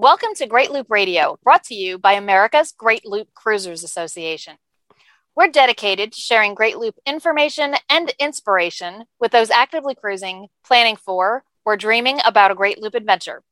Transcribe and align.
Welcome 0.00 0.36
to 0.36 0.46
Great 0.46 0.70
Loop 0.70 0.86
Radio, 0.90 1.40
brought 1.42 1.64
to 1.64 1.74
you 1.74 1.98
by 1.98 2.12
America's 2.12 2.70
Great 2.70 3.04
Loop 3.04 3.34
Cruisers 3.34 3.82
Association. 3.82 4.54
We're 5.34 5.48
dedicated 5.48 6.12
to 6.12 6.20
sharing 6.20 6.54
Great 6.54 6.78
Loop 6.78 6.94
information 7.04 7.74
and 7.90 8.14
inspiration 8.20 9.06
with 9.18 9.32
those 9.32 9.50
actively 9.50 9.96
cruising, 9.96 10.46
planning 10.64 10.94
for, 10.94 11.42
or 11.64 11.76
dreaming 11.76 12.20
about 12.24 12.52
a 12.52 12.54
Great 12.54 12.80
Loop 12.80 12.94
adventure. 12.94 13.42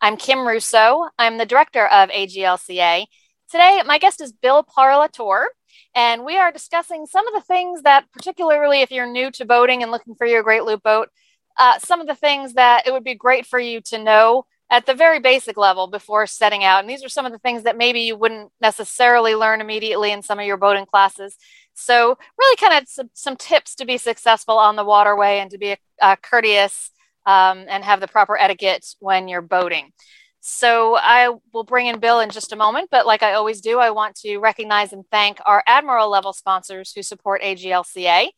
I'm 0.00 0.16
Kim 0.16 0.44
Russo. 0.44 1.10
I'm 1.16 1.38
the 1.38 1.46
director 1.46 1.86
of 1.86 2.08
AGLCA. 2.08 3.06
Today, 3.48 3.82
my 3.86 3.98
guest 3.98 4.20
is 4.20 4.32
Bill 4.32 4.64
Parlatore, 4.64 5.46
and 5.94 6.24
we 6.24 6.36
are 6.36 6.50
discussing 6.50 7.06
some 7.06 7.28
of 7.28 7.34
the 7.34 7.46
things 7.46 7.82
that, 7.82 8.10
particularly 8.12 8.82
if 8.82 8.90
you're 8.90 9.06
new 9.06 9.30
to 9.30 9.44
boating 9.44 9.84
and 9.84 9.92
looking 9.92 10.16
for 10.16 10.26
your 10.26 10.42
Great 10.42 10.64
Loop 10.64 10.82
boat, 10.82 11.10
uh, 11.56 11.78
some 11.78 12.00
of 12.00 12.08
the 12.08 12.16
things 12.16 12.54
that 12.54 12.84
it 12.84 12.92
would 12.92 13.04
be 13.04 13.14
great 13.14 13.46
for 13.46 13.60
you 13.60 13.80
to 13.82 14.02
know 14.02 14.44
at 14.70 14.86
the 14.86 14.94
very 14.94 15.20
basic 15.20 15.56
level 15.56 15.86
before 15.86 16.26
setting 16.26 16.64
out. 16.64 16.80
And 16.80 16.88
these 16.88 17.04
are 17.04 17.08
some 17.08 17.26
of 17.26 17.32
the 17.32 17.38
things 17.38 17.64
that 17.64 17.76
maybe 17.76 18.00
you 18.00 18.16
wouldn't 18.16 18.50
necessarily 18.60 19.34
learn 19.34 19.60
immediately 19.60 20.10
in 20.10 20.22
some 20.22 20.38
of 20.38 20.46
your 20.46 20.56
boating 20.56 20.86
classes. 20.86 21.36
So, 21.74 22.16
really, 22.38 22.56
kind 22.56 22.82
of 22.82 22.88
some, 22.88 23.10
some 23.14 23.36
tips 23.36 23.74
to 23.76 23.84
be 23.84 23.98
successful 23.98 24.58
on 24.58 24.76
the 24.76 24.84
waterway 24.84 25.38
and 25.40 25.50
to 25.50 25.58
be 25.58 25.76
uh, 26.00 26.16
courteous 26.22 26.90
um, 27.26 27.64
and 27.68 27.84
have 27.84 28.00
the 28.00 28.08
proper 28.08 28.38
etiquette 28.38 28.86
when 29.00 29.28
you're 29.28 29.42
boating. 29.42 29.92
So, 30.40 30.96
I 30.96 31.34
will 31.52 31.64
bring 31.64 31.86
in 31.86 31.98
Bill 31.98 32.20
in 32.20 32.30
just 32.30 32.52
a 32.52 32.56
moment, 32.56 32.88
but 32.90 33.06
like 33.06 33.22
I 33.22 33.34
always 33.34 33.60
do, 33.60 33.78
I 33.80 33.90
want 33.90 34.14
to 34.20 34.38
recognize 34.38 34.92
and 34.92 35.04
thank 35.10 35.38
our 35.44 35.62
Admiral 35.66 36.08
level 36.10 36.32
sponsors 36.32 36.92
who 36.92 37.02
support 37.02 37.42
AGLCA. 37.42 38.28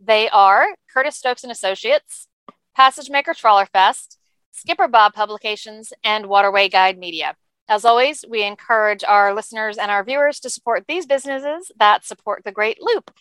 They 0.00 0.28
are 0.30 0.74
Curtis 0.92 1.16
Stokes 1.16 1.44
and 1.44 1.52
Associates, 1.52 2.26
Passage 2.74 3.10
Maker 3.10 3.34
Trawler 3.34 3.66
Fest, 3.66 4.19
Skipper 4.52 4.88
Bob 4.88 5.14
Publications, 5.14 5.92
and 6.04 6.26
Waterway 6.26 6.68
Guide 6.68 6.98
Media. 6.98 7.36
As 7.68 7.84
always, 7.84 8.24
we 8.28 8.42
encourage 8.42 9.04
our 9.04 9.32
listeners 9.32 9.78
and 9.78 9.90
our 9.90 10.02
viewers 10.02 10.40
to 10.40 10.50
support 10.50 10.86
these 10.88 11.06
businesses 11.06 11.70
that 11.78 12.04
support 12.04 12.42
the 12.44 12.52
Great 12.52 12.78
Loop. 12.82 13.12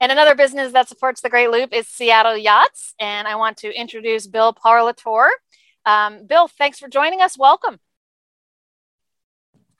And 0.00 0.12
another 0.12 0.36
business 0.36 0.72
that 0.72 0.88
supports 0.88 1.20
the 1.20 1.28
Great 1.28 1.50
Loop 1.50 1.72
is 1.72 1.88
Seattle 1.88 2.36
Yachts. 2.36 2.94
And 3.00 3.26
I 3.26 3.34
want 3.34 3.56
to 3.58 3.74
introduce 3.74 4.28
Bill 4.28 4.54
Parlatore. 4.54 5.30
Um, 5.84 6.26
Bill, 6.26 6.46
thanks 6.46 6.78
for 6.78 6.88
joining 6.88 7.20
us. 7.20 7.36
Welcome. 7.36 7.80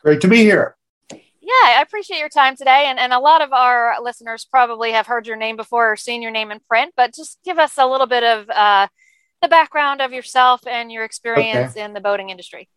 Great 0.00 0.20
to 0.22 0.28
be 0.28 0.38
here. 0.38 0.76
Yeah, 1.12 1.64
I 1.64 1.80
appreciate 1.80 2.18
your 2.18 2.28
time 2.28 2.56
today. 2.56 2.86
And, 2.86 2.98
and 2.98 3.12
a 3.12 3.20
lot 3.20 3.40
of 3.40 3.52
our 3.52 4.02
listeners 4.02 4.44
probably 4.44 4.92
have 4.92 5.06
heard 5.06 5.26
your 5.26 5.36
name 5.36 5.56
before 5.56 5.92
or 5.92 5.96
seen 5.96 6.22
your 6.22 6.30
name 6.30 6.50
in 6.50 6.60
print, 6.60 6.92
but 6.96 7.14
just 7.14 7.38
give 7.44 7.58
us 7.58 7.78
a 7.78 7.86
little 7.86 8.06
bit 8.06 8.24
of 8.24 8.50
uh, 8.50 8.88
the 9.42 9.48
background 9.48 10.00
of 10.00 10.12
yourself 10.12 10.66
and 10.66 10.90
your 10.90 11.04
experience 11.04 11.72
okay. 11.72 11.84
in 11.84 11.92
the 11.92 12.00
boating 12.00 12.30
industry. 12.30 12.68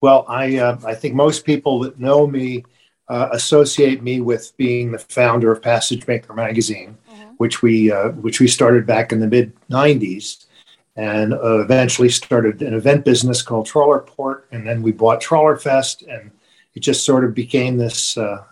Well, 0.00 0.24
I 0.28 0.58
uh, 0.58 0.78
I 0.84 0.94
think 0.94 1.14
most 1.14 1.44
people 1.44 1.80
that 1.80 1.98
know 1.98 2.26
me 2.26 2.64
uh, 3.08 3.28
associate 3.32 4.02
me 4.02 4.20
with 4.20 4.54
being 4.56 4.92
the 4.92 4.98
founder 4.98 5.50
of 5.50 5.62
Passage 5.62 6.06
Maker 6.06 6.34
magazine, 6.34 6.98
mm-hmm. 7.10 7.30
which 7.38 7.62
we 7.62 7.90
uh, 7.90 8.10
which 8.10 8.40
we 8.40 8.48
started 8.48 8.86
back 8.86 9.12
in 9.12 9.20
the 9.20 9.26
mid 9.26 9.52
'90s, 9.70 10.46
and 10.96 11.32
uh, 11.32 11.60
eventually 11.60 12.08
started 12.08 12.62
an 12.62 12.74
event 12.74 13.04
business 13.04 13.42
called 13.42 13.66
Trawlerport, 13.66 14.42
and 14.52 14.66
then 14.66 14.82
we 14.82 14.92
bought 14.92 15.20
Trawler 15.20 15.56
Fest, 15.56 16.02
and 16.02 16.30
it 16.74 16.80
just 16.80 17.04
sort 17.04 17.24
of 17.24 17.34
became 17.34 17.78
this 17.78 18.18
uh, 18.18 18.44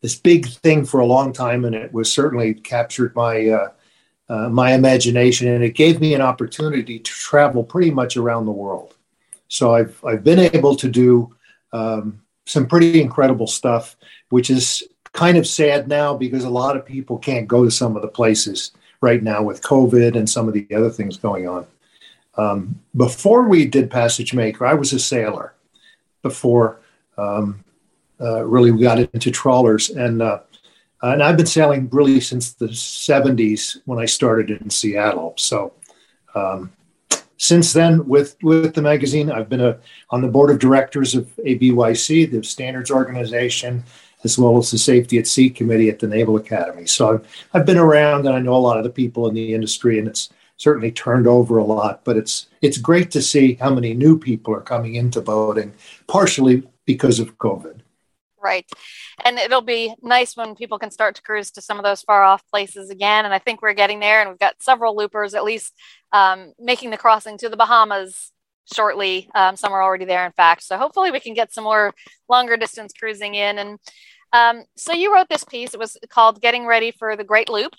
this 0.00 0.16
big 0.16 0.46
thing 0.48 0.84
for 0.84 1.00
a 1.00 1.06
long 1.06 1.32
time, 1.32 1.64
and 1.64 1.74
it 1.74 1.92
was 1.92 2.12
certainly 2.12 2.54
captured 2.54 3.14
my 3.14 3.70
uh, 4.32 4.48
my 4.48 4.72
imagination, 4.72 5.46
and 5.48 5.62
it 5.62 5.74
gave 5.74 6.00
me 6.00 6.14
an 6.14 6.22
opportunity 6.22 6.98
to 6.98 7.12
travel 7.12 7.62
pretty 7.62 7.90
much 7.90 8.16
around 8.16 8.46
the 8.46 8.58
world. 8.64 8.94
So 9.48 9.74
I've 9.74 10.02
I've 10.02 10.24
been 10.24 10.38
able 10.38 10.74
to 10.76 10.88
do 10.88 11.36
um, 11.74 12.22
some 12.46 12.66
pretty 12.66 13.02
incredible 13.02 13.46
stuff, 13.46 13.94
which 14.30 14.48
is 14.48 14.82
kind 15.12 15.36
of 15.36 15.46
sad 15.46 15.86
now 15.86 16.16
because 16.16 16.44
a 16.44 16.56
lot 16.62 16.78
of 16.78 16.86
people 16.86 17.18
can't 17.18 17.46
go 17.46 17.62
to 17.62 17.70
some 17.70 17.94
of 17.94 18.00
the 18.00 18.08
places 18.08 18.72
right 19.02 19.22
now 19.22 19.42
with 19.42 19.60
COVID 19.60 20.16
and 20.16 20.30
some 20.30 20.48
of 20.48 20.54
the 20.54 20.66
other 20.74 20.88
things 20.88 21.18
going 21.18 21.46
on. 21.46 21.66
Um, 22.38 22.80
before 22.96 23.42
we 23.46 23.66
did 23.66 23.90
Passage 23.90 24.32
Maker, 24.32 24.64
I 24.64 24.72
was 24.72 24.94
a 24.94 24.98
sailor. 24.98 25.52
Before 26.22 26.78
um, 27.18 27.62
uh, 28.18 28.46
really 28.46 28.70
we 28.70 28.80
got 28.80 28.98
into 28.98 29.30
trawlers, 29.30 29.90
and 29.90 30.22
uh, 30.22 30.38
and 31.02 31.22
I've 31.22 31.36
been 31.36 31.46
sailing 31.46 31.88
really 31.90 32.20
since 32.20 32.52
the 32.52 32.68
70s 32.68 33.80
when 33.86 33.98
I 33.98 34.06
started 34.06 34.50
in 34.50 34.70
Seattle. 34.70 35.34
So 35.36 35.72
um, 36.34 36.72
since 37.36 37.72
then, 37.72 38.06
with, 38.06 38.36
with 38.42 38.74
the 38.74 38.82
magazine, 38.82 39.30
I've 39.30 39.48
been 39.48 39.60
a, 39.60 39.78
on 40.10 40.22
the 40.22 40.28
board 40.28 40.50
of 40.50 40.60
directors 40.60 41.14
of 41.14 41.26
ABYC, 41.44 42.30
the 42.30 42.44
standards 42.44 42.90
organization, 42.90 43.82
as 44.24 44.38
well 44.38 44.58
as 44.58 44.70
the 44.70 44.78
Safety 44.78 45.18
at 45.18 45.26
Sea 45.26 45.50
Committee 45.50 45.88
at 45.88 45.98
the 45.98 46.06
Naval 46.06 46.36
Academy. 46.36 46.86
So 46.86 47.14
I've, 47.14 47.46
I've 47.52 47.66
been 47.66 47.78
around 47.78 48.26
and 48.26 48.36
I 48.36 48.38
know 48.38 48.54
a 48.54 48.56
lot 48.56 48.78
of 48.78 48.84
the 48.84 48.90
people 48.90 49.26
in 49.26 49.34
the 49.34 49.54
industry, 49.54 49.98
and 49.98 50.06
it's 50.06 50.30
certainly 50.56 50.92
turned 50.92 51.26
over 51.26 51.58
a 51.58 51.64
lot. 51.64 52.04
But 52.04 52.16
it's 52.16 52.46
it's 52.60 52.78
great 52.78 53.10
to 53.10 53.20
see 53.20 53.54
how 53.54 53.74
many 53.74 53.94
new 53.94 54.16
people 54.16 54.54
are 54.54 54.60
coming 54.60 54.94
into 54.94 55.20
boating, 55.20 55.72
partially 56.06 56.62
because 56.86 57.18
of 57.18 57.38
COVID. 57.38 57.80
Right. 58.42 58.68
And 59.24 59.38
it'll 59.38 59.62
be 59.62 59.94
nice 60.02 60.36
when 60.36 60.56
people 60.56 60.78
can 60.78 60.90
start 60.90 61.14
to 61.14 61.22
cruise 61.22 61.52
to 61.52 61.62
some 61.62 61.78
of 61.78 61.84
those 61.84 62.02
far 62.02 62.24
off 62.24 62.42
places 62.48 62.90
again. 62.90 63.24
And 63.24 63.32
I 63.32 63.38
think 63.38 63.62
we're 63.62 63.72
getting 63.72 64.00
there. 64.00 64.20
And 64.20 64.30
we've 64.30 64.38
got 64.38 64.60
several 64.60 64.96
loopers 64.96 65.34
at 65.34 65.44
least 65.44 65.72
um, 66.12 66.52
making 66.58 66.90
the 66.90 66.98
crossing 66.98 67.38
to 67.38 67.48
the 67.48 67.56
Bahamas 67.56 68.32
shortly. 68.72 69.30
Um, 69.34 69.54
some 69.56 69.72
are 69.72 69.82
already 69.82 70.06
there, 70.06 70.26
in 70.26 70.32
fact. 70.32 70.64
So 70.64 70.76
hopefully 70.76 71.12
we 71.12 71.20
can 71.20 71.34
get 71.34 71.52
some 71.52 71.64
more 71.64 71.94
longer 72.28 72.56
distance 72.56 72.92
cruising 72.92 73.36
in. 73.36 73.58
And 73.58 73.78
um, 74.32 74.64
so 74.76 74.92
you 74.92 75.14
wrote 75.14 75.28
this 75.28 75.44
piece. 75.44 75.72
It 75.72 75.80
was 75.80 75.96
called 76.08 76.40
Getting 76.40 76.66
Ready 76.66 76.90
for 76.90 77.16
the 77.16 77.24
Great 77.24 77.48
Loop. 77.48 77.74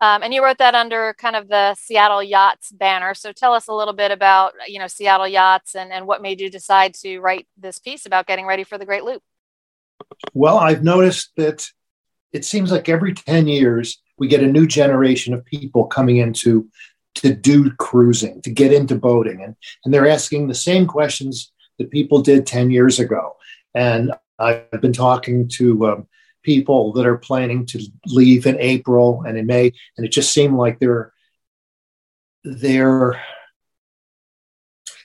Um, 0.00 0.22
and 0.22 0.32
you 0.32 0.42
wrote 0.42 0.58
that 0.58 0.74
under 0.74 1.14
kind 1.18 1.36
of 1.36 1.48
the 1.48 1.74
Seattle 1.74 2.22
Yachts 2.22 2.70
banner. 2.72 3.14
So 3.14 3.32
tell 3.32 3.52
us 3.52 3.68
a 3.68 3.74
little 3.74 3.92
bit 3.92 4.12
about, 4.12 4.52
you 4.66 4.78
know, 4.78 4.86
Seattle 4.86 5.28
Yachts 5.28 5.74
and, 5.74 5.92
and 5.92 6.06
what 6.06 6.22
made 6.22 6.40
you 6.40 6.50
decide 6.50 6.94
to 7.02 7.18
write 7.18 7.46
this 7.56 7.78
piece 7.78 8.06
about 8.06 8.26
getting 8.26 8.46
ready 8.46 8.64
for 8.64 8.78
the 8.78 8.86
Great 8.86 9.04
Loop. 9.04 9.22
Well, 10.32 10.58
I've 10.58 10.84
noticed 10.84 11.30
that 11.36 11.66
it 12.32 12.44
seems 12.44 12.72
like 12.72 12.88
every 12.88 13.14
10 13.14 13.46
years 13.46 14.00
we 14.18 14.28
get 14.28 14.42
a 14.42 14.46
new 14.46 14.66
generation 14.66 15.34
of 15.34 15.44
people 15.44 15.86
coming 15.86 16.18
into 16.18 16.68
to 17.16 17.32
do 17.32 17.70
cruising, 17.72 18.42
to 18.42 18.50
get 18.50 18.72
into 18.72 18.96
boating. 18.96 19.42
And, 19.42 19.54
and 19.84 19.94
they're 19.94 20.08
asking 20.08 20.48
the 20.48 20.54
same 20.54 20.86
questions 20.86 21.52
that 21.78 21.90
people 21.90 22.22
did 22.22 22.46
10 22.46 22.70
years 22.70 22.98
ago. 22.98 23.36
And 23.74 24.12
I've 24.38 24.80
been 24.80 24.92
talking 24.92 25.48
to 25.54 25.86
um, 25.86 26.08
people 26.44 26.92
that 26.92 27.06
are 27.06 27.18
planning 27.18 27.66
to 27.66 27.82
leave 28.06 28.46
in 28.46 28.58
April 28.60 29.22
and 29.26 29.36
in 29.36 29.46
May, 29.46 29.72
and 29.96 30.06
it 30.06 30.12
just 30.12 30.32
seemed 30.32 30.56
like 30.56 30.78
they're 30.78 31.12
they're 32.44 33.20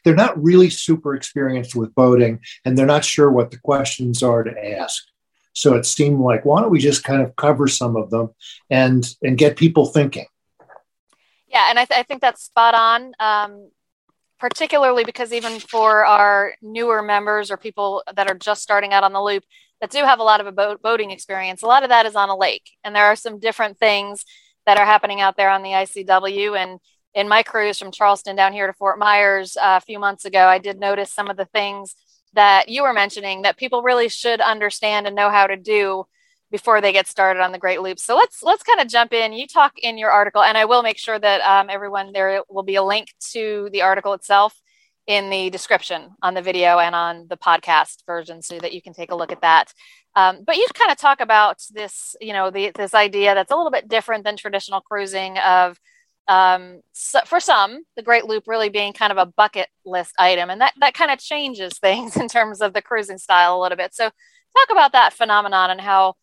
they're 0.03 0.15
not 0.15 0.41
really 0.41 0.69
super 0.69 1.15
experienced 1.15 1.75
with 1.75 1.93
boating 1.95 2.39
and 2.65 2.77
they're 2.77 2.85
not 2.85 3.05
sure 3.05 3.31
what 3.31 3.51
the 3.51 3.59
questions 3.59 4.23
are 4.23 4.43
to 4.43 4.79
ask. 4.79 5.03
So 5.53 5.75
it 5.75 5.85
seemed 5.85 6.19
like, 6.19 6.45
why 6.45 6.61
don't 6.61 6.71
we 6.71 6.79
just 6.79 7.03
kind 7.03 7.21
of 7.21 7.35
cover 7.35 7.67
some 7.67 7.95
of 7.95 8.09
them 8.09 8.29
and 8.69 9.07
and 9.21 9.37
get 9.37 9.57
people 9.57 9.87
thinking? 9.87 10.27
Yeah, 11.47 11.69
and 11.69 11.79
I, 11.79 11.85
th- 11.85 11.99
I 11.99 12.03
think 12.03 12.21
that's 12.21 12.43
spot 12.43 12.75
on. 12.75 13.13
Um, 13.19 13.69
particularly 14.39 15.03
because 15.03 15.33
even 15.33 15.59
for 15.59 16.05
our 16.05 16.55
newer 16.61 17.01
members 17.01 17.51
or 17.51 17.57
people 17.57 18.03
that 18.15 18.29
are 18.29 18.37
just 18.37 18.61
starting 18.61 18.93
out 18.93 19.03
on 19.03 19.11
the 19.11 19.21
loop 19.21 19.43
that 19.81 19.91
do 19.91 19.99
have 19.99 20.19
a 20.19 20.23
lot 20.23 20.39
of 20.39 20.47
a 20.47 20.51
boat, 20.51 20.81
boating 20.81 21.11
experience, 21.11 21.61
a 21.61 21.67
lot 21.67 21.83
of 21.83 21.89
that 21.89 22.05
is 22.05 22.15
on 22.15 22.29
a 22.29 22.37
lake, 22.37 22.69
and 22.83 22.95
there 22.95 23.05
are 23.05 23.15
some 23.15 23.39
different 23.39 23.77
things 23.77 24.23
that 24.65 24.77
are 24.77 24.85
happening 24.85 25.19
out 25.19 25.35
there 25.35 25.49
on 25.49 25.63
the 25.63 25.69
ICW 25.69 26.57
and 26.57 26.79
in 27.13 27.27
my 27.27 27.43
cruise 27.43 27.79
from 27.79 27.91
Charleston 27.91 28.35
down 28.35 28.53
here 28.53 28.67
to 28.67 28.73
Fort 28.73 28.99
Myers 28.99 29.57
uh, 29.57 29.79
a 29.81 29.85
few 29.85 29.99
months 29.99 30.25
ago, 30.25 30.45
I 30.47 30.59
did 30.59 30.79
notice 30.79 31.11
some 31.11 31.29
of 31.29 31.37
the 31.37 31.45
things 31.45 31.95
that 32.33 32.69
you 32.69 32.83
were 32.83 32.93
mentioning 32.93 33.41
that 33.41 33.57
people 33.57 33.81
really 33.81 34.09
should 34.09 34.41
understand 34.41 35.07
and 35.07 35.15
know 35.15 35.29
how 35.29 35.47
to 35.47 35.57
do 35.57 36.05
before 36.51 36.81
they 36.81 36.91
get 36.91 37.07
started 37.07 37.41
on 37.41 37.51
the 37.51 37.57
Great 37.57 37.81
Loop. 37.81 37.99
So 37.99 38.15
let's 38.15 38.43
let's 38.43 38.63
kind 38.63 38.79
of 38.79 38.87
jump 38.87 39.13
in. 39.13 39.33
You 39.33 39.47
talk 39.47 39.73
in 39.77 39.97
your 39.97 40.11
article, 40.11 40.41
and 40.41 40.57
I 40.57 40.65
will 40.65 40.83
make 40.83 40.97
sure 40.97 41.19
that 41.19 41.41
um, 41.41 41.69
everyone 41.69 42.11
there 42.11 42.43
will 42.49 42.63
be 42.63 42.75
a 42.75 42.83
link 42.83 43.07
to 43.31 43.69
the 43.71 43.81
article 43.81 44.13
itself 44.13 44.59
in 45.07 45.29
the 45.31 45.49
description 45.49 46.09
on 46.21 46.35
the 46.35 46.41
video 46.41 46.77
and 46.77 46.93
on 46.93 47.25
the 47.29 47.37
podcast 47.37 48.05
version, 48.05 48.41
so 48.41 48.59
that 48.59 48.73
you 48.73 48.81
can 48.81 48.93
take 48.93 49.11
a 49.11 49.15
look 49.15 49.31
at 49.31 49.41
that. 49.41 49.73
Um, 50.15 50.43
but 50.45 50.57
you 50.57 50.65
kind 50.73 50.91
of 50.91 50.97
talk 50.97 51.21
about 51.21 51.63
this, 51.71 52.15
you 52.19 52.33
know, 52.33 52.49
the, 52.49 52.71
this 52.75 52.93
idea 52.93 53.35
that's 53.35 53.51
a 53.51 53.55
little 53.55 53.71
bit 53.71 53.87
different 53.87 54.23
than 54.23 54.37
traditional 54.37 54.81
cruising 54.81 55.37
of 55.39 55.79
um, 56.29 56.81
so 56.93 57.21
for 57.25 57.39
some, 57.39 57.83
the 57.95 58.03
Great 58.03 58.25
Loop 58.25 58.43
really 58.47 58.69
being 58.69 58.93
kind 58.93 59.11
of 59.11 59.17
a 59.17 59.25
bucket 59.25 59.67
list 59.83 60.13
item, 60.19 60.49
and 60.49 60.61
that 60.61 60.73
that 60.79 60.93
kind 60.93 61.11
of 61.11 61.19
changes 61.19 61.77
things 61.79 62.15
in 62.15 62.27
terms 62.27 62.61
of 62.61 62.73
the 62.73 62.81
cruising 62.81 63.17
style 63.17 63.57
a 63.57 63.61
little 63.61 63.75
bit. 63.75 63.93
So, 63.95 64.03
talk 64.05 64.69
about 64.71 64.91
that 64.93 65.13
phenomenon 65.13 65.71
and 65.71 65.81
how 65.81 66.13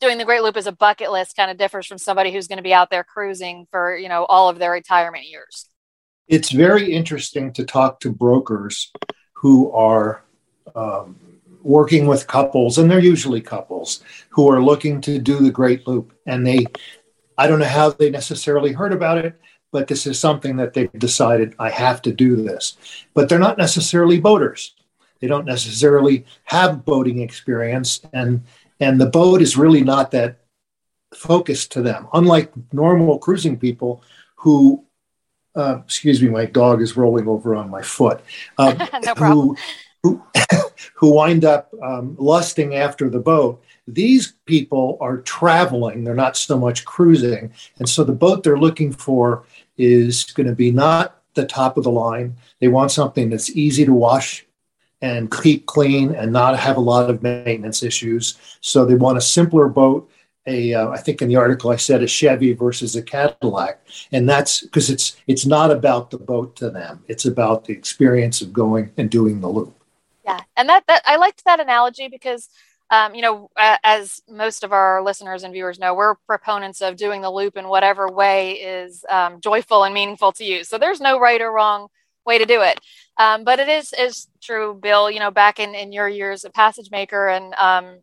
doing 0.00 0.18
the 0.18 0.26
Great 0.26 0.42
Loop 0.42 0.58
as 0.58 0.66
a 0.66 0.72
bucket 0.72 1.10
list 1.10 1.36
kind 1.36 1.50
of 1.50 1.56
differs 1.56 1.86
from 1.86 1.96
somebody 1.96 2.32
who's 2.32 2.48
going 2.48 2.58
to 2.58 2.62
be 2.62 2.74
out 2.74 2.90
there 2.90 3.02
cruising 3.02 3.66
for 3.70 3.96
you 3.96 4.10
know 4.10 4.26
all 4.26 4.50
of 4.50 4.58
their 4.58 4.72
retirement 4.72 5.24
years. 5.24 5.70
It's 6.28 6.50
very 6.50 6.92
interesting 6.92 7.52
to 7.54 7.64
talk 7.64 8.00
to 8.00 8.12
brokers 8.12 8.92
who 9.32 9.70
are 9.72 10.22
um, 10.74 11.16
working 11.62 12.06
with 12.06 12.26
couples, 12.26 12.78
and 12.78 12.90
they're 12.90 12.98
usually 12.98 13.40
couples 13.40 14.02
who 14.30 14.50
are 14.50 14.62
looking 14.62 15.00
to 15.02 15.18
do 15.18 15.38
the 15.38 15.50
Great 15.50 15.86
Loop. 15.86 16.12
And 16.26 16.46
they, 16.46 16.66
I 17.38 17.46
don't 17.46 17.58
know 17.58 17.66
how 17.66 17.90
they 17.90 18.10
necessarily 18.10 18.72
heard 18.72 18.92
about 18.92 19.18
it, 19.18 19.38
but 19.72 19.88
this 19.88 20.06
is 20.06 20.18
something 20.18 20.56
that 20.56 20.74
they've 20.74 20.92
decided 20.92 21.54
I 21.58 21.70
have 21.70 22.02
to 22.02 22.12
do 22.12 22.36
this. 22.36 22.76
But 23.14 23.28
they're 23.28 23.38
not 23.38 23.58
necessarily 23.58 24.20
boaters. 24.20 24.74
They 25.20 25.26
don't 25.26 25.46
necessarily 25.46 26.24
have 26.44 26.84
boating 26.84 27.20
experience, 27.20 28.00
and 28.12 28.44
and 28.80 29.00
the 29.00 29.06
boat 29.06 29.40
is 29.40 29.56
really 29.56 29.82
not 29.82 30.10
that 30.10 30.40
focused 31.14 31.72
to 31.72 31.82
them. 31.82 32.08
Unlike 32.12 32.52
normal 32.72 33.18
cruising 33.18 33.58
people 33.58 34.02
who 34.36 34.86
uh, 35.56 35.80
excuse 35.84 36.20
me, 36.20 36.28
my 36.28 36.44
dog 36.44 36.82
is 36.82 36.96
rolling 36.96 37.26
over 37.26 37.54
on 37.54 37.70
my 37.70 37.82
foot. 37.82 38.20
Um, 38.58 38.76
no. 39.04 39.14
Who, 39.14 39.56
who, 40.02 40.22
who 40.94 41.14
wind 41.14 41.44
up 41.44 41.72
um, 41.82 42.14
lusting 42.18 42.74
after 42.74 43.08
the 43.08 43.18
boat. 43.18 43.62
These 43.86 44.34
people 44.46 44.98
are 45.00 45.18
traveling, 45.18 46.04
they're 46.04 46.14
not 46.14 46.36
so 46.36 46.58
much 46.58 46.84
cruising. 46.84 47.52
And 47.78 47.88
so 47.88 48.04
the 48.04 48.12
boat 48.12 48.42
they're 48.42 48.58
looking 48.58 48.92
for 48.92 49.44
is 49.78 50.24
going 50.24 50.48
to 50.48 50.54
be 50.54 50.70
not 50.70 51.20
the 51.34 51.46
top 51.46 51.76
of 51.76 51.84
the 51.84 51.90
line. 51.90 52.36
They 52.60 52.68
want 52.68 52.90
something 52.90 53.30
that's 53.30 53.50
easy 53.50 53.84
to 53.84 53.92
wash 53.92 54.44
and 55.02 55.30
keep 55.30 55.66
clean 55.66 56.14
and 56.14 56.32
not 56.32 56.58
have 56.58 56.78
a 56.78 56.80
lot 56.80 57.10
of 57.10 57.22
maintenance 57.22 57.82
issues. 57.82 58.38
So 58.60 58.84
they 58.84 58.94
want 58.94 59.18
a 59.18 59.20
simpler 59.20 59.68
boat 59.68 60.10
a 60.46 60.74
uh, 60.74 60.88
I 60.90 60.98
think 60.98 61.22
in 61.22 61.28
the 61.28 61.36
article 61.36 61.70
I 61.70 61.76
said 61.76 62.02
a 62.02 62.06
Chevy 62.06 62.52
versus 62.52 62.94
a 62.96 63.02
Cadillac, 63.02 63.80
and 64.12 64.28
that's 64.28 64.60
because 64.60 64.90
it's 64.90 65.16
it's 65.26 65.44
not 65.44 65.70
about 65.70 66.10
the 66.10 66.18
boat 66.18 66.56
to 66.56 66.70
them. 66.70 67.02
It's 67.08 67.24
about 67.24 67.64
the 67.64 67.72
experience 67.72 68.40
of 68.40 68.52
going 68.52 68.92
and 68.96 69.10
doing 69.10 69.40
the 69.40 69.48
loop. 69.48 69.74
Yeah, 70.24 70.40
and 70.56 70.68
that 70.68 70.86
that 70.86 71.02
I 71.04 71.16
liked 71.16 71.44
that 71.44 71.60
analogy 71.60 72.08
because. 72.08 72.48
Um, 72.90 73.14
you 73.16 73.22
know, 73.22 73.50
as 73.56 74.22
most 74.28 74.62
of 74.62 74.72
our 74.72 75.02
listeners 75.02 75.42
and 75.42 75.52
viewers 75.52 75.78
know, 75.78 75.94
we're 75.94 76.14
proponents 76.26 76.80
of 76.80 76.96
doing 76.96 77.20
the 77.20 77.30
loop 77.30 77.56
in 77.56 77.68
whatever 77.68 78.08
way 78.08 78.52
is 78.52 79.04
um, 79.08 79.40
joyful 79.40 79.82
and 79.82 79.92
meaningful 79.92 80.30
to 80.32 80.44
you. 80.44 80.62
So 80.62 80.78
there's 80.78 81.00
no 81.00 81.18
right 81.18 81.40
or 81.40 81.50
wrong 81.50 81.88
way 82.24 82.38
to 82.38 82.44
do 82.44 82.60
it. 82.62 82.78
Um, 83.16 83.44
but 83.44 83.58
it 83.58 83.68
is 83.68 83.92
is 83.98 84.28
true, 84.40 84.78
Bill. 84.80 85.10
You 85.10 85.20
know, 85.20 85.30
back 85.30 85.58
in 85.58 85.74
in 85.74 85.92
your 85.92 86.08
years 86.08 86.44
at 86.44 86.54
Passage 86.54 86.90
Maker 86.90 87.28
and 87.28 87.54
um, 87.54 87.98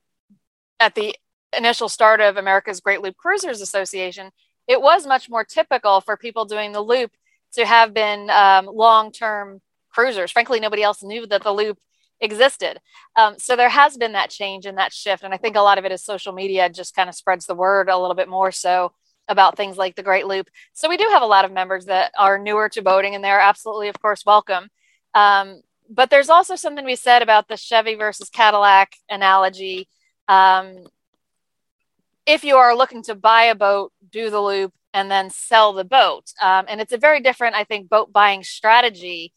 at 0.79 0.95
the 0.95 1.15
initial 1.55 1.87
start 1.87 2.19
of 2.19 2.37
America's 2.37 2.81
Great 2.81 3.01
Loop 3.01 3.15
Cruisers 3.15 3.61
Association, 3.61 4.31
it 4.67 4.81
was 4.81 5.05
much 5.07 5.29
more 5.29 5.43
typical 5.43 6.01
for 6.01 6.17
people 6.17 6.45
doing 6.45 6.71
the 6.71 6.81
loop 6.81 7.11
to 7.53 7.65
have 7.65 7.93
been 7.93 8.29
um, 8.29 8.65
long 8.65 9.11
term 9.11 9.61
cruisers. 9.89 10.31
Frankly, 10.31 10.59
nobody 10.59 10.83
else 10.83 11.03
knew 11.03 11.27
that 11.27 11.43
the 11.43 11.53
loop 11.53 11.77
existed. 12.23 12.79
Um, 13.15 13.35
so 13.37 13.55
there 13.55 13.69
has 13.69 13.97
been 13.97 14.13
that 14.13 14.29
change 14.29 14.65
and 14.65 14.77
that 14.77 14.93
shift. 14.93 15.23
And 15.23 15.33
I 15.33 15.37
think 15.37 15.55
a 15.55 15.61
lot 15.61 15.77
of 15.77 15.85
it 15.85 15.91
is 15.91 16.03
social 16.03 16.33
media 16.33 16.69
just 16.69 16.95
kind 16.95 17.09
of 17.09 17.15
spreads 17.15 17.45
the 17.45 17.55
word 17.55 17.89
a 17.89 17.97
little 17.97 18.15
bit 18.15 18.29
more 18.29 18.51
so 18.51 18.93
about 19.27 19.57
things 19.57 19.77
like 19.77 19.95
the 19.95 20.03
Great 20.03 20.25
Loop. 20.25 20.49
So 20.73 20.89
we 20.89 20.97
do 20.97 21.07
have 21.11 21.21
a 21.21 21.27
lot 21.27 21.45
of 21.45 21.51
members 21.51 21.85
that 21.85 22.11
are 22.17 22.39
newer 22.39 22.69
to 22.69 22.81
boating 22.81 23.13
and 23.15 23.23
they're 23.23 23.39
absolutely, 23.39 23.89
of 23.89 24.01
course, 24.01 24.25
welcome. 24.25 24.69
Um, 25.13 25.61
but 25.89 26.09
there's 26.09 26.29
also 26.29 26.55
something 26.55 26.85
we 26.85 26.95
said 26.95 27.21
about 27.21 27.47
the 27.47 27.57
Chevy 27.57 27.95
versus 27.95 28.29
Cadillac 28.29 28.93
analogy. 29.09 29.87
Um, 30.27 30.85
if 32.25 32.43
you 32.43 32.55
are 32.55 32.75
looking 32.75 33.03
to 33.03 33.15
buy 33.15 33.43
a 33.43 33.55
boat, 33.55 33.91
do 34.09 34.29
the 34.29 34.41
loop, 34.41 34.73
and 34.93 35.11
then 35.11 35.29
sell 35.29 35.73
the 35.73 35.83
boat. 35.83 36.31
Um, 36.41 36.65
and 36.69 36.79
it's 36.79 36.93
a 36.93 36.97
very 36.97 37.19
different, 37.19 37.55
I 37.55 37.63
think, 37.63 37.89
boat 37.89 38.13
buying 38.13 38.43
strategy. 38.43 39.33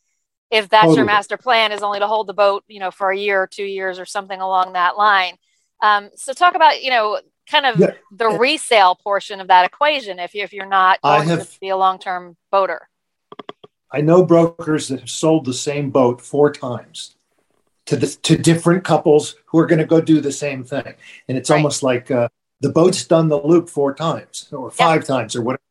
If 0.50 0.68
that's 0.68 0.82
totally. 0.82 0.98
your 0.98 1.06
master 1.06 1.36
plan, 1.36 1.72
is 1.72 1.82
only 1.82 1.98
to 1.98 2.06
hold 2.06 2.28
the 2.28 2.34
boat, 2.34 2.64
you 2.68 2.78
know, 2.78 2.90
for 2.90 3.10
a 3.10 3.18
year 3.18 3.42
or 3.42 3.46
two 3.46 3.64
years 3.64 3.98
or 3.98 4.04
something 4.04 4.40
along 4.40 4.74
that 4.74 4.96
line. 4.96 5.36
Um, 5.82 6.10
so 6.14 6.32
talk 6.32 6.54
about, 6.54 6.82
you 6.82 6.90
know, 6.90 7.20
kind 7.50 7.66
of 7.66 7.78
yeah. 7.78 7.92
the 8.12 8.28
resale 8.28 8.94
portion 8.94 9.40
of 9.40 9.48
that 9.48 9.64
equation. 9.66 10.18
If 10.18 10.34
you 10.34 10.42
if 10.42 10.52
you're 10.52 10.66
not 10.66 11.00
going 11.02 11.28
have, 11.28 11.50
to 11.50 11.60
be 11.60 11.68
a 11.70 11.76
long 11.76 11.98
term 11.98 12.36
boater, 12.50 12.88
I 13.90 14.00
know 14.00 14.24
brokers 14.24 14.88
that 14.88 15.00
have 15.00 15.10
sold 15.10 15.44
the 15.44 15.54
same 15.54 15.90
boat 15.90 16.20
four 16.20 16.52
times 16.52 17.16
to 17.86 17.96
the 17.96 18.06
to 18.06 18.36
different 18.36 18.84
couples 18.84 19.34
who 19.46 19.58
are 19.58 19.66
going 19.66 19.80
to 19.80 19.86
go 19.86 20.00
do 20.00 20.20
the 20.20 20.32
same 20.32 20.64
thing, 20.64 20.94
and 21.28 21.36
it's 21.38 21.50
right. 21.50 21.56
almost 21.56 21.82
like. 21.82 22.10
Uh, 22.10 22.28
the 22.60 22.70
boat's 22.70 23.04
done 23.04 23.28
the 23.28 23.40
loop 23.40 23.68
four 23.68 23.94
times 23.94 24.48
or 24.52 24.70
five 24.70 25.02
yeah. 25.02 25.06
times 25.06 25.36
or 25.36 25.42
whatever. 25.42 25.62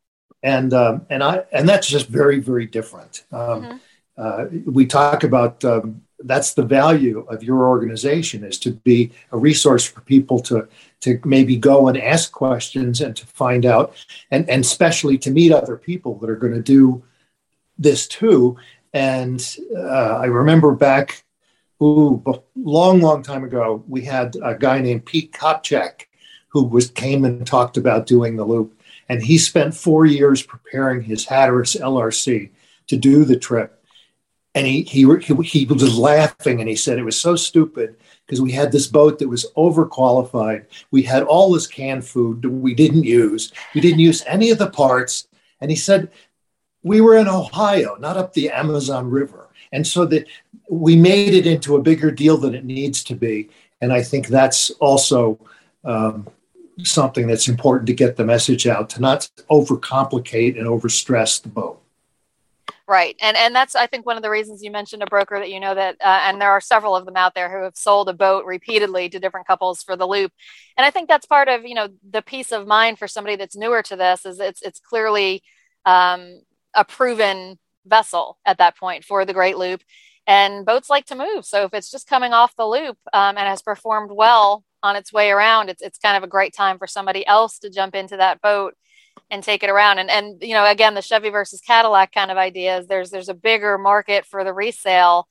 And 0.43 0.73
um, 0.73 1.05
and 1.09 1.23
I 1.23 1.43
and 1.51 1.67
that's 1.67 1.87
just 1.87 2.07
very 2.07 2.39
very 2.39 2.67
different. 2.67 3.23
Um, 3.31 3.39
mm-hmm. 3.39 3.77
Uh, 4.17 4.45
we 4.65 4.85
talk 4.85 5.23
about 5.23 5.63
um, 5.65 6.01
that's 6.19 6.53
the 6.53 6.63
value 6.63 7.25
of 7.29 7.43
your 7.43 7.67
organization 7.67 8.43
is 8.43 8.57
to 8.59 8.71
be 8.71 9.11
a 9.31 9.37
resource 9.37 9.85
for 9.85 10.01
people 10.01 10.39
to 10.39 10.67
to 11.01 11.19
maybe 11.25 11.57
go 11.57 11.87
and 11.87 11.97
ask 11.97 12.31
questions 12.31 13.01
and 13.01 13.15
to 13.15 13.25
find 13.25 13.65
out 13.65 13.93
and 14.31 14.49
and 14.49 14.63
especially 14.63 15.17
to 15.17 15.31
meet 15.31 15.51
other 15.51 15.77
people 15.77 16.15
that 16.19 16.29
are 16.29 16.35
going 16.35 16.53
to 16.53 16.61
do 16.61 17.03
this 17.77 18.07
too. 18.07 18.57
And 18.93 19.57
uh, 19.75 20.17
I 20.17 20.25
remember 20.25 20.71
back, 20.73 21.25
ooh, 21.83 22.23
long 22.55 23.01
long 23.01 23.21
time 23.23 23.43
ago, 23.43 23.83
we 23.87 24.05
had 24.05 24.37
a 24.41 24.55
guy 24.55 24.79
named 24.79 25.05
Pete 25.05 25.33
Kopchak 25.33 26.05
who 26.47 26.63
was 26.63 26.89
came 26.89 27.25
and 27.25 27.45
talked 27.45 27.75
about 27.75 28.05
doing 28.05 28.37
the 28.37 28.45
loop. 28.45 28.79
And 29.09 29.21
he 29.21 29.37
spent 29.37 29.75
four 29.75 30.05
years 30.05 30.41
preparing 30.41 31.01
his 31.01 31.25
Hatteras 31.25 31.75
LRC 31.75 32.49
to 32.87 32.97
do 32.97 33.25
the 33.25 33.37
trip. 33.37 33.74
And 34.55 34.65
he, 34.65 34.83
he, 34.83 35.05
he 35.43 35.65
was 35.65 35.97
laughing 35.97 36.61
and 36.61 36.69
he 36.69 36.77
said 36.77 36.97
it 36.97 37.03
was 37.03 37.19
so 37.19 37.35
stupid 37.35 37.97
because 38.25 38.41
we 38.41 38.53
had 38.53 38.71
this 38.71 38.87
boat 38.87 39.19
that 39.19 39.27
was 39.27 39.45
overqualified. 39.57 40.65
We 40.91 41.03
had 41.03 41.23
all 41.23 41.51
this 41.51 41.67
canned 41.67 42.05
food 42.05 42.41
that 42.41 42.49
we 42.49 42.73
didn't 42.73 43.03
use. 43.03 43.51
We 43.73 43.81
didn't 43.81 43.99
use 43.99 44.23
any 44.25 44.51
of 44.51 44.57
the 44.57 44.69
parts. 44.69 45.27
And 45.59 45.69
he 45.69 45.75
said, 45.75 46.09
we 46.83 47.01
were 47.01 47.17
in 47.17 47.27
Ohio, 47.27 47.97
not 47.99 48.15
up 48.15 48.31
the 48.31 48.49
Amazon 48.49 49.09
River. 49.09 49.49
And 49.73 49.85
so 49.85 50.05
that 50.05 50.25
we 50.69 50.95
made 50.95 51.33
it 51.33 51.45
into 51.45 51.75
a 51.75 51.81
bigger 51.81 52.09
deal 52.09 52.37
than 52.37 52.55
it 52.55 52.63
needs 52.63 53.03
to 53.05 53.15
be. 53.15 53.49
And 53.81 53.91
I 53.91 54.01
think 54.01 54.27
that's 54.27 54.69
also 54.79 55.37
um, 55.83 56.29
something 56.81 57.27
that's 57.27 57.49
important 57.49 57.87
to 57.87 57.93
get 57.93 58.15
the 58.15 58.23
message 58.23 58.67
out 58.67 58.89
to 58.91 59.01
not 59.01 59.29
overcomplicate 59.51 60.57
and 60.57 60.65
overstress 60.65 61.41
the 61.41 61.49
boat 61.49 61.81
right 62.87 63.15
and 63.21 63.35
and 63.37 63.55
that's 63.55 63.75
i 63.75 63.87
think 63.87 64.05
one 64.05 64.17
of 64.17 64.23
the 64.23 64.29
reasons 64.29 64.61
you 64.61 64.71
mentioned 64.71 65.01
a 65.01 65.07
broker 65.07 65.39
that 65.39 65.49
you 65.49 65.59
know 65.59 65.73
that 65.73 65.95
uh, 66.01 66.21
and 66.23 66.39
there 66.39 66.51
are 66.51 66.61
several 66.61 66.95
of 66.95 67.05
them 67.05 67.15
out 67.15 67.33
there 67.33 67.49
who 67.49 67.63
have 67.63 67.75
sold 67.75 68.09
a 68.09 68.13
boat 68.13 68.45
repeatedly 68.45 69.09
to 69.09 69.19
different 69.19 69.47
couples 69.47 69.81
for 69.81 69.95
the 69.95 70.07
loop. 70.07 70.31
And 70.77 70.85
i 70.85 70.91
think 70.91 71.07
that's 71.09 71.25
part 71.25 71.47
of 71.47 71.65
you 71.65 71.75
know 71.75 71.87
the 72.09 72.21
peace 72.21 72.51
of 72.51 72.67
mind 72.67 72.99
for 72.99 73.07
somebody 73.07 73.35
that's 73.35 73.55
newer 73.55 73.81
to 73.83 73.95
this 73.95 74.25
is 74.25 74.39
it's 74.39 74.61
it's 74.61 74.79
clearly 74.79 75.43
um, 75.85 76.41
a 76.73 76.83
proven 76.83 77.59
vessel 77.85 78.39
at 78.45 78.57
that 78.57 78.77
point 78.77 79.03
for 79.03 79.25
the 79.25 79.33
great 79.33 79.57
loop. 79.57 79.81
And 80.27 80.65
boats 80.65 80.89
like 80.89 81.05
to 81.07 81.15
move 81.15 81.45
so 81.45 81.65
if 81.65 81.73
it's 81.73 81.91
just 81.91 82.09
coming 82.09 82.33
off 82.33 82.55
the 82.55 82.65
loop 82.65 82.97
um, 83.13 83.37
and 83.37 83.47
has 83.47 83.61
performed 83.61 84.11
well 84.11 84.63
on 84.81 84.95
its 84.95 85.13
way 85.13 85.29
around, 85.31 85.69
it's 85.69 85.81
it's 85.81 85.99
kind 85.99 86.17
of 86.17 86.23
a 86.23 86.27
great 86.27 86.53
time 86.53 86.77
for 86.77 86.87
somebody 86.87 87.25
else 87.27 87.59
to 87.59 87.69
jump 87.69 87.95
into 87.95 88.17
that 88.17 88.41
boat 88.41 88.75
and 89.29 89.43
take 89.43 89.63
it 89.63 89.69
around. 89.69 89.99
And 89.99 90.09
and 90.09 90.41
you 90.41 90.53
know, 90.53 90.65
again, 90.65 90.93
the 90.93 91.01
Chevy 91.01 91.29
versus 91.29 91.61
Cadillac 91.61 92.11
kind 92.11 92.31
of 92.31 92.37
ideas. 92.37 92.87
There's 92.87 93.09
there's 93.09 93.29
a 93.29 93.33
bigger 93.33 93.77
market 93.77 94.25
for 94.25 94.43
the 94.43 94.53
resale 94.53 95.27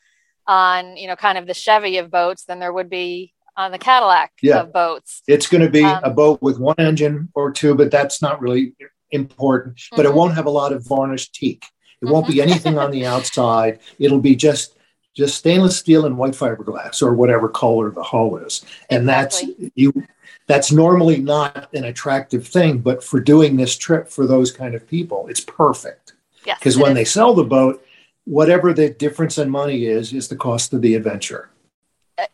on 0.46 0.96
you 0.96 1.06
know 1.06 1.16
kind 1.16 1.38
of 1.38 1.46
the 1.46 1.54
Chevy 1.54 1.98
of 1.98 2.10
boats 2.10 2.44
than 2.44 2.58
there 2.58 2.72
would 2.72 2.90
be 2.90 3.32
on 3.56 3.70
the 3.72 3.78
Cadillac 3.78 4.32
yeah. 4.42 4.60
of 4.60 4.72
boats. 4.72 5.22
It's 5.28 5.46
going 5.46 5.62
to 5.62 5.70
be 5.70 5.84
um, 5.84 6.02
a 6.02 6.10
boat 6.10 6.42
with 6.42 6.58
one 6.58 6.74
engine 6.78 7.28
or 7.34 7.52
two, 7.52 7.74
but 7.74 7.90
that's 7.90 8.20
not 8.20 8.40
really 8.40 8.74
important. 9.10 9.80
But 9.90 9.98
mm-hmm. 9.98 10.06
it 10.06 10.14
won't 10.14 10.34
have 10.34 10.46
a 10.46 10.50
lot 10.50 10.72
of 10.72 10.86
varnished 10.86 11.34
teak. 11.34 11.64
It 12.00 12.06
mm-hmm. 12.06 12.12
won't 12.12 12.26
be 12.26 12.34
mm-hmm. 12.34 12.50
anything 12.50 12.78
on 12.78 12.90
the 12.90 13.06
outside. 13.06 13.78
It'll 13.98 14.20
be 14.20 14.34
just 14.34 14.76
just 15.14 15.38
stainless 15.38 15.76
steel 15.76 16.06
and 16.06 16.18
white 16.18 16.32
fiberglass 16.32 17.02
or 17.02 17.14
whatever 17.14 17.48
color 17.48 17.90
the 17.90 18.02
hull 18.02 18.36
is. 18.36 18.64
And 18.90 19.04
exactly. 19.04 19.54
that's 19.58 19.72
you 19.74 20.06
that's 20.46 20.72
normally 20.72 21.18
not 21.18 21.72
an 21.74 21.84
attractive 21.84 22.46
thing, 22.46 22.78
but 22.78 23.02
for 23.02 23.20
doing 23.20 23.56
this 23.56 23.76
trip 23.76 24.08
for 24.08 24.26
those 24.26 24.52
kind 24.52 24.74
of 24.74 24.86
people, 24.86 25.26
it's 25.28 25.40
perfect. 25.40 26.12
Because 26.44 26.76
yes, 26.76 26.82
when 26.82 26.92
is. 26.92 26.96
they 26.96 27.04
sell 27.04 27.32
the 27.32 27.44
boat, 27.44 27.84
whatever 28.24 28.74
the 28.74 28.90
difference 28.90 29.38
in 29.38 29.48
money 29.48 29.86
is, 29.86 30.12
is 30.12 30.28
the 30.28 30.36
cost 30.36 30.74
of 30.74 30.82
the 30.82 30.94
adventure. 30.94 31.50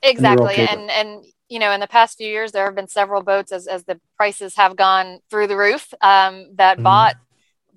Exactly. 0.03 0.57
And 0.57 0.69
and, 0.69 0.91
and 0.91 1.25
you 1.49 1.59
know, 1.59 1.73
in 1.73 1.81
the 1.81 1.89
past 1.89 2.17
few 2.17 2.29
years, 2.29 2.53
there 2.53 2.65
have 2.65 2.75
been 2.75 2.89
several 2.89 3.23
boats 3.23 3.53
as, 3.53 3.67
as 3.67 3.85
the 3.85 4.01
prices 4.17 4.55
have 4.57 4.77
gone 4.77 5.19
through 5.29 5.49
the 5.49 5.57
roof 5.57 5.93
um, 6.01 6.47
that 6.55 6.77
mm-hmm. 6.77 6.85
bought 6.85 7.17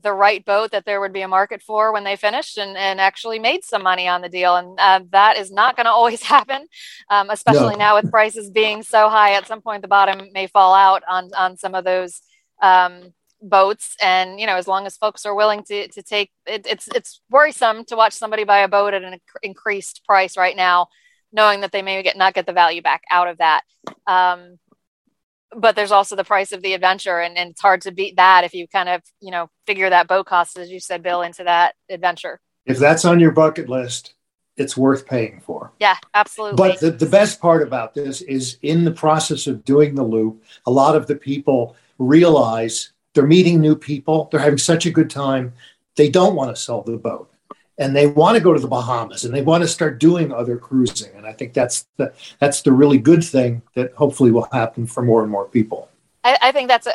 the 0.03 0.13
right 0.13 0.43
boat 0.45 0.71
that 0.71 0.85
there 0.85 1.01
would 1.01 1.13
be 1.13 1.21
a 1.21 1.27
market 1.27 1.61
for 1.61 1.91
when 1.91 2.03
they 2.03 2.15
finished 2.15 2.57
and, 2.57 2.77
and 2.77 3.01
actually 3.01 3.39
made 3.39 3.63
some 3.63 3.83
money 3.83 4.07
on 4.07 4.21
the 4.21 4.29
deal. 4.29 4.55
And 4.55 4.79
uh, 4.79 5.01
that 5.11 5.37
is 5.37 5.51
not 5.51 5.75
going 5.75 5.85
to 5.85 5.91
always 5.91 6.21
happen, 6.35 6.67
um, 7.09 7.29
especially 7.29 7.73
no. 7.73 7.79
now 7.79 7.95
with 7.95 8.11
prices 8.11 8.49
being 8.49 8.83
so 8.83 9.09
high. 9.09 9.33
At 9.33 9.47
some 9.47 9.61
point, 9.61 9.81
the 9.81 9.87
bottom 9.87 10.29
may 10.33 10.47
fall 10.47 10.73
out 10.73 11.03
on, 11.09 11.31
on 11.37 11.57
some 11.57 11.73
of 11.73 11.83
those 11.83 12.21
um, 12.61 13.13
boats 13.43 13.97
and 14.01 14.39
you 14.39 14.47
know 14.47 14.55
as 14.55 14.67
long 14.67 14.85
as 14.85 14.95
folks 14.95 15.25
are 15.25 15.35
willing 15.35 15.63
to 15.63 15.87
to 15.89 16.01
take 16.01 16.31
it, 16.45 16.65
it's 16.65 16.87
it's 16.95 17.21
worrisome 17.29 17.83
to 17.83 17.95
watch 17.95 18.13
somebody 18.13 18.45
buy 18.45 18.59
a 18.59 18.69
boat 18.69 18.93
at 18.93 19.03
an 19.03 19.19
increased 19.41 20.01
price 20.05 20.37
right 20.37 20.55
now 20.55 20.87
knowing 21.33 21.61
that 21.61 21.71
they 21.71 21.81
may 21.81 22.01
get 22.01 22.15
not 22.15 22.33
get 22.33 22.45
the 22.45 22.53
value 22.53 22.81
back 22.81 23.03
out 23.11 23.27
of 23.27 23.37
that 23.39 23.63
um, 24.07 24.57
but 25.55 25.75
there's 25.75 25.91
also 25.91 26.15
the 26.15 26.23
price 26.23 26.51
of 26.51 26.61
the 26.61 26.73
adventure 26.73 27.19
and, 27.19 27.37
and 27.37 27.51
it's 27.51 27.61
hard 27.61 27.81
to 27.81 27.91
beat 27.91 28.15
that 28.17 28.43
if 28.43 28.53
you 28.53 28.67
kind 28.67 28.89
of 28.89 29.01
you 29.19 29.31
know 29.31 29.49
figure 29.65 29.89
that 29.89 30.07
boat 30.07 30.25
cost 30.25 30.57
as 30.57 30.69
you 30.69 30.79
said 30.79 31.03
bill 31.03 31.21
into 31.21 31.43
that 31.43 31.75
adventure. 31.89 32.39
If 32.65 32.77
that's 32.77 33.05
on 33.05 33.19
your 33.19 33.31
bucket 33.31 33.69
list 33.69 34.13
it's 34.55 34.77
worth 34.77 35.07
paying 35.07 35.41
for. 35.41 35.71
Yeah 35.79 35.97
absolutely. 36.13 36.57
But 36.57 36.79
the, 36.79 36.91
the 36.91 37.05
best 37.05 37.41
part 37.41 37.63
about 37.63 37.93
this 37.93 38.21
is 38.21 38.57
in 38.61 38.83
the 38.83 38.91
process 38.91 39.47
of 39.47 39.65
doing 39.65 39.95
the 39.95 40.03
loop 40.03 40.43
a 40.65 40.71
lot 40.71 40.95
of 40.95 41.07
the 41.07 41.15
people 41.15 41.75
realize 41.97 42.91
they're 43.13 43.25
meeting 43.25 43.59
new 43.59 43.75
people 43.75 44.29
they're 44.31 44.39
having 44.39 44.57
such 44.57 44.85
a 44.85 44.91
good 44.91 45.09
time 45.09 45.53
they 45.95 46.09
don't 46.09 46.35
want 46.35 46.55
to 46.55 46.61
sell 46.61 46.81
the 46.81 46.97
boat 46.97 47.32
and 47.77 47.95
they 47.95 48.07
want 48.07 48.35
to 48.37 48.43
go 48.43 48.53
to 48.53 48.59
the 48.59 48.67
Bahamas 48.67 49.25
and 49.25 49.33
they 49.33 49.41
want 49.41 49.63
to 49.63 49.67
start 49.67 49.99
doing 49.99 50.31
other 50.31 50.57
cruising. 50.57 51.11
And 51.15 51.25
I 51.25 51.33
think 51.33 51.53
that's 51.53 51.87
the 51.97 52.13
that's 52.39 52.61
the 52.61 52.71
really 52.71 52.97
good 52.97 53.23
thing 53.23 53.61
that 53.75 53.93
hopefully 53.93 54.31
will 54.31 54.47
happen 54.51 54.85
for 54.85 55.01
more 55.01 55.23
and 55.23 55.31
more 55.31 55.45
people. 55.45 55.89
I, 56.23 56.37
I 56.41 56.51
think 56.51 56.67
that's 56.67 56.87
a, 56.87 56.93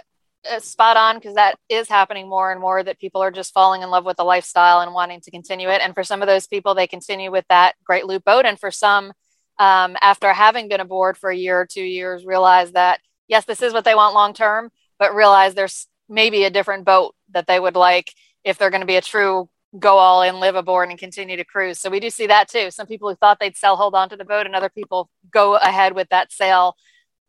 a 0.50 0.60
spot 0.60 0.96
on 0.96 1.16
because 1.16 1.34
that 1.34 1.58
is 1.68 1.88
happening 1.88 2.28
more 2.28 2.52
and 2.52 2.60
more 2.60 2.82
that 2.82 3.00
people 3.00 3.22
are 3.22 3.30
just 3.30 3.52
falling 3.52 3.82
in 3.82 3.90
love 3.90 4.04
with 4.04 4.16
the 4.16 4.24
lifestyle 4.24 4.80
and 4.80 4.94
wanting 4.94 5.20
to 5.22 5.30
continue 5.30 5.68
it. 5.68 5.80
And 5.82 5.94
for 5.94 6.04
some 6.04 6.22
of 6.22 6.28
those 6.28 6.46
people, 6.46 6.74
they 6.74 6.86
continue 6.86 7.30
with 7.30 7.44
that 7.48 7.74
great 7.84 8.06
loop 8.06 8.24
boat. 8.24 8.46
And 8.46 8.58
for 8.58 8.70
some, 8.70 9.12
um, 9.58 9.96
after 10.00 10.32
having 10.32 10.68
been 10.68 10.80
aboard 10.80 11.18
for 11.18 11.30
a 11.30 11.36
year 11.36 11.60
or 11.60 11.66
two 11.66 11.82
years, 11.82 12.24
realize 12.24 12.72
that 12.72 13.00
yes, 13.26 13.44
this 13.44 13.62
is 13.62 13.72
what 13.72 13.84
they 13.84 13.94
want 13.94 14.14
long 14.14 14.32
term, 14.32 14.70
but 14.98 15.14
realize 15.14 15.54
there's 15.54 15.86
maybe 16.08 16.44
a 16.44 16.50
different 16.50 16.84
boat 16.84 17.14
that 17.32 17.46
they 17.46 17.60
would 17.60 17.76
like 17.76 18.12
if 18.44 18.58
they're 18.58 18.70
going 18.70 18.80
to 18.80 18.86
be 18.86 18.96
a 18.96 19.02
true 19.02 19.48
go 19.78 19.98
all 19.98 20.22
in, 20.22 20.40
live 20.40 20.54
aboard, 20.54 20.88
and 20.90 20.98
continue 20.98 21.36
to 21.36 21.44
cruise. 21.44 21.78
So 21.78 21.90
we 21.90 22.00
do 22.00 22.10
see 22.10 22.26
that 22.26 22.48
too. 22.48 22.70
Some 22.70 22.86
people 22.86 23.08
who 23.08 23.16
thought 23.16 23.38
they'd 23.40 23.56
sell, 23.56 23.76
hold 23.76 23.94
on 23.94 24.08
to 24.10 24.16
the 24.16 24.24
boat, 24.24 24.46
and 24.46 24.54
other 24.54 24.70
people 24.70 25.10
go 25.30 25.56
ahead 25.56 25.94
with 25.94 26.08
that 26.10 26.32
sale, 26.32 26.76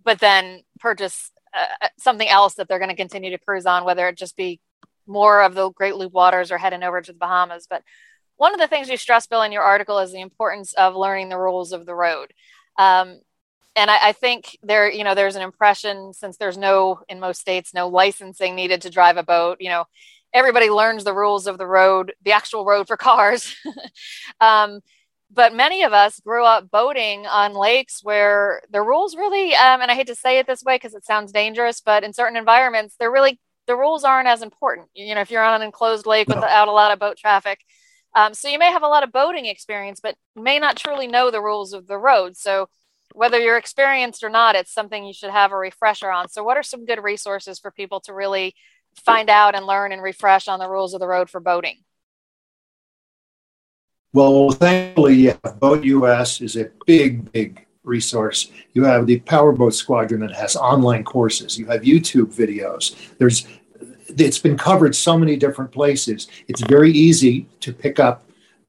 but 0.03 0.19
then 0.19 0.61
purchase 0.79 1.31
uh, 1.53 1.65
uh 1.81 1.89
something 1.97 2.27
else 2.27 2.55
that 2.55 2.67
they're 2.67 2.79
going 2.79 2.89
to 2.89 2.95
continue 2.95 3.31
to 3.31 3.37
cruise 3.37 3.65
on, 3.65 3.83
whether 3.83 4.07
it 4.07 4.17
just 4.17 4.37
be 4.37 4.59
more 5.07 5.41
of 5.41 5.55
the 5.55 5.71
Great 5.71 5.95
Loop 5.95 6.13
waters 6.13 6.51
or 6.51 6.57
heading 6.57 6.83
over 6.83 7.01
to 7.01 7.11
the 7.11 7.17
Bahamas. 7.17 7.67
But 7.69 7.83
one 8.37 8.53
of 8.53 8.59
the 8.59 8.67
things 8.67 8.87
you 8.87 8.95
stress, 8.95 9.27
Bill, 9.27 9.41
in 9.41 9.51
your 9.51 9.63
article 9.63 9.99
is 9.99 10.13
the 10.13 10.21
importance 10.21 10.73
of 10.73 10.95
learning 10.95 11.27
the 11.27 11.37
rules 11.37 11.73
of 11.73 11.85
the 11.85 11.95
road. 11.95 12.33
Um, 12.77 13.19
and 13.75 13.91
I, 13.91 14.09
I, 14.09 14.11
think 14.13 14.57
there, 14.63 14.89
you 14.89 15.03
know, 15.03 15.13
there's 15.13 15.35
an 15.35 15.41
impression 15.41 16.13
since 16.13 16.37
there's 16.37 16.57
no, 16.57 17.01
in 17.09 17.19
most 17.19 17.41
states, 17.41 17.73
no 17.73 17.87
licensing 17.87 18.55
needed 18.55 18.81
to 18.83 18.89
drive 18.89 19.17
a 19.17 19.23
boat. 19.23 19.57
You 19.59 19.69
know, 19.69 19.85
everybody 20.33 20.69
learns 20.69 21.03
the 21.03 21.13
rules 21.13 21.47
of 21.47 21.57
the 21.57 21.67
road, 21.67 22.13
the 22.23 22.31
actual 22.31 22.65
road 22.65 22.87
for 22.87 22.97
cars. 22.97 23.55
um, 24.41 24.79
but 25.31 25.53
many 25.53 25.83
of 25.83 25.93
us 25.93 26.19
grew 26.19 26.43
up 26.43 26.71
boating 26.71 27.27
on 27.27 27.53
lakes 27.53 27.99
where 28.03 28.61
the 28.71 28.81
rules 28.81 29.15
really, 29.15 29.53
um, 29.53 29.81
and 29.81 29.91
I 29.91 29.95
hate 29.95 30.07
to 30.07 30.15
say 30.15 30.39
it 30.39 30.47
this 30.47 30.63
way 30.63 30.75
because 30.75 30.95
it 30.95 31.05
sounds 31.05 31.31
dangerous, 31.31 31.81
but 31.81 32.03
in 32.03 32.13
certain 32.13 32.37
environments, 32.37 32.95
they're 32.97 33.11
really 33.11 33.39
the 33.67 33.75
rules 33.75 34.03
aren't 34.03 34.27
as 34.27 34.41
important. 34.41 34.87
You 34.95 35.13
know, 35.13 35.21
if 35.21 35.29
you're 35.29 35.43
on 35.43 35.61
an 35.61 35.61
enclosed 35.61 36.07
lake 36.07 36.27
no. 36.27 36.35
without 36.35 36.67
a 36.67 36.71
lot 36.71 36.91
of 36.91 36.97
boat 36.97 37.17
traffic. 37.17 37.59
Um, 38.15 38.33
so 38.33 38.47
you 38.47 38.57
may 38.57 38.71
have 38.71 38.81
a 38.81 38.87
lot 38.87 39.03
of 39.03 39.11
boating 39.11 39.45
experience, 39.45 39.99
but 39.99 40.15
may 40.35 40.57
not 40.57 40.75
truly 40.75 41.05
know 41.05 41.29
the 41.29 41.41
rules 41.41 41.73
of 41.73 41.85
the 41.85 41.97
road. 41.97 42.35
So 42.35 42.67
whether 43.13 43.39
you're 43.39 43.57
experienced 43.57 44.23
or 44.23 44.29
not, 44.29 44.55
it's 44.55 44.73
something 44.73 45.05
you 45.05 45.13
should 45.13 45.29
have 45.29 45.51
a 45.51 45.57
refresher 45.57 46.09
on. 46.09 46.29
So 46.29 46.43
what 46.43 46.57
are 46.57 46.63
some 46.63 46.85
good 46.85 47.03
resources 47.03 47.59
for 47.59 47.69
people 47.69 47.99
to 48.01 48.13
really 48.13 48.55
find 48.99 49.29
out 49.29 49.55
and 49.55 49.65
learn 49.65 49.91
and 49.91 50.01
refresh 50.01 50.47
on 50.47 50.59
the 50.59 50.69
rules 50.69 50.93
of 50.93 50.99
the 50.99 51.07
road 51.07 51.29
for 51.29 51.39
boating? 51.39 51.77
Well, 54.11 54.51
thankfully, 54.51 55.15
yeah, 55.15 55.37
Boat 55.59 55.83
US 55.83 56.41
is 56.41 56.55
a 56.55 56.69
big, 56.85 57.31
big 57.31 57.65
resource. 57.83 58.51
You 58.73 58.83
have 58.85 59.05
the 59.05 59.19
Powerboat 59.19 59.73
Squadron 59.73 60.21
that 60.21 60.33
has 60.33 60.55
online 60.55 61.03
courses. 61.03 61.57
You 61.57 61.67
have 61.67 61.81
YouTube 61.81 62.33
videos. 62.33 62.95
There's 63.17 63.47
it's 64.17 64.39
been 64.39 64.57
covered 64.57 64.95
so 64.95 65.17
many 65.17 65.35
different 65.35 65.71
places. 65.71 66.27
It's 66.47 66.61
very 66.61 66.91
easy 66.91 67.47
to 67.59 67.71
pick 67.71 67.99
up 67.99 68.23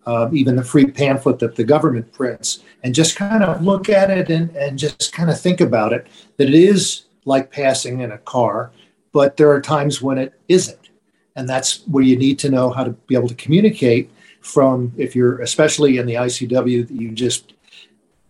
uh, 0.06 0.28
even 0.32 0.56
the 0.56 0.64
free 0.64 0.86
pamphlet 0.86 1.38
that 1.38 1.56
the 1.56 1.64
government 1.64 2.12
prints 2.12 2.60
and 2.82 2.94
just 2.94 3.16
kind 3.16 3.42
of 3.42 3.62
look 3.62 3.88
at 3.88 4.10
it 4.10 4.30
and, 4.30 4.54
and 4.56 4.78
just 4.78 5.12
kind 5.12 5.30
of 5.30 5.40
think 5.40 5.60
about 5.60 5.92
it 5.92 6.06
that 6.36 6.48
it 6.48 6.54
is 6.54 7.02
like 7.24 7.50
passing 7.50 8.00
in 8.00 8.12
a 8.12 8.18
car 8.18 8.70
but 9.12 9.36
there 9.36 9.50
are 9.50 9.60
times 9.60 10.00
when 10.00 10.18
it 10.18 10.34
isn't. 10.48 10.90
And 11.36 11.48
that's 11.48 11.86
where 11.86 12.04
you 12.04 12.16
need 12.16 12.38
to 12.40 12.50
know 12.50 12.70
how 12.70 12.84
to 12.84 12.90
be 12.90 13.14
able 13.14 13.28
to 13.28 13.34
communicate 13.34 14.10
from, 14.40 14.92
if 14.96 15.14
you're 15.14 15.40
especially 15.40 15.98
in 15.98 16.06
the 16.06 16.14
ICW 16.14 16.88
that 16.88 16.94
you 16.94 17.10
just 17.10 17.54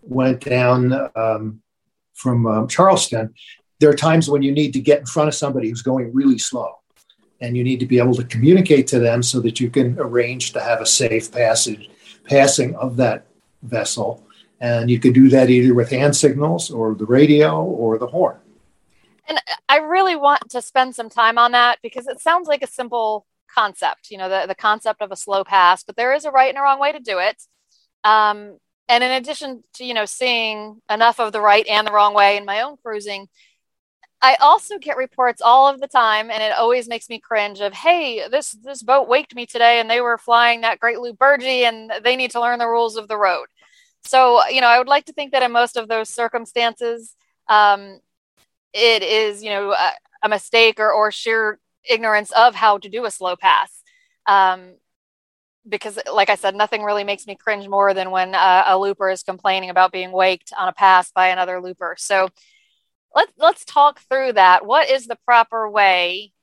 went 0.01 0.41
down 0.41 1.09
um, 1.15 1.61
from 2.13 2.45
um, 2.47 2.67
Charleston, 2.67 3.33
there 3.79 3.89
are 3.89 3.95
times 3.95 4.29
when 4.29 4.41
you 4.41 4.51
need 4.51 4.73
to 4.73 4.79
get 4.79 4.99
in 4.99 5.05
front 5.05 5.27
of 5.27 5.35
somebody 5.35 5.69
who's 5.69 5.81
going 5.81 6.13
really 6.13 6.37
slow. 6.37 6.77
And 7.39 7.57
you 7.57 7.63
need 7.63 7.79
to 7.79 7.87
be 7.87 7.97
able 7.97 8.13
to 8.15 8.23
communicate 8.23 8.85
to 8.87 8.99
them 8.99 9.23
so 9.23 9.39
that 9.39 9.59
you 9.59 9.71
can 9.71 9.97
arrange 9.99 10.53
to 10.53 10.61
have 10.61 10.79
a 10.79 10.85
safe 10.85 11.31
passage, 11.31 11.89
passing 12.25 12.75
of 12.75 12.97
that 12.97 13.25
vessel. 13.63 14.23
And 14.59 14.91
you 14.91 14.99
could 14.99 15.15
do 15.15 15.27
that 15.29 15.49
either 15.49 15.73
with 15.73 15.89
hand 15.89 16.15
signals 16.15 16.69
or 16.69 16.93
the 16.93 17.05
radio 17.05 17.63
or 17.63 17.97
the 17.97 18.05
horn. 18.05 18.37
And 19.27 19.39
I 19.69 19.77
really 19.77 20.15
want 20.15 20.49
to 20.49 20.61
spend 20.61 20.95
some 20.95 21.09
time 21.09 21.37
on 21.37 21.51
that 21.51 21.79
because 21.81 22.07
it 22.07 22.19
sounds 22.19 22.47
like 22.47 22.63
a 22.63 22.67
simple 22.67 23.25
concept, 23.53 24.09
you 24.09 24.17
know, 24.17 24.29
the, 24.29 24.45
the 24.47 24.55
concept 24.55 25.01
of 25.01 25.11
a 25.11 25.15
slow 25.15 25.43
pass, 25.43 25.83
but 25.83 25.95
there 25.95 26.13
is 26.13 26.25
a 26.25 26.31
right 26.31 26.49
and 26.49 26.57
a 26.57 26.61
wrong 26.61 26.79
way 26.79 26.91
to 26.91 26.99
do 26.99 27.19
it. 27.19 27.41
Um, 28.03 28.57
and 28.89 29.03
in 29.03 29.11
addition 29.11 29.63
to, 29.75 29.85
you 29.85 29.93
know, 29.93 30.05
seeing 30.05 30.81
enough 30.89 31.19
of 31.19 31.31
the 31.31 31.41
right 31.41 31.65
and 31.67 31.87
the 31.87 31.91
wrong 31.91 32.13
way 32.13 32.37
in 32.37 32.45
my 32.45 32.61
own 32.61 32.77
cruising, 32.83 33.29
I 34.21 34.35
also 34.35 34.77
get 34.77 34.97
reports 34.97 35.41
all 35.41 35.67
of 35.67 35.79
the 35.79 35.87
time, 35.87 36.29
and 36.29 36.43
it 36.43 36.51
always 36.51 36.87
makes 36.87 37.09
me 37.09 37.19
cringe. 37.19 37.59
Of 37.59 37.73
hey, 37.73 38.27
this 38.29 38.51
this 38.51 38.83
boat 38.83 39.07
waked 39.07 39.33
me 39.33 39.47
today, 39.47 39.79
and 39.79 39.89
they 39.89 40.01
were 40.01 40.17
flying 40.17 40.61
that 40.61 40.79
Great 40.79 40.99
Loop 40.99 41.17
Burgee, 41.17 41.65
and 41.65 41.91
they 42.03 42.15
need 42.15 42.31
to 42.31 42.41
learn 42.41 42.59
the 42.59 42.67
rules 42.67 42.97
of 42.97 43.07
the 43.07 43.17
road. 43.17 43.47
So 44.03 44.47
you 44.47 44.61
know, 44.61 44.67
I 44.67 44.77
would 44.77 44.87
like 44.87 45.05
to 45.05 45.13
think 45.13 45.31
that 45.31 45.41
in 45.41 45.51
most 45.51 45.75
of 45.75 45.87
those 45.87 46.09
circumstances, 46.09 47.15
um, 47.49 47.99
it 48.73 49.03
is, 49.03 49.43
you 49.43 49.49
know, 49.49 49.71
a, 49.71 49.91
a 50.23 50.29
mistake 50.29 50.79
or, 50.79 50.91
or 50.91 51.11
sheer 51.11 51.59
ignorance 51.83 52.31
of 52.31 52.55
how 52.55 52.77
to 52.77 52.89
do 52.89 53.05
a 53.05 53.11
slow 53.11 53.35
pass. 53.35 53.83
Um, 54.25 54.75
because, 55.67 55.99
like 56.11 56.29
I 56.29 56.35
said, 56.35 56.55
nothing 56.55 56.83
really 56.83 57.03
makes 57.03 57.27
me 57.27 57.35
cringe 57.35 57.67
more 57.67 57.93
than 57.93 58.09
when 58.11 58.33
a, 58.33 58.63
a 58.67 58.79
looper 58.79 59.09
is 59.09 59.23
complaining 59.23 59.69
about 59.69 59.91
being 59.91 60.11
waked 60.11 60.51
on 60.57 60.67
a 60.67 60.73
pass 60.73 61.11
by 61.11 61.27
another 61.27 61.61
looper. 61.61 61.95
So 61.99 62.29
let's 63.15 63.31
let's 63.37 63.65
talk 63.65 63.99
through 64.09 64.33
that. 64.33 64.65
What 64.65 64.89
is 64.89 65.05
the 65.05 65.17
proper 65.25 65.69
way 65.69 66.33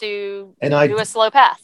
to 0.00 0.54
and 0.60 0.74
I, 0.74 0.88
do 0.88 0.98
a 0.98 1.04
slow 1.04 1.30
pass? 1.30 1.62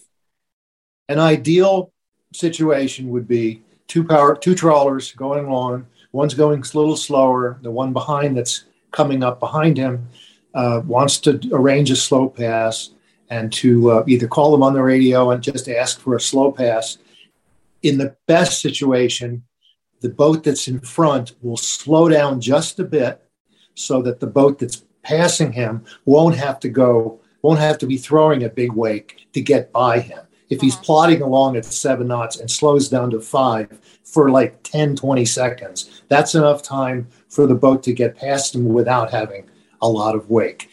An 1.09 1.19
ideal 1.19 1.93
situation 2.33 3.11
would 3.11 3.29
be 3.29 3.63
two 3.89 4.05
power 4.05 4.35
two 4.35 4.55
trawlers 4.55 5.13
going 5.13 5.45
along. 5.45 5.87
One's 6.13 6.35
going 6.35 6.61
a 6.61 6.79
little 6.79 6.97
slower. 6.97 7.59
The 7.63 7.71
one 7.71 7.93
behind 7.93 8.37
that's 8.37 8.65
coming 8.93 9.23
up 9.25 9.41
behind 9.41 9.77
him 9.77 10.09
uh, 10.55 10.83
wants 10.85 11.19
to 11.19 11.41
arrange 11.53 11.91
a 11.91 11.97
slow 11.97 12.29
pass 12.29 12.91
and 13.31 13.53
to 13.53 13.91
uh, 13.91 14.05
either 14.07 14.29
call 14.29 14.53
them 14.53 14.63
on 14.63 14.75
the 14.75 14.83
radio 14.83 15.31
and 15.31 15.43
just 15.43 15.69
ask 15.69 16.01
for 16.01 16.15
a 16.15 16.21
slow 16.21 16.53
pass. 16.53 16.99
In 17.83 17.99
the 17.99 18.15
best 18.27 18.61
situation, 18.61 19.43
the 20.01 20.11
boat 20.11 20.45
that's 20.45 20.69
in 20.69 20.81
front 20.81 21.35
will 21.41 21.57
slow 21.57 22.09
down 22.09 22.41
just 22.41 22.79
a 22.79 22.85
bit 22.85 23.23
so 23.75 24.03
that 24.03 24.21
the 24.21 24.27
boat 24.27 24.59
that's 24.59 24.85
passing 25.03 25.53
him 25.53 25.85
won't 26.05 26.37
have 26.37 26.61
to 26.61 26.69
go, 26.69 27.21
won't 27.41 27.61
have 27.61 27.79
to 27.79 27.87
be 27.87 27.97
throwing 27.97 28.45
a 28.45 28.49
big 28.49 28.73
wake 28.73 29.27
to 29.33 29.41
get 29.41 29.73
by 29.73 30.01
him. 30.01 30.21
If 30.53 30.61
he's 30.61 30.77
plodding 30.77 31.23
along 31.23 31.57
at 31.57 31.65
seven 31.65 32.09
knots 32.09 32.39
and 32.39 32.51
slows 32.51 32.91
down 32.91 33.11
to 33.13 33.21
five 33.21 33.81
for 34.05 34.31
like 34.31 34.63
10, 34.65 34.97
20 34.97 35.25
seconds, 35.25 36.03
that's 36.09 36.35
enough 36.35 36.63
time 36.63 37.09
for 37.31 37.47
the 37.47 37.55
boat 37.55 37.83
to 37.85 37.95
get 37.95 38.19
past 38.19 38.55
him 38.55 38.67
without 38.67 39.11
having 39.11 39.49
a 39.81 39.89
lot 39.89 40.15
of 40.15 40.29
wake. 40.29 40.69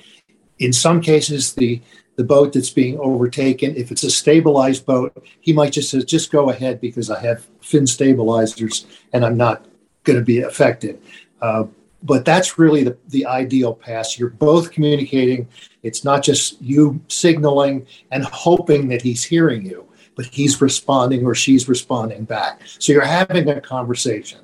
In 0.58 0.74
some 0.74 1.00
cases, 1.00 1.54
the 1.54 1.82
the 2.18 2.26
boat 2.26 2.52
that's 2.52 2.70
being 2.70 3.00
overtaken, 3.00 3.74
if 3.78 3.92
it's 3.92 4.04
a 4.04 4.12
stabilized 4.12 4.86
boat, 4.86 5.26
he 5.40 5.54
might 5.54 5.72
just 5.72 5.90
say, 5.90 6.04
just 6.04 6.30
go 6.30 6.50
ahead 6.50 6.82
because 6.82 7.10
I 7.10 7.18
have 7.22 7.48
fin 7.62 7.88
stabilizers 7.88 8.86
and 9.14 9.24
I'm 9.24 9.38
not 9.38 9.66
going 10.04 10.20
to 10.20 10.26
be 10.26 10.42
affected. 10.42 11.02
Uh, 11.42 11.64
but 12.04 12.26
that's 12.26 12.58
really 12.58 12.84
the, 12.84 12.98
the 13.10 13.26
ideal 13.26 13.74
pass. 13.74 14.18
You're 14.18 14.30
both 14.30 14.72
communicating. 14.72 15.48
It's 15.84 16.04
not 16.04 16.24
just 16.24 16.62
you 16.62 17.02
signaling 17.08 17.88
and 18.12 18.24
hoping 18.24 18.88
that 18.90 19.02
he's 19.02 19.24
hearing 19.24 19.66
you, 19.66 19.88
but 20.16 20.26
he's 20.26 20.62
responding 20.62 21.26
or 21.26 21.36
she's 21.36 21.68
responding 21.68 22.24
back. 22.24 22.62
So 22.80 22.94
you're 22.94 23.06
having 23.06 23.50
a 23.50 23.60
conversation. 23.62 24.40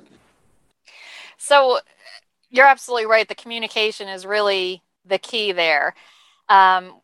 So 1.38 1.78
you're 2.50 2.66
absolutely 2.66 3.06
right. 3.06 3.28
The 3.28 3.34
communication 3.34 4.08
is 4.08 4.26
really 4.26 4.82
the 5.04 5.18
key 5.18 5.52
there. 5.52 5.94
Um, 6.48 7.00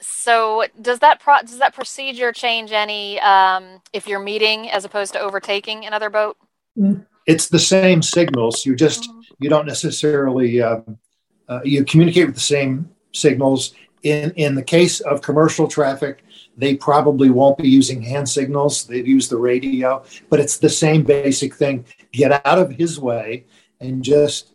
So 0.00 0.66
does 0.80 0.98
that 0.98 1.20
pro- 1.20 1.42
does 1.42 1.58
that 1.58 1.74
procedure 1.74 2.32
change 2.32 2.72
any 2.72 3.18
um, 3.20 3.80
if 3.92 4.06
you're 4.06 4.20
meeting 4.20 4.70
as 4.70 4.84
opposed 4.84 5.12
to 5.14 5.20
overtaking 5.20 5.86
another 5.86 6.10
boat? 6.10 6.36
It's 7.26 7.48
the 7.48 7.58
same 7.58 8.02
signals. 8.02 8.66
You 8.66 8.74
just 8.74 9.04
mm-hmm. 9.04 9.20
you 9.38 9.50
don't 9.50 9.66
necessarily 9.66 10.62
um, 10.62 10.98
uh, 11.48 11.60
you 11.64 11.84
communicate 11.84 12.26
with 12.26 12.34
the 12.34 12.40
same 12.40 12.90
signals. 13.12 13.74
In 14.02 14.32
in 14.32 14.54
the 14.54 14.62
case 14.62 15.00
of 15.00 15.22
commercial 15.22 15.66
traffic, 15.66 16.24
they 16.56 16.76
probably 16.76 17.30
won't 17.30 17.58
be 17.58 17.68
using 17.68 18.02
hand 18.02 18.28
signals. 18.28 18.84
They'd 18.84 19.06
use 19.06 19.28
the 19.28 19.38
radio, 19.38 20.04
but 20.28 20.40
it's 20.40 20.58
the 20.58 20.68
same 20.68 21.02
basic 21.02 21.54
thing. 21.54 21.86
Get 22.12 22.44
out 22.46 22.58
of 22.58 22.70
his 22.72 23.00
way 23.00 23.46
and 23.80 24.04
just 24.04 24.52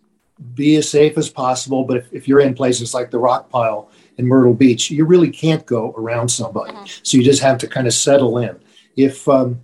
be 0.53 0.75
as 0.77 0.89
safe 0.89 1.17
as 1.17 1.29
possible. 1.29 1.83
But 1.83 1.97
if, 1.97 2.13
if 2.13 2.27
you're 2.27 2.39
in 2.39 2.53
places 2.53 2.93
like 2.93 3.11
the 3.11 3.19
rock 3.19 3.49
pile 3.49 3.89
in 4.17 4.25
Myrtle 4.25 4.53
Beach, 4.53 4.89
you 4.91 5.05
really 5.05 5.29
can't 5.29 5.65
go 5.65 5.93
around 5.97 6.29
somebody. 6.29 6.73
Mm-hmm. 6.73 6.99
So 7.03 7.17
you 7.17 7.23
just 7.23 7.41
have 7.41 7.57
to 7.59 7.67
kind 7.67 7.87
of 7.87 7.93
settle 7.93 8.37
in. 8.37 8.57
If 8.95 9.27
um, 9.27 9.61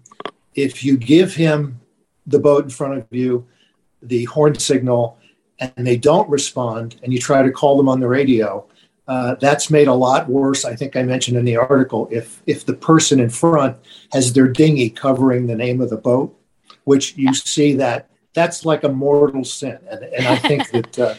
if 0.55 0.83
you 0.83 0.97
give 0.97 1.35
him 1.35 1.79
the 2.27 2.39
boat 2.39 2.63
in 2.63 2.69
front 2.69 2.97
of 2.97 3.05
you, 3.11 3.45
the 4.01 4.25
horn 4.25 4.57
signal, 4.57 5.17
and 5.59 5.87
they 5.87 5.97
don't 5.97 6.29
respond, 6.29 6.95
and 7.03 7.13
you 7.13 7.19
try 7.19 7.41
to 7.41 7.51
call 7.51 7.77
them 7.77 7.87
on 7.87 7.99
the 7.99 8.07
radio, 8.07 8.65
uh, 9.07 9.35
that's 9.35 9.69
made 9.69 9.87
a 9.87 9.93
lot 9.93 10.27
worse. 10.27 10.65
I 10.65 10.75
think 10.75 10.95
I 10.95 11.03
mentioned 11.03 11.37
in 11.37 11.45
the 11.45 11.57
article 11.57 12.07
if 12.11 12.41
if 12.47 12.65
the 12.65 12.73
person 12.73 13.19
in 13.19 13.29
front 13.29 13.77
has 14.11 14.33
their 14.33 14.47
dinghy 14.47 14.89
covering 14.89 15.45
the 15.45 15.55
name 15.55 15.79
of 15.79 15.89
the 15.89 15.97
boat, 15.97 16.35
which 16.85 17.15
you 17.15 17.33
see 17.33 17.73
that 17.73 18.09
that's 18.33 18.65
like 18.65 18.83
a 18.83 18.89
mortal 18.89 19.43
sin, 19.43 19.77
and, 19.89 20.03
and 20.03 20.27
I 20.27 20.35
think 20.37 20.69
that 20.71 20.99
uh, 20.99 21.15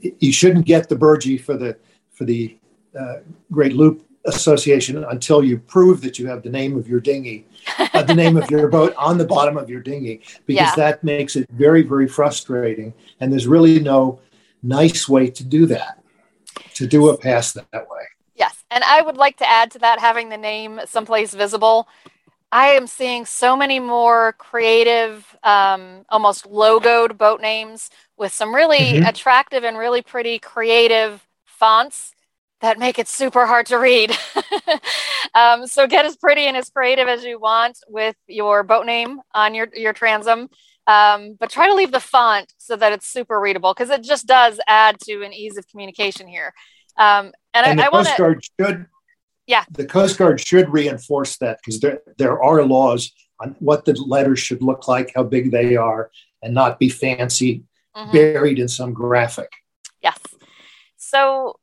you 0.00 0.32
shouldn't 0.32 0.66
get 0.66 0.88
the 0.88 0.96
burgee 0.96 1.38
for 1.38 1.56
the 1.56 1.76
for 2.12 2.24
the 2.24 2.56
uh, 2.98 3.16
Great 3.50 3.74
Loop 3.74 4.06
Association 4.24 5.04
until 5.04 5.42
you 5.42 5.58
prove 5.58 6.00
that 6.02 6.18
you 6.18 6.28
have 6.28 6.42
the 6.42 6.50
name 6.50 6.76
of 6.76 6.88
your 6.88 7.00
dinghy, 7.00 7.44
uh, 7.78 8.02
the 8.02 8.14
name 8.14 8.36
of 8.36 8.50
your 8.50 8.68
boat 8.68 8.94
on 8.96 9.18
the 9.18 9.24
bottom 9.24 9.56
of 9.56 9.68
your 9.70 9.80
dinghy, 9.80 10.22
because 10.46 10.68
yeah. 10.68 10.74
that 10.76 11.04
makes 11.04 11.36
it 11.36 11.48
very, 11.50 11.82
very 11.82 12.08
frustrating. 12.08 12.94
And 13.20 13.32
there's 13.32 13.46
really 13.46 13.80
no 13.80 14.20
nice 14.62 15.08
way 15.08 15.30
to 15.30 15.44
do 15.44 15.66
that, 15.66 16.02
to 16.74 16.86
do 16.86 17.08
a 17.08 17.16
pass 17.16 17.52
that, 17.52 17.70
that 17.72 17.88
way. 17.88 18.02
Yes. 18.34 18.64
And 18.70 18.82
I 18.84 19.02
would 19.02 19.16
like 19.16 19.36
to 19.38 19.48
add 19.48 19.70
to 19.72 19.78
that 19.80 20.00
having 20.00 20.28
the 20.28 20.36
name 20.36 20.80
someplace 20.86 21.34
visible. 21.34 21.88
I 22.50 22.68
am 22.68 22.86
seeing 22.86 23.26
so 23.26 23.56
many 23.56 23.80
more 23.80 24.34
creative, 24.38 25.36
um, 25.42 26.04
almost 26.08 26.48
logoed 26.50 27.18
boat 27.18 27.40
names 27.40 27.90
with 28.16 28.32
some 28.32 28.54
really 28.54 28.78
mm-hmm. 28.78 29.06
attractive 29.06 29.64
and 29.64 29.76
really 29.76 30.02
pretty 30.02 30.38
creative 30.38 31.26
fonts 31.44 32.14
that 32.64 32.78
make 32.78 32.98
it 32.98 33.08
super 33.08 33.44
hard 33.44 33.66
to 33.66 33.76
read. 33.76 34.10
um, 35.34 35.66
so 35.66 35.86
get 35.86 36.06
as 36.06 36.16
pretty 36.16 36.46
and 36.46 36.56
as 36.56 36.70
creative 36.70 37.08
as 37.08 37.22
you 37.22 37.38
want 37.38 37.78
with 37.88 38.16
your 38.26 38.62
boat 38.62 38.86
name 38.86 39.20
on 39.34 39.54
your, 39.54 39.68
your 39.74 39.92
transom. 39.92 40.48
Um, 40.86 41.36
but 41.38 41.50
try 41.50 41.68
to 41.68 41.74
leave 41.74 41.92
the 41.92 42.00
font 42.00 42.52
so 42.56 42.74
that 42.76 42.92
it's 42.92 43.06
super 43.06 43.38
readable 43.38 43.74
because 43.74 43.90
it 43.90 44.02
just 44.02 44.26
does 44.26 44.58
add 44.66 44.98
to 45.00 45.22
an 45.22 45.34
ease 45.34 45.58
of 45.58 45.68
communication 45.68 46.26
here. 46.26 46.54
Um, 46.96 47.32
and, 47.52 47.66
and 47.66 47.80
I, 47.80 47.90
the 47.90 47.96
I 47.96 48.02
Coast 48.02 48.16
Guard 48.16 48.44
should, 48.58 48.86
yeah, 49.46 49.64
the 49.70 49.86
Coast 49.86 50.18
Guard 50.18 50.40
should 50.40 50.72
reinforce 50.72 51.36
that 51.38 51.58
because 51.58 51.80
there 51.80 52.00
there 52.18 52.42
are 52.42 52.62
laws 52.64 53.12
on 53.40 53.56
what 53.58 53.84
the 53.84 53.94
letters 53.94 54.38
should 54.38 54.62
look 54.62 54.88
like, 54.88 55.12
how 55.14 55.22
big 55.22 55.50
they 55.50 55.76
are, 55.76 56.10
and 56.42 56.54
not 56.54 56.78
be 56.78 56.88
fancy, 56.88 57.64
mm-hmm. 57.96 58.12
buried 58.12 58.58
in 58.58 58.68
some 58.68 58.92
graphic. 58.92 59.50
Yes. 60.02 60.18
So 60.96 61.56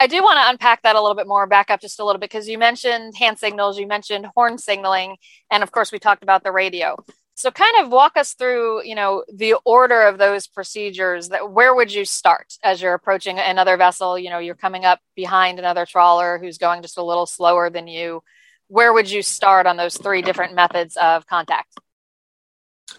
I 0.00 0.06
do 0.06 0.22
want 0.22 0.38
to 0.38 0.48
unpack 0.48 0.82
that 0.82 0.96
a 0.96 1.00
little 1.00 1.14
bit 1.14 1.28
more, 1.28 1.46
back 1.46 1.70
up 1.70 1.82
just 1.82 2.00
a 2.00 2.04
little 2.04 2.18
bit, 2.18 2.30
because 2.30 2.48
you 2.48 2.56
mentioned 2.56 3.14
hand 3.18 3.38
signals, 3.38 3.78
you 3.78 3.86
mentioned 3.86 4.26
horn 4.34 4.56
signaling, 4.56 5.18
and 5.50 5.62
of 5.62 5.72
course, 5.72 5.92
we 5.92 5.98
talked 5.98 6.22
about 6.22 6.42
the 6.42 6.52
radio. 6.52 6.96
So, 7.34 7.50
kind 7.50 7.84
of 7.84 7.90
walk 7.90 8.16
us 8.16 8.32
through, 8.32 8.84
you 8.84 8.94
know, 8.94 9.24
the 9.32 9.56
order 9.64 10.02
of 10.02 10.16
those 10.16 10.46
procedures. 10.46 11.28
That 11.28 11.52
where 11.52 11.74
would 11.74 11.92
you 11.92 12.06
start 12.06 12.54
as 12.64 12.80
you're 12.80 12.94
approaching 12.94 13.38
another 13.38 13.76
vessel? 13.76 14.18
You 14.18 14.30
know, 14.30 14.38
you're 14.38 14.54
coming 14.54 14.86
up 14.86 15.00
behind 15.14 15.58
another 15.58 15.84
trawler 15.84 16.38
who's 16.38 16.56
going 16.56 16.80
just 16.80 16.98
a 16.98 17.04
little 17.04 17.26
slower 17.26 17.68
than 17.68 17.86
you. 17.86 18.22
Where 18.68 18.92
would 18.92 19.10
you 19.10 19.22
start 19.22 19.66
on 19.66 19.76
those 19.76 19.96
three 19.96 20.22
different 20.22 20.54
methods 20.54 20.96
of 20.96 21.26
contact? 21.26 21.74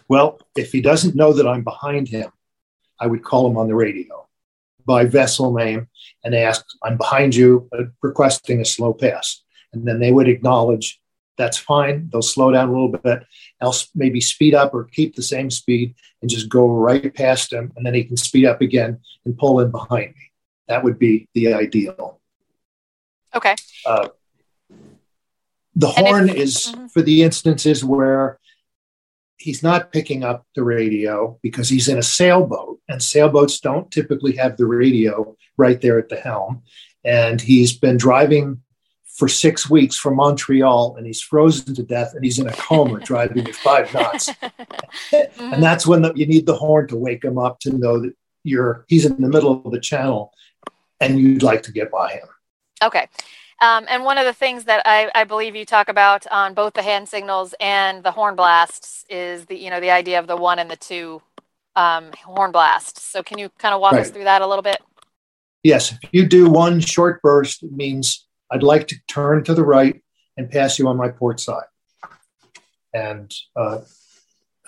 Well, 0.08 0.40
if 0.56 0.70
he 0.70 0.80
doesn't 0.80 1.16
know 1.16 1.32
that 1.32 1.48
I'm 1.48 1.64
behind 1.64 2.08
him, 2.08 2.30
I 2.98 3.06
would 3.06 3.24
call 3.24 3.48
him 3.48 3.56
on 3.56 3.66
the 3.68 3.74
radio 3.74 4.28
by 4.84 5.04
vessel 5.04 5.52
name 5.52 5.88
and 6.24 6.34
ask, 6.34 6.64
I'm 6.82 6.96
behind 6.96 7.34
you, 7.34 7.68
requesting 8.02 8.60
a 8.60 8.64
slow 8.64 8.92
pass. 8.92 9.42
And 9.72 9.86
then 9.86 10.00
they 10.00 10.12
would 10.12 10.28
acknowledge 10.28 11.00
that's 11.38 11.56
fine. 11.56 12.08
They'll 12.12 12.22
slow 12.22 12.52
down 12.52 12.68
a 12.68 12.72
little 12.72 12.88
bit, 12.88 13.26
else 13.60 13.88
maybe 13.94 14.20
speed 14.20 14.54
up 14.54 14.74
or 14.74 14.84
keep 14.84 15.16
the 15.16 15.22
same 15.22 15.50
speed 15.50 15.94
and 16.20 16.30
just 16.30 16.48
go 16.48 16.68
right 16.68 17.12
past 17.14 17.52
him. 17.52 17.72
And 17.76 17.84
then 17.84 17.94
he 17.94 18.04
can 18.04 18.16
speed 18.16 18.46
up 18.46 18.60
again 18.60 19.00
and 19.24 19.36
pull 19.36 19.60
in 19.60 19.70
behind 19.70 20.14
me. 20.14 20.30
That 20.68 20.84
would 20.84 20.98
be 20.98 21.28
the 21.34 21.54
ideal. 21.54 22.20
Okay. 23.34 23.56
Uh, 23.86 24.08
the 25.74 25.88
horn 25.88 26.28
if, 26.28 26.36
is 26.36 26.56
mm-hmm. 26.56 26.86
for 26.88 27.02
the 27.02 27.22
instances 27.22 27.82
where 27.84 28.38
he's 29.42 29.62
not 29.62 29.92
picking 29.92 30.22
up 30.22 30.46
the 30.54 30.62
radio 30.62 31.38
because 31.42 31.68
he's 31.68 31.88
in 31.88 31.98
a 31.98 32.02
sailboat, 32.02 32.78
and 32.88 33.02
sailboats 33.02 33.60
don't 33.60 33.90
typically 33.90 34.36
have 34.36 34.56
the 34.56 34.66
radio 34.66 35.36
right 35.56 35.80
there 35.80 35.98
at 35.98 36.08
the 36.08 36.16
helm. 36.16 36.62
And 37.04 37.40
he's 37.40 37.76
been 37.76 37.96
driving 37.96 38.62
for 39.16 39.28
six 39.28 39.68
weeks 39.68 39.96
from 39.96 40.16
Montreal, 40.16 40.94
and 40.96 41.06
he's 41.06 41.20
frozen 41.20 41.74
to 41.74 41.82
death, 41.82 42.14
and 42.14 42.24
he's 42.24 42.38
in 42.38 42.48
a 42.48 42.52
coma 42.52 43.00
driving 43.04 43.46
at 43.46 43.54
five 43.56 43.92
knots. 43.92 44.28
mm-hmm. 44.30 45.52
And 45.52 45.62
that's 45.62 45.86
when 45.86 46.02
the, 46.02 46.12
you 46.14 46.26
need 46.26 46.46
the 46.46 46.56
horn 46.56 46.86
to 46.88 46.96
wake 46.96 47.24
him 47.24 47.38
up 47.38 47.58
to 47.60 47.76
know 47.76 48.00
that 48.00 48.14
you're 48.44 48.84
he's 48.88 49.04
in 49.04 49.20
the 49.20 49.28
middle 49.28 49.62
of 49.64 49.72
the 49.72 49.80
channel, 49.80 50.32
and 51.00 51.18
you'd 51.18 51.42
like 51.42 51.64
to 51.64 51.72
get 51.72 51.90
by 51.90 52.12
him. 52.12 52.28
Okay. 52.82 53.08
Um, 53.62 53.86
and 53.88 54.04
one 54.04 54.18
of 54.18 54.24
the 54.24 54.32
things 54.32 54.64
that 54.64 54.82
I, 54.84 55.08
I, 55.14 55.22
believe 55.22 55.54
you 55.54 55.64
talk 55.64 55.88
about 55.88 56.26
on 56.32 56.52
both 56.52 56.74
the 56.74 56.82
hand 56.82 57.08
signals 57.08 57.54
and 57.60 58.02
the 58.02 58.10
horn 58.10 58.34
blasts 58.34 59.04
is 59.08 59.46
the 59.46 59.56
you 59.56 59.70
know 59.70 59.78
the 59.78 59.92
idea 59.92 60.18
of 60.18 60.26
the 60.26 60.36
one 60.36 60.58
and 60.58 60.68
the 60.68 60.76
two 60.76 61.22
um, 61.76 62.10
horn 62.24 62.50
blasts. 62.50 63.04
So 63.04 63.22
can 63.22 63.38
you 63.38 63.50
kind 63.58 63.72
of 63.72 63.80
walk 63.80 63.92
right. 63.92 64.00
us 64.00 64.10
through 64.10 64.24
that 64.24 64.42
a 64.42 64.46
little 64.48 64.64
bit? 64.64 64.82
Yes, 65.62 65.92
if 65.92 66.10
you 66.10 66.26
do 66.26 66.50
one 66.50 66.80
short 66.80 67.22
burst, 67.22 67.62
it 67.62 67.70
means 67.70 68.26
I'd 68.50 68.64
like 68.64 68.88
to 68.88 68.96
turn 69.06 69.44
to 69.44 69.54
the 69.54 69.64
right 69.64 70.02
and 70.36 70.50
pass 70.50 70.80
you 70.80 70.88
on 70.88 70.96
my 70.96 71.10
port 71.10 71.38
side. 71.38 71.62
And 72.92 73.32
uh, 73.54 73.82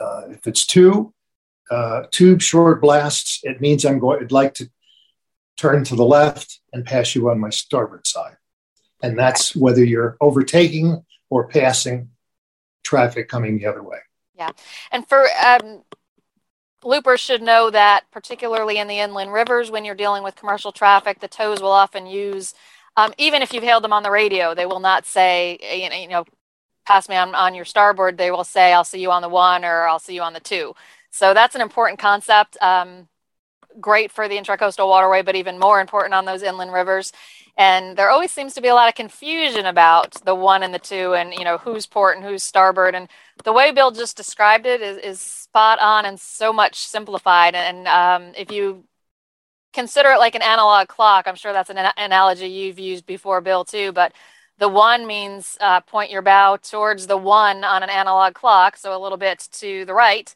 uh, 0.01 0.23
if 0.29 0.47
it's 0.47 0.65
two 0.65 1.13
uh, 1.69 2.05
two 2.13 2.39
short 2.39 2.81
blasts, 2.81 3.41
it 3.43 3.61
means 3.61 3.85
I'm 3.85 3.99
going. 3.99 4.23
I'd 4.23 4.31
like 4.31 4.55
to 4.55 4.71
turn 5.57 5.83
to 5.83 5.97
the 5.97 6.05
left 6.05 6.61
and 6.73 6.85
pass 6.85 7.17
you 7.17 7.29
on 7.29 7.41
my 7.41 7.51
starboard 7.51 8.07
side 8.07 8.37
and 9.05 9.19
that's 9.19 9.55
whether 9.55 9.85
you're 9.85 10.17
overtaking 10.21 11.05
or 11.29 11.47
passing 11.47 12.09
traffic 12.83 13.29
coming 13.29 13.59
the 13.59 13.67
other 13.67 13.83
way. 13.83 13.99
Yeah, 14.35 14.51
and 14.91 15.07
for 15.07 15.27
um, 15.45 15.83
loopers 16.83 17.21
should 17.21 17.43
know 17.43 17.71
that 17.71 18.05
particularly 18.11 18.79
in 18.79 18.89
the 18.89 18.99
inland 18.99 19.33
rivers, 19.33 19.71
when 19.71 19.85
you're 19.85 19.95
dealing 19.95 20.23
with 20.23 20.37
commercial 20.37 20.73
traffic, 20.73 21.21
the 21.21 21.29
tows 21.29 21.61
will 21.61 21.71
often 21.71 22.07
use, 22.07 22.55
um, 22.97 23.13
even 23.19 23.43
if 23.43 23.53
you've 23.53 23.63
hailed 23.63 23.85
them 23.85 23.93
on 23.93 24.03
the 24.03 24.11
radio, 24.11 24.55
they 24.55 24.67
will 24.67 24.81
not 24.81 25.05
say, 25.05 25.59
you 26.03 26.09
know, 26.09 26.25
pass 26.87 27.09
me 27.09 27.17
on, 27.17 27.35
on 27.35 27.55
your 27.55 27.65
starboard. 27.65 28.17
They 28.17 28.31
will 28.31 28.45
say, 28.45 28.73
I'll 28.73 28.85
see 28.85 29.01
you 29.01 29.11
on 29.11 29.23
the 29.23 29.29
one 29.29 29.65
or 29.65 29.87
I'll 29.87 29.99
see 29.99 30.15
you 30.15 30.23
on 30.23 30.33
the 30.33 30.41
two. 30.41 30.75
So 31.11 31.35
that's 31.35 31.55
an 31.55 31.61
important 31.61 31.99
concept. 31.99 32.57
Um, 32.61 33.09
great 33.81 34.11
for 34.13 34.29
the 34.29 34.37
intracoastal 34.37 34.89
waterway, 34.89 35.23
but 35.23 35.37
even 35.37 35.59
more 35.59 35.81
important 35.81 36.15
on 36.15 36.25
those 36.25 36.43
inland 36.43 36.73
rivers. 36.73 37.13
And 37.57 37.97
there 37.97 38.11
always 38.11 38.33
seems 38.33 38.55
to 38.55 38.61
be 38.61 38.69
a 38.69 38.75
lot 38.75 38.89
of 38.89 38.95
confusion 38.95 39.67
about 39.67 40.13
the 40.25 40.35
one 40.35 40.63
and 40.63 40.75
the 40.75 40.79
two 40.79 41.15
and, 41.15 41.33
you 41.33 41.45
know, 41.45 41.59
who's 41.59 41.87
port 41.87 42.17
and 42.17 42.27
who's 42.27 42.43
starboard. 42.43 42.95
And 42.95 43.09
the 43.45 43.53
way 43.53 43.71
Bill 43.71 43.93
just 43.93 44.17
described 44.17 44.67
it 44.67 44.83
is, 44.83 44.97
is 44.99 45.21
spot 45.21 45.79
on 45.81 46.05
and 46.05 46.19
so 46.19 46.53
much 46.53 46.77
simplified. 46.77 47.55
And 47.55 47.87
um, 47.87 48.33
if 48.37 48.51
you 48.51 48.85
consider 49.73 50.11
it 50.11 50.19
like 50.19 50.35
an 50.35 50.43
analog 50.43 50.89
clock, 50.89 51.27
I'm 51.29 51.37
sure 51.37 51.53
that's 51.53 51.71
an 51.71 51.79
analogy 51.97 52.49
you've 52.49 52.79
used 52.79 53.07
before, 53.07 53.41
Bill, 53.41 53.65
too. 53.65 53.93
But 53.93 54.13
the 54.59 54.69
one 54.69 55.07
means 55.07 55.57
uh, 55.61 55.81
point 55.81 56.11
your 56.11 56.23
bow 56.23 56.57
towards 56.57 57.07
the 57.07 57.17
one 57.17 57.65
on 57.65 57.83
an 57.83 57.91
analog 57.91 58.35
clock, 58.35 58.77
so 58.77 58.97
a 58.97 59.03
little 59.03 59.19
bit 59.19 59.49
to 59.53 59.85
the 59.85 59.95
right. 59.95 60.33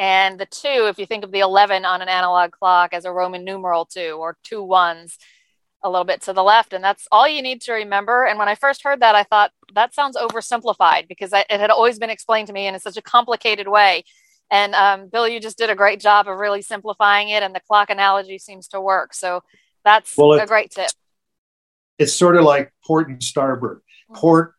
And 0.00 0.40
the 0.40 0.46
two, 0.46 0.86
if 0.88 0.98
you 0.98 1.04
think 1.04 1.24
of 1.24 1.30
the 1.30 1.40
11 1.40 1.84
on 1.84 2.00
an 2.00 2.08
analog 2.08 2.52
clock 2.52 2.94
as 2.94 3.04
a 3.04 3.12
Roman 3.12 3.44
numeral 3.44 3.84
two 3.84 4.16
or 4.18 4.38
two 4.42 4.62
ones, 4.62 5.18
a 5.82 5.90
little 5.90 6.06
bit 6.06 6.22
to 6.22 6.32
the 6.32 6.42
left. 6.42 6.72
And 6.72 6.82
that's 6.82 7.06
all 7.12 7.28
you 7.28 7.42
need 7.42 7.60
to 7.62 7.72
remember. 7.72 8.24
And 8.24 8.38
when 8.38 8.48
I 8.48 8.54
first 8.54 8.82
heard 8.82 9.00
that, 9.00 9.14
I 9.14 9.24
thought 9.24 9.52
that 9.74 9.94
sounds 9.94 10.16
oversimplified 10.16 11.06
because 11.06 11.34
it 11.34 11.46
had 11.50 11.70
always 11.70 11.98
been 11.98 12.08
explained 12.08 12.46
to 12.46 12.54
me 12.54 12.66
in 12.66 12.78
such 12.78 12.96
a 12.96 13.02
complicated 13.02 13.68
way. 13.68 14.04
And 14.50 14.74
um, 14.74 15.08
Bill, 15.08 15.28
you 15.28 15.38
just 15.38 15.58
did 15.58 15.68
a 15.68 15.74
great 15.74 16.00
job 16.00 16.28
of 16.28 16.38
really 16.38 16.62
simplifying 16.62 17.28
it, 17.28 17.42
and 17.42 17.54
the 17.54 17.60
clock 17.60 17.88
analogy 17.88 18.38
seems 18.38 18.68
to 18.68 18.80
work. 18.80 19.14
So 19.14 19.42
that's 19.84 20.16
well, 20.16 20.32
a 20.32 20.46
great 20.46 20.72
tip. 20.72 20.90
it's 21.98 22.12
sort 22.12 22.36
of 22.36 22.44
like 22.44 22.72
port 22.84 23.08
and 23.08 23.22
starboard. 23.22 23.82
Port 24.12 24.54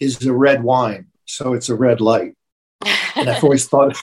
is 0.00 0.24
a 0.24 0.32
red 0.32 0.62
wine, 0.62 1.08
so 1.26 1.52
it's 1.52 1.68
a 1.68 1.74
red 1.74 2.00
light. 2.00 2.36
And 3.16 3.28
I've 3.28 3.44
always 3.44 3.66
thought. 3.68 4.02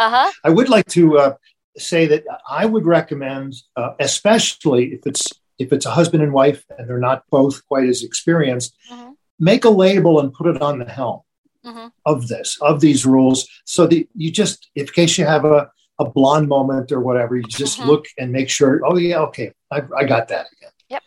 Uh-huh. 0.00 0.30
I 0.42 0.50
would 0.50 0.68
like 0.68 0.86
to 0.98 1.18
uh, 1.18 1.34
say 1.76 2.06
that 2.06 2.24
I 2.48 2.64
would 2.66 2.86
recommend, 2.86 3.54
uh, 3.76 3.92
especially 4.00 4.94
if 4.94 5.06
it's 5.06 5.28
if 5.58 5.72
it's 5.74 5.84
a 5.84 5.90
husband 5.90 6.22
and 6.22 6.32
wife 6.32 6.64
and 6.76 6.88
they're 6.88 6.98
not 7.10 7.24
both 7.30 7.56
quite 7.68 7.86
as 7.86 8.02
experienced, 8.02 8.74
mm-hmm. 8.90 9.10
make 9.38 9.66
a 9.66 9.70
label 9.70 10.18
and 10.20 10.32
put 10.32 10.46
it 10.46 10.62
on 10.62 10.78
the 10.78 10.86
helm 10.86 11.20
mm-hmm. 11.64 11.88
of 12.06 12.28
this 12.28 12.58
of 12.62 12.80
these 12.80 13.04
rules, 13.04 13.46
so 13.64 13.86
that 13.86 14.08
you 14.14 14.30
just, 14.30 14.70
in 14.74 14.86
case 14.86 15.18
you 15.18 15.26
have 15.26 15.44
a 15.44 15.70
a 15.98 16.08
blonde 16.08 16.48
moment 16.48 16.90
or 16.92 17.00
whatever, 17.00 17.36
you 17.36 17.42
just 17.42 17.78
mm-hmm. 17.78 17.90
look 17.90 18.06
and 18.18 18.32
make 18.32 18.48
sure. 18.48 18.80
Oh 18.86 18.96
yeah, 18.96 19.18
okay, 19.28 19.52
I, 19.70 19.82
I 19.96 20.04
got 20.04 20.28
that 20.28 20.46
again. 20.56 20.72
Yep, 20.88 21.02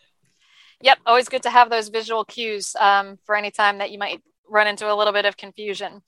yep. 0.82 0.98
Always 1.04 1.28
good 1.28 1.42
to 1.42 1.50
have 1.50 1.68
those 1.68 1.88
visual 1.88 2.24
cues 2.24 2.76
um, 2.78 3.18
for 3.24 3.34
any 3.34 3.50
time 3.50 3.78
that 3.78 3.90
you 3.90 3.98
might 3.98 4.22
run 4.48 4.68
into 4.68 4.86
a 4.92 4.94
little 4.94 5.12
bit 5.12 5.24
of 5.24 5.36
confusion. 5.36 6.02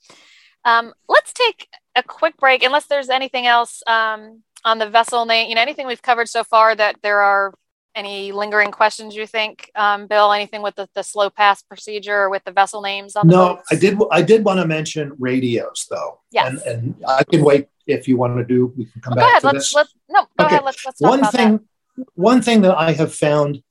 Um, 0.63 0.93
let's 1.07 1.33
take 1.33 1.67
a 1.97 2.03
quick 2.03 2.37
break, 2.37 2.63
unless 2.63 2.85
there's 2.85 3.09
anything 3.09 3.47
else 3.47 3.81
um, 3.87 4.43
on 4.63 4.77
the 4.77 4.89
vessel 4.89 5.25
name. 5.25 5.49
You 5.49 5.55
know, 5.55 5.61
anything 5.61 5.87
we've 5.87 6.01
covered 6.01 6.29
so 6.29 6.43
far 6.43 6.75
that 6.75 6.97
there 7.01 7.19
are 7.19 7.53
any 7.95 8.31
lingering 8.31 8.71
questions 8.71 9.15
you 9.15 9.25
think, 9.25 9.71
um, 9.75 10.05
Bill? 10.05 10.31
Anything 10.31 10.61
with 10.61 10.75
the, 10.75 10.87
the 10.93 11.01
slow 11.01 11.31
pass 11.31 11.63
procedure 11.63 12.15
or 12.15 12.29
with 12.29 12.43
the 12.43 12.51
vessel 12.51 12.81
names 12.81 13.15
on 13.15 13.27
no, 13.27 13.55
boats? 13.55 13.67
I 13.71 13.75
did. 13.75 13.97
I 14.11 14.21
did 14.21 14.45
want 14.45 14.59
to 14.59 14.67
mention 14.67 15.13
radios 15.17 15.87
though. 15.89 16.19
Yes. 16.31 16.61
And, 16.65 16.85
and 16.85 16.95
I 17.07 17.23
can 17.23 17.43
wait 17.43 17.67
if 17.87 18.07
you 18.07 18.15
want 18.15 18.37
to 18.37 18.45
do. 18.45 18.71
We 18.77 18.85
can 18.85 19.01
come 19.01 19.15
well, 19.15 19.25
back 19.25 19.25
go 19.25 19.29
ahead. 19.31 19.41
to 19.41 19.47
let's, 19.47 19.57
this. 19.69 19.75
Let's, 19.75 19.93
no, 20.09 20.27
go 20.37 20.45
okay. 20.45 20.55
ahead. 20.55 20.65
Let's, 20.65 20.85
let's 20.85 20.99
talk 20.99 21.09
one 21.09 21.31
thing. 21.31 21.51
That. 21.97 22.07
One 22.13 22.41
thing 22.43 22.61
that 22.61 22.77
I 22.77 22.91
have 22.91 23.13
found 23.13 23.63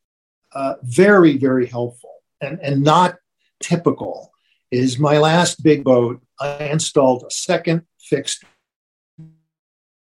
uh, 0.53 0.75
very, 0.83 1.37
very 1.37 1.67
helpful 1.67 2.11
and, 2.41 2.59
and 2.61 2.83
not 2.83 3.19
typical 3.61 4.33
is 4.73 4.99
my 4.99 5.19
last 5.19 5.63
big 5.63 5.85
boat. 5.85 6.21
I 6.41 6.65
installed 6.65 7.23
a 7.23 7.31
second 7.31 7.83
fixed 8.07 8.45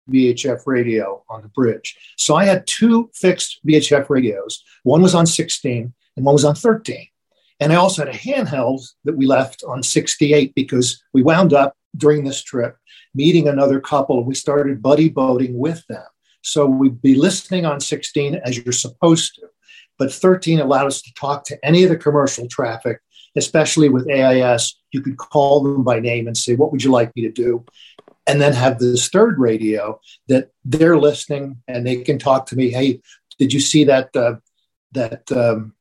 VHF 0.10 0.62
radio 0.66 1.24
on 1.30 1.42
the 1.42 1.48
bridge. 1.50 1.98
So 2.18 2.36
I 2.36 2.46
had 2.46 2.68
two 2.68 3.10
fixed 3.14 3.60
VHF 3.68 4.10
radios. 4.10 4.64
One 4.84 5.02
was 5.02 5.16
on 5.16 5.26
16 5.26 5.94
and 6.16 6.26
one 6.26 6.34
was 6.34 6.46
on 6.46 6.56
13. 6.56 7.08
And 7.60 7.72
I 7.72 7.78
also 7.78 8.06
had 8.06 8.14
a 8.14 8.18
handheld 8.18 8.86
that 9.06 9.16
we 9.16 9.26
left 9.26 9.64
on 9.68 9.82
68 9.82 10.54
because 10.56 11.02
we 11.14 11.24
wound 11.24 11.54
up 11.54 11.76
during 11.96 12.24
this 12.24 12.44
trip 12.44 12.78
meeting 13.14 13.48
another 13.48 13.80
couple 13.80 14.18
and 14.18 14.28
we 14.28 14.36
started 14.36 14.82
buddy 14.82 15.10
boating 15.10 15.58
with 15.58 15.86
them. 15.88 16.04
So 16.42 16.66
we'd 16.66 17.02
be 17.02 17.16
listening 17.16 17.66
on 17.66 17.80
16 17.80 18.36
as 18.36 18.58
you're 18.58 18.74
supposed 18.74 19.36
to. 19.36 19.48
But 19.98 20.12
13 20.12 20.60
allowed 20.60 20.88
us 20.88 21.02
to 21.02 21.14
talk 21.14 21.46
to 21.46 21.66
any 21.66 21.84
of 21.84 21.90
the 21.90 21.96
commercial 21.98 22.48
traffic, 22.48 23.00
especially 23.36 23.90
with 23.90 24.10
AIS. 24.10 24.76
You 24.92 25.02
could 25.02 25.18
call 25.18 25.62
them 25.62 25.84
by 25.84 26.00
name 26.00 26.28
and 26.28 26.38
say, 26.38 26.56
What 26.56 26.72
would 26.72 26.84
you 26.84 26.92
like 26.92 27.16
me 27.16 27.24
to 27.24 27.32
do? 27.32 27.66
and 28.28 28.42
then 28.42 28.54
have 28.54 28.80
this 28.80 29.08
third 29.10 29.40
radio 29.40 30.00
that 30.28 30.52
they're 30.64 30.98
listening 30.98 31.62
and 31.68 31.86
they 31.86 31.98
can 31.98 32.18
talk 32.18 32.48
to 32.48 32.56
me. 32.56 32.72
Hey, 32.72 33.02
did 33.38 33.54
you 33.54 33.60
see 33.60 33.84
that? 33.86 34.16
Uh, 34.16 34.36
that 34.94 35.30
um, 35.32 35.74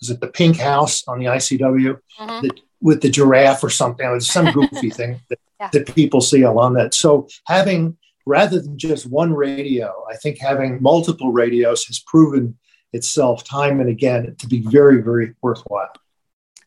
was 0.00 0.10
it 0.10 0.20
the 0.20 0.28
pink 0.28 0.58
house 0.58 1.06
on 1.06 1.18
the 1.18 1.26
ICW 1.26 1.98
mm-hmm. 2.18 2.46
that, 2.46 2.60
with 2.80 3.02
the 3.02 3.10
giraffe 3.10 3.62
or 3.62 3.70
something? 3.70 4.06
It 4.06 4.12
was 4.12 4.28
some 4.28 4.50
goofy 4.52 4.90
thing 4.90 5.20
that, 5.28 5.38
yeah. 5.60 5.68
that 5.72 5.94
people 5.94 6.20
see 6.20 6.42
along 6.42 6.74
that. 6.74 6.94
So 6.94 7.28
having 7.46 7.96
rather 8.24 8.60
than 8.60 8.78
just 8.78 9.06
one 9.06 9.34
radio, 9.34 10.04
I 10.10 10.16
think 10.16 10.38
having 10.40 10.82
multiple 10.82 11.32
radios 11.32 11.84
has 11.84 11.98
proven 11.98 12.56
itself 12.92 13.44
time 13.44 13.78
and 13.80 13.88
again 13.88 14.34
to 14.38 14.46
be 14.46 14.62
very, 14.62 15.02
very 15.02 15.34
worthwhile. 15.42 15.92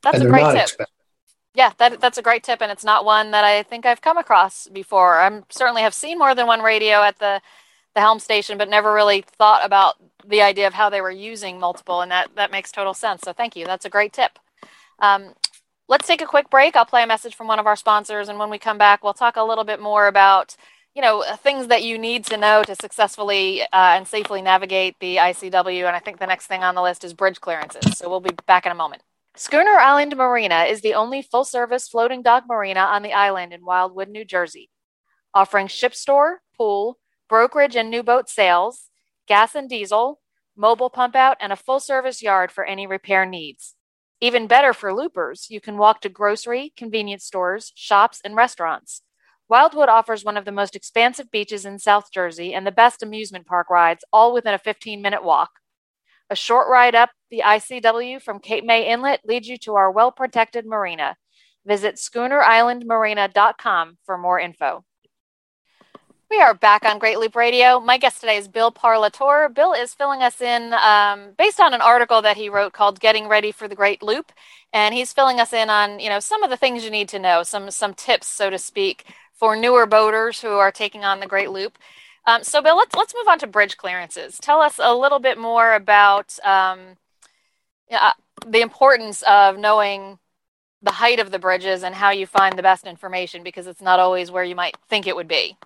That's 0.02 0.20
a 0.20 0.28
great 0.28 0.46
tip. 0.46 0.64
Expensive 0.64 0.88
yeah, 1.56 1.72
that, 1.78 2.00
that's 2.00 2.18
a 2.18 2.22
great 2.22 2.44
tip, 2.44 2.62
and 2.62 2.72
it's 2.72 2.84
not 2.84 3.06
one 3.06 3.32
that 3.32 3.44
I 3.44 3.64
think 3.64 3.86
I've 3.86 4.02
come 4.02 4.18
across 4.18 4.68
before. 4.68 5.20
I 5.20 5.42
certainly 5.50 5.82
have 5.82 5.94
seen 5.94 6.20
more 6.20 6.36
than 6.36 6.48
one 6.48 6.62
radio 6.62 7.04
at 7.04 7.20
the 7.20 7.42
the 7.96 8.02
helm 8.02 8.20
station, 8.20 8.58
but 8.58 8.70
never 8.70 8.94
really 8.94 9.26
thought 9.40 9.66
about 9.66 9.96
the 10.24 10.44
idea 10.44 10.68
of 10.68 10.76
how 10.76 10.92
they 10.92 11.02
were 11.02 11.12
using 11.12 11.60
multiple, 11.60 12.02
and 12.02 12.12
that 12.12 12.30
that 12.36 12.52
makes 12.52 12.72
total 12.72 12.94
sense. 12.94 13.22
So 13.24 13.34
thank 13.34 13.56
you. 13.56 13.66
That's 13.66 13.86
a 13.86 13.90
great 13.90 14.14
tip. 14.14 14.38
Um, 15.00 15.34
let's 15.88 16.08
take 16.08 16.22
a 16.22 16.28
quick 16.28 16.50
break. 16.52 16.76
I'll 16.76 16.86
play 16.86 17.04
a 17.04 17.08
message 17.08 17.36
from 17.36 17.48
one 17.48 17.60
of 17.60 17.66
our 17.68 17.76
sponsors, 17.76 18.30
and 18.30 18.38
when 18.38 18.52
we 18.52 18.60
come 18.60 18.78
back, 18.78 19.04
we'll 19.04 19.14
talk 19.14 19.36
a 19.36 19.44
little 19.44 19.64
bit 19.64 19.82
more 19.82 20.08
about 20.08 20.56
you 20.96 21.02
know 21.02 21.26
things 21.44 21.68
that 21.68 21.84
you 21.84 21.98
need 21.98 22.26
to 22.26 22.38
know 22.38 22.64
to 22.64 22.76
successfully 22.76 23.64
uh, 23.64 23.66
and 23.74 24.08
safely 24.08 24.42
navigate 24.44 25.00
the 25.00 25.18
ICW. 25.18 25.88
And 25.88 25.96
I 25.96 26.00
think 26.00 26.20
the 26.20 26.28
next 26.28 26.46
thing 26.48 26.64
on 26.64 26.76
the 26.76 26.84
list 26.84 27.04
is 27.04 27.14
bridge 27.14 27.42
clearances. 27.42 27.98
So 27.98 28.08
we'll 28.08 28.22
be 28.22 28.36
back 28.46 28.68
in 28.68 28.72
a 28.72 28.76
moment. 28.76 29.02
Schooner 29.40 29.80
Island 29.80 30.18
Marina 30.18 30.66
is 30.66 30.82
the 30.82 30.96
only 30.96 31.22
full 31.22 31.46
service 31.46 31.88
floating 31.88 32.22
dock 32.22 32.44
marina 32.46 32.82
on 32.82 33.04
the 33.04 33.14
island 33.14 33.54
in 33.54 33.64
Wildwood, 33.64 34.10
New 34.10 34.26
Jersey, 34.26 34.70
offering 35.34 35.68
ship 35.68 35.96
store, 35.96 36.42
pool, 36.58 36.98
brokerage 37.30 37.78
and 37.78 37.90
new 37.90 38.04
boat 38.04 38.28
sales, 38.28 38.90
gas 39.30 39.56
and 39.56 39.70
diesel, 39.70 40.20
mobile 40.58 40.90
pump 40.90 41.16
out, 41.16 41.38
and 41.40 41.54
a 41.54 41.56
full 41.56 41.80
service 41.80 42.22
yard 42.22 42.52
for 42.52 42.66
any 42.66 42.86
repair 42.86 43.26
needs. 43.26 43.76
Even 44.20 44.46
better 44.46 44.74
for 44.74 44.94
loopers, 44.94 45.48
you 45.50 45.62
can 45.62 45.78
walk 45.78 46.02
to 46.02 46.10
grocery, 46.10 46.74
convenience 46.76 47.24
stores, 47.24 47.72
shops, 47.76 48.20
and 48.26 48.36
restaurants. 48.36 49.04
Wildwood 49.48 49.88
offers 49.88 50.26
one 50.26 50.36
of 50.36 50.44
the 50.44 50.52
most 50.52 50.76
expansive 50.76 51.32
beaches 51.32 51.64
in 51.66 51.80
South 51.80 52.12
Jersey 52.12 52.54
and 52.54 52.68
the 52.68 52.74
best 52.74 53.02
amusement 53.02 53.46
park 53.46 53.70
rides, 53.70 54.04
all 54.12 54.34
within 54.34 54.54
a 54.54 54.60
15 54.60 55.02
minute 55.02 55.24
walk. 55.24 55.52
A 56.32 56.36
short 56.36 56.70
ride 56.70 56.94
up 56.94 57.10
the 57.32 57.42
ICW 57.44 58.22
from 58.22 58.40
Cape 58.40 58.64
May 58.64 58.92
Inlet 58.92 59.22
leads 59.26 59.48
you 59.48 59.58
to 59.60 59.76
our 59.76 59.92
well 59.92 60.12
protected 60.12 60.66
marina. 60.66 61.16
Visit 61.66 61.96
schoonerislandmarina.com 61.96 63.98
for 64.06 64.18
more 64.18 64.40
info. 64.40 64.86
We 66.30 66.40
are 66.40 66.54
back 66.54 66.86
on 66.86 67.00
Great 67.00 67.18
Loop 67.18 67.36
Radio. 67.36 67.80
My 67.80 67.98
guest 67.98 68.22
today 68.22 68.38
is 68.38 68.48
Bill 68.48 68.72
Parlatore. 68.72 69.52
Bill 69.52 69.74
is 69.74 69.96
filling 69.96 70.22
us 70.22 70.40
in 70.40 70.72
um, 70.74 71.34
based 71.36 71.60
on 71.60 71.74
an 71.74 71.82
article 71.82 72.22
that 72.22 72.38
he 72.38 72.50
wrote 72.50 72.74
called 72.74 73.00
"Getting 73.00 73.28
Ready 73.28 73.52
for 73.52 73.68
the 73.68 73.76
Great 73.76 74.04
Loop," 74.04 74.32
and 74.72 74.94
he's 74.94 75.12
filling 75.12 75.40
us 75.40 75.52
in 75.52 75.72
on 75.72 76.00
you 76.00 76.10
know 76.10 76.20
some 76.20 76.44
of 76.44 76.52
the 76.52 76.58
things 76.58 76.84
you 76.84 76.92
need 76.92 77.10
to 77.10 77.18
know, 77.18 77.42
some 77.42 77.72
some 77.72 77.96
tips, 77.96 78.28
so 78.28 78.52
to 78.52 78.60
speak, 78.60 79.06
for 79.34 79.56
newer 79.56 79.88
boaters 79.88 80.42
who 80.42 80.50
are 80.50 80.72
taking 80.72 81.04
on 81.04 81.20
the 81.20 81.26
Great 81.26 81.50
Loop. 81.50 81.80
Um, 82.30 82.44
so, 82.44 82.62
Bill, 82.62 82.78
let's 82.78 82.96
let's 82.96 83.16
move 83.16 83.28
on 83.28 83.40
to 83.40 83.48
bridge 83.48 83.76
clearances. 83.76 84.38
Tell 84.40 84.62
us 84.62 84.80
a 84.82 84.94
little 84.94 85.18
bit 85.18 85.40
more 85.40 85.74
about 85.74 86.38
um, 86.44 86.80
uh, 87.92 88.12
the 88.46 88.62
importance 88.62 89.24
of 89.24 89.58
knowing 89.58 90.20
the 90.84 90.92
height 90.92 91.20
of 91.20 91.32
the 91.32 91.40
bridges 91.40 91.82
and 91.82 91.96
how 91.96 92.12
you 92.12 92.28
find 92.28 92.56
the 92.56 92.62
best 92.62 92.86
information, 92.86 93.42
because 93.42 93.66
it's 93.66 93.82
not 93.82 94.00
always 94.00 94.30
where 94.30 94.44
you 94.44 94.56
might 94.56 94.78
think 94.90 95.08
it 95.08 95.16
would 95.16 95.28
be. 95.28 95.58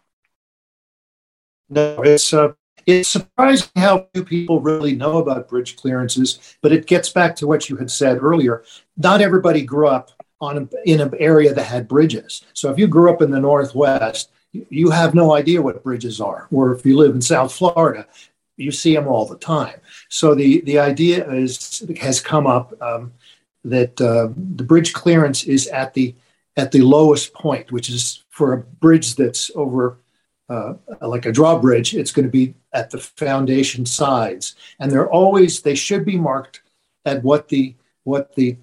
No, 1.70 2.02
it's 2.02 2.34
uh, 2.34 2.54
it's 2.86 3.10
surprising 3.10 3.68
how 3.76 4.08
few 4.14 4.24
people 4.24 4.62
really 4.62 4.96
know 4.96 5.18
about 5.18 5.50
bridge 5.50 5.76
clearances, 5.76 6.56
but 6.62 6.72
it 6.72 6.88
gets 6.88 7.10
back 7.10 7.36
to 7.38 7.48
what 7.48 7.70
you 7.70 7.76
had 7.76 7.92
said 7.92 8.24
earlier. 8.24 8.64
Not 8.96 9.20
everybody 9.20 9.64
grew 9.64 9.90
up 9.90 10.12
on 10.40 10.58
a, 10.58 10.90
in 10.90 11.02
an 11.02 11.14
area 11.20 11.54
that 11.54 11.66
had 11.66 11.90
bridges. 11.90 12.46
So 12.54 12.72
if 12.72 12.80
you 12.80 12.88
grew 12.88 13.12
up 13.12 13.22
in 13.22 13.32
the 13.32 13.42
Northwest, 13.42 14.32
you 14.54 14.92
have 14.92 15.14
no 15.14 15.34
idea 15.34 15.62
what 15.62 15.84
bridges 15.84 16.22
are. 16.22 16.48
Or 16.52 16.74
if 16.74 16.86
you 16.86 16.96
live 16.96 17.16
in 17.16 17.22
South 17.22 17.54
Florida, 17.54 18.08
you 18.56 18.72
see 18.72 18.94
them 18.96 19.08
all 19.08 19.26
the 19.26 19.38
time. 19.38 19.80
So 20.10 20.36
the, 20.36 20.62
the 20.62 20.80
idea 20.80 21.30
is 21.32 21.84
has 22.00 22.22
come 22.22 22.46
up 22.46 22.80
um, 22.82 23.14
that 23.66 24.00
uh, 24.00 24.30
the 24.56 24.64
bridge 24.64 24.94
clearance 24.94 25.44
is 25.44 25.68
at 25.68 25.94
the 25.94 26.16
at 26.56 26.72
the 26.72 26.82
lowest 26.82 27.34
point, 27.34 27.72
which 27.72 27.90
is 27.90 28.24
for 28.30 28.54
a 28.54 28.58
bridge 28.60 29.16
that's 29.16 29.50
over 29.56 29.98
uh, 30.50 30.74
like 31.02 31.26
a 31.26 31.32
drawbridge, 31.32 31.96
it's 31.96 32.12
going 32.12 32.26
to 32.26 32.32
be 32.32 32.54
at 32.74 32.90
the 32.92 32.98
foundation 32.98 33.86
sides, 33.86 34.56
and 34.80 34.92
they're 34.92 35.10
always 35.10 35.62
they 35.62 35.76
should 35.76 36.06
be 36.06 36.18
marked 36.18 36.62
at 37.06 37.24
what 37.24 37.50
the 37.50 37.76
what 38.04 38.36
the 38.36 38.58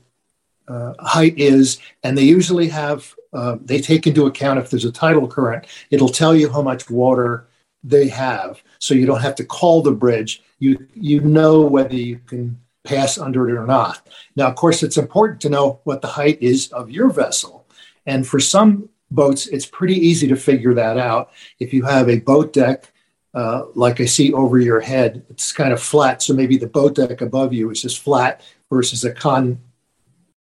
uh, 0.68 0.94
height 1.00 1.34
is, 1.38 1.78
and 2.04 2.16
they 2.16 2.22
usually 2.22 2.68
have 2.68 3.14
uh, 3.32 3.56
they 3.64 3.80
take 3.80 4.06
into 4.06 4.26
account 4.26 4.58
if 4.58 4.70
there's 4.70 4.84
a 4.84 4.92
tidal 4.92 5.28
current, 5.28 5.66
it'll 5.90 6.08
tell 6.08 6.34
you 6.34 6.50
how 6.50 6.62
much 6.62 6.90
water 6.90 7.46
they 7.82 8.08
have, 8.08 8.62
so 8.78 8.94
you 8.94 9.06
don't 9.06 9.22
have 9.22 9.34
to 9.36 9.44
call 9.44 9.82
the 9.82 9.92
bridge. 9.92 10.42
You 10.58 10.86
you 10.94 11.20
know 11.20 11.62
whether 11.62 11.94
you 11.94 12.18
can 12.26 12.60
pass 12.84 13.18
under 13.18 13.48
it 13.48 13.56
or 13.56 13.66
not. 13.66 14.06
Now, 14.36 14.48
of 14.48 14.56
course, 14.56 14.82
it's 14.82 14.98
important 14.98 15.40
to 15.42 15.48
know 15.48 15.80
what 15.84 16.02
the 16.02 16.08
height 16.08 16.42
is 16.42 16.68
of 16.72 16.90
your 16.90 17.10
vessel, 17.10 17.66
and 18.06 18.26
for 18.26 18.40
some 18.40 18.88
boats, 19.10 19.46
it's 19.46 19.66
pretty 19.66 19.94
easy 19.94 20.26
to 20.28 20.36
figure 20.36 20.74
that 20.74 20.98
out. 20.98 21.30
If 21.58 21.72
you 21.72 21.84
have 21.84 22.08
a 22.08 22.20
boat 22.20 22.52
deck. 22.52 22.92
Uh, 23.32 23.66
like 23.76 24.00
I 24.00 24.06
see 24.06 24.32
over 24.32 24.58
your 24.58 24.80
head, 24.80 25.24
it's 25.30 25.52
kind 25.52 25.72
of 25.72 25.80
flat. 25.80 26.20
So 26.20 26.34
maybe 26.34 26.58
the 26.58 26.66
boat 26.66 26.96
deck 26.96 27.20
above 27.20 27.52
you 27.52 27.70
is 27.70 27.80
just 27.80 28.00
flat 28.00 28.42
versus 28.68 29.04
a 29.04 29.12
con 29.12 29.60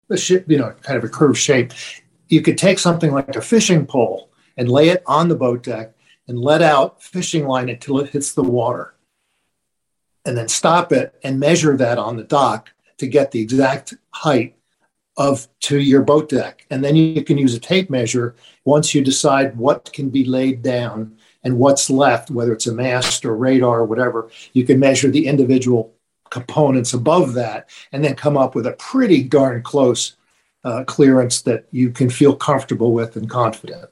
a 0.09 0.17
ship, 0.17 0.45
you 0.47 0.57
know, 0.57 0.73
kind 0.81 0.97
of 0.97 1.03
a 1.03 1.09
curved 1.09 1.37
shape. 1.37 1.73
You 2.27 2.41
could 2.41 2.57
take 2.57 2.79
something 2.79 3.11
like 3.11 3.35
a 3.35 3.41
fishing 3.41 3.85
pole 3.85 4.29
and 4.57 4.69
lay 4.69 4.89
it 4.89 5.03
on 5.05 5.27
the 5.27 5.35
boat 5.35 5.63
deck 5.63 5.93
and 6.27 6.39
let 6.39 6.61
out 6.61 7.01
fishing 7.01 7.47
line 7.47 7.69
until 7.69 7.99
it 7.99 8.09
hits 8.09 8.33
the 8.33 8.43
water. 8.43 8.93
And 10.25 10.37
then 10.37 10.47
stop 10.47 10.91
it 10.91 11.13
and 11.23 11.39
measure 11.39 11.75
that 11.77 11.97
on 11.97 12.15
the 12.15 12.23
dock 12.23 12.71
to 12.97 13.07
get 13.07 13.31
the 13.31 13.41
exact 13.41 13.93
height 14.11 14.55
of 15.17 15.47
to 15.59 15.79
your 15.79 16.01
boat 16.01 16.29
deck. 16.29 16.65
And 16.69 16.83
then 16.83 16.95
you 16.95 17.23
can 17.23 17.37
use 17.37 17.53
a 17.53 17.59
tape 17.59 17.89
measure 17.89 18.35
once 18.65 18.95
you 18.95 19.03
decide 19.03 19.57
what 19.57 19.91
can 19.93 20.09
be 20.09 20.25
laid 20.25 20.61
down 20.63 21.17
and 21.43 21.59
what's 21.59 21.89
left, 21.89 22.31
whether 22.31 22.53
it's 22.53 22.67
a 22.67 22.73
mast 22.73 23.25
or 23.25 23.35
radar 23.35 23.79
or 23.79 23.85
whatever, 23.85 24.29
you 24.53 24.65
can 24.65 24.79
measure 24.79 25.11
the 25.11 25.27
individual 25.27 25.93
components 26.29 26.93
above 26.93 27.33
that 27.33 27.69
and 27.91 28.03
then 28.03 28.15
come 28.15 28.37
up 28.37 28.55
with 28.55 28.65
a 28.65 28.73
pretty 28.73 29.21
darn 29.21 29.61
close 29.61 30.15
uh, 30.63 30.83
clearance 30.85 31.41
that 31.41 31.65
you 31.71 31.91
can 31.91 32.09
feel 32.09 32.35
comfortable 32.35 32.93
with 32.93 33.15
and 33.15 33.29
confident. 33.29 33.89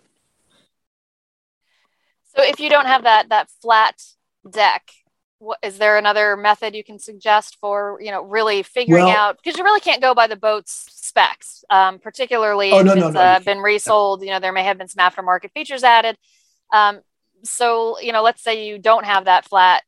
So 2.35 2.43
if 2.43 2.59
you 2.59 2.69
don't 2.69 2.85
have 2.85 3.03
that 3.03 3.29
that 3.29 3.49
flat 3.61 4.01
deck, 4.49 4.89
what, 5.39 5.59
is 5.61 5.77
there 5.77 5.97
another 5.97 6.37
method 6.37 6.75
you 6.75 6.83
can 6.83 6.97
suggest 6.97 7.57
for 7.59 7.99
you 8.01 8.11
know 8.11 8.23
really 8.23 8.63
figuring 8.63 9.05
well, 9.05 9.15
out 9.15 9.37
because 9.37 9.57
you 9.57 9.63
really 9.63 9.81
can't 9.81 10.01
go 10.01 10.15
by 10.15 10.27
the 10.27 10.37
boat's 10.37 10.85
specs, 10.91 11.65
um, 11.69 11.99
particularly 11.99 12.71
oh, 12.71 12.81
no, 12.81 12.93
if 12.93 12.99
no, 12.99 13.07
it's 13.07 13.15
no, 13.15 13.21
uh, 13.21 13.39
been 13.39 13.59
resold. 13.59 14.23
You 14.23 14.29
know 14.29 14.39
there 14.39 14.53
may 14.53 14.63
have 14.63 14.77
been 14.77 14.87
some 14.87 15.05
aftermarket 15.05 15.51
features 15.51 15.83
added. 15.83 16.17
Um, 16.71 17.01
so 17.43 17.99
you 17.99 18.13
know 18.13 18.23
let's 18.23 18.41
say 18.41 18.67
you 18.67 18.77
don't 18.79 19.05
have 19.05 19.25
that 19.25 19.45
flat 19.45 19.83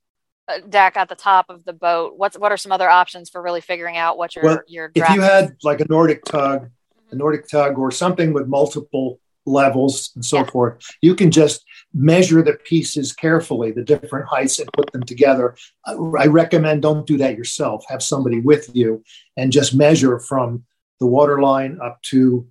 Uh, 0.46 0.60
deck 0.68 0.98
at 0.98 1.08
the 1.08 1.16
top 1.16 1.46
of 1.50 1.64
the 1.64 1.72
boat. 1.72 2.16
What's 2.18 2.38
what 2.38 2.52
are 2.52 2.58
some 2.58 2.74
other 2.74 2.90
options 2.90 3.30
for 3.30 3.42
really 3.42 3.62
figuring 3.62 3.96
out 3.96 4.18
what 4.18 4.36
your 4.36 4.44
well, 4.44 4.60
your 4.68 4.92
if 4.94 5.10
you 5.12 5.22
had 5.22 5.56
like 5.64 5.80
a 5.80 5.86
Nordic 5.90 6.26
tug, 6.26 6.64
a 6.64 6.66
mm-hmm. 6.66 7.18
Nordic 7.18 7.48
tug, 7.48 7.78
or 7.78 7.92
something 7.92 8.34
with 8.34 8.48
multiple 8.48 9.22
levels 9.46 10.12
and 10.16 10.26
so 10.26 10.40
yeah. 10.40 10.46
forth, 10.46 10.86
you 11.02 11.16
can 11.16 11.32
just 11.32 11.64
measure 11.94 12.42
the 12.42 12.56
pieces 12.66 13.14
carefully, 13.14 13.72
the 13.72 13.84
different 13.84 14.28
heights, 14.28 14.60
and 14.60 14.70
put 14.74 14.92
them 14.92 15.04
together. 15.04 15.56
Uh, 15.86 16.12
I 16.12 16.28
recommend 16.28 16.82
don't 16.82 17.08
do 17.08 17.18
that 17.20 17.38
yourself. 17.38 17.86
Have 17.88 18.04
somebody 18.04 18.42
with 18.42 18.70
you 18.76 19.02
and 19.38 19.50
just 19.50 19.74
measure 19.74 20.20
from 20.20 20.66
the 21.00 21.08
water 21.08 21.42
line 21.42 21.80
up 21.82 22.02
to 22.02 22.46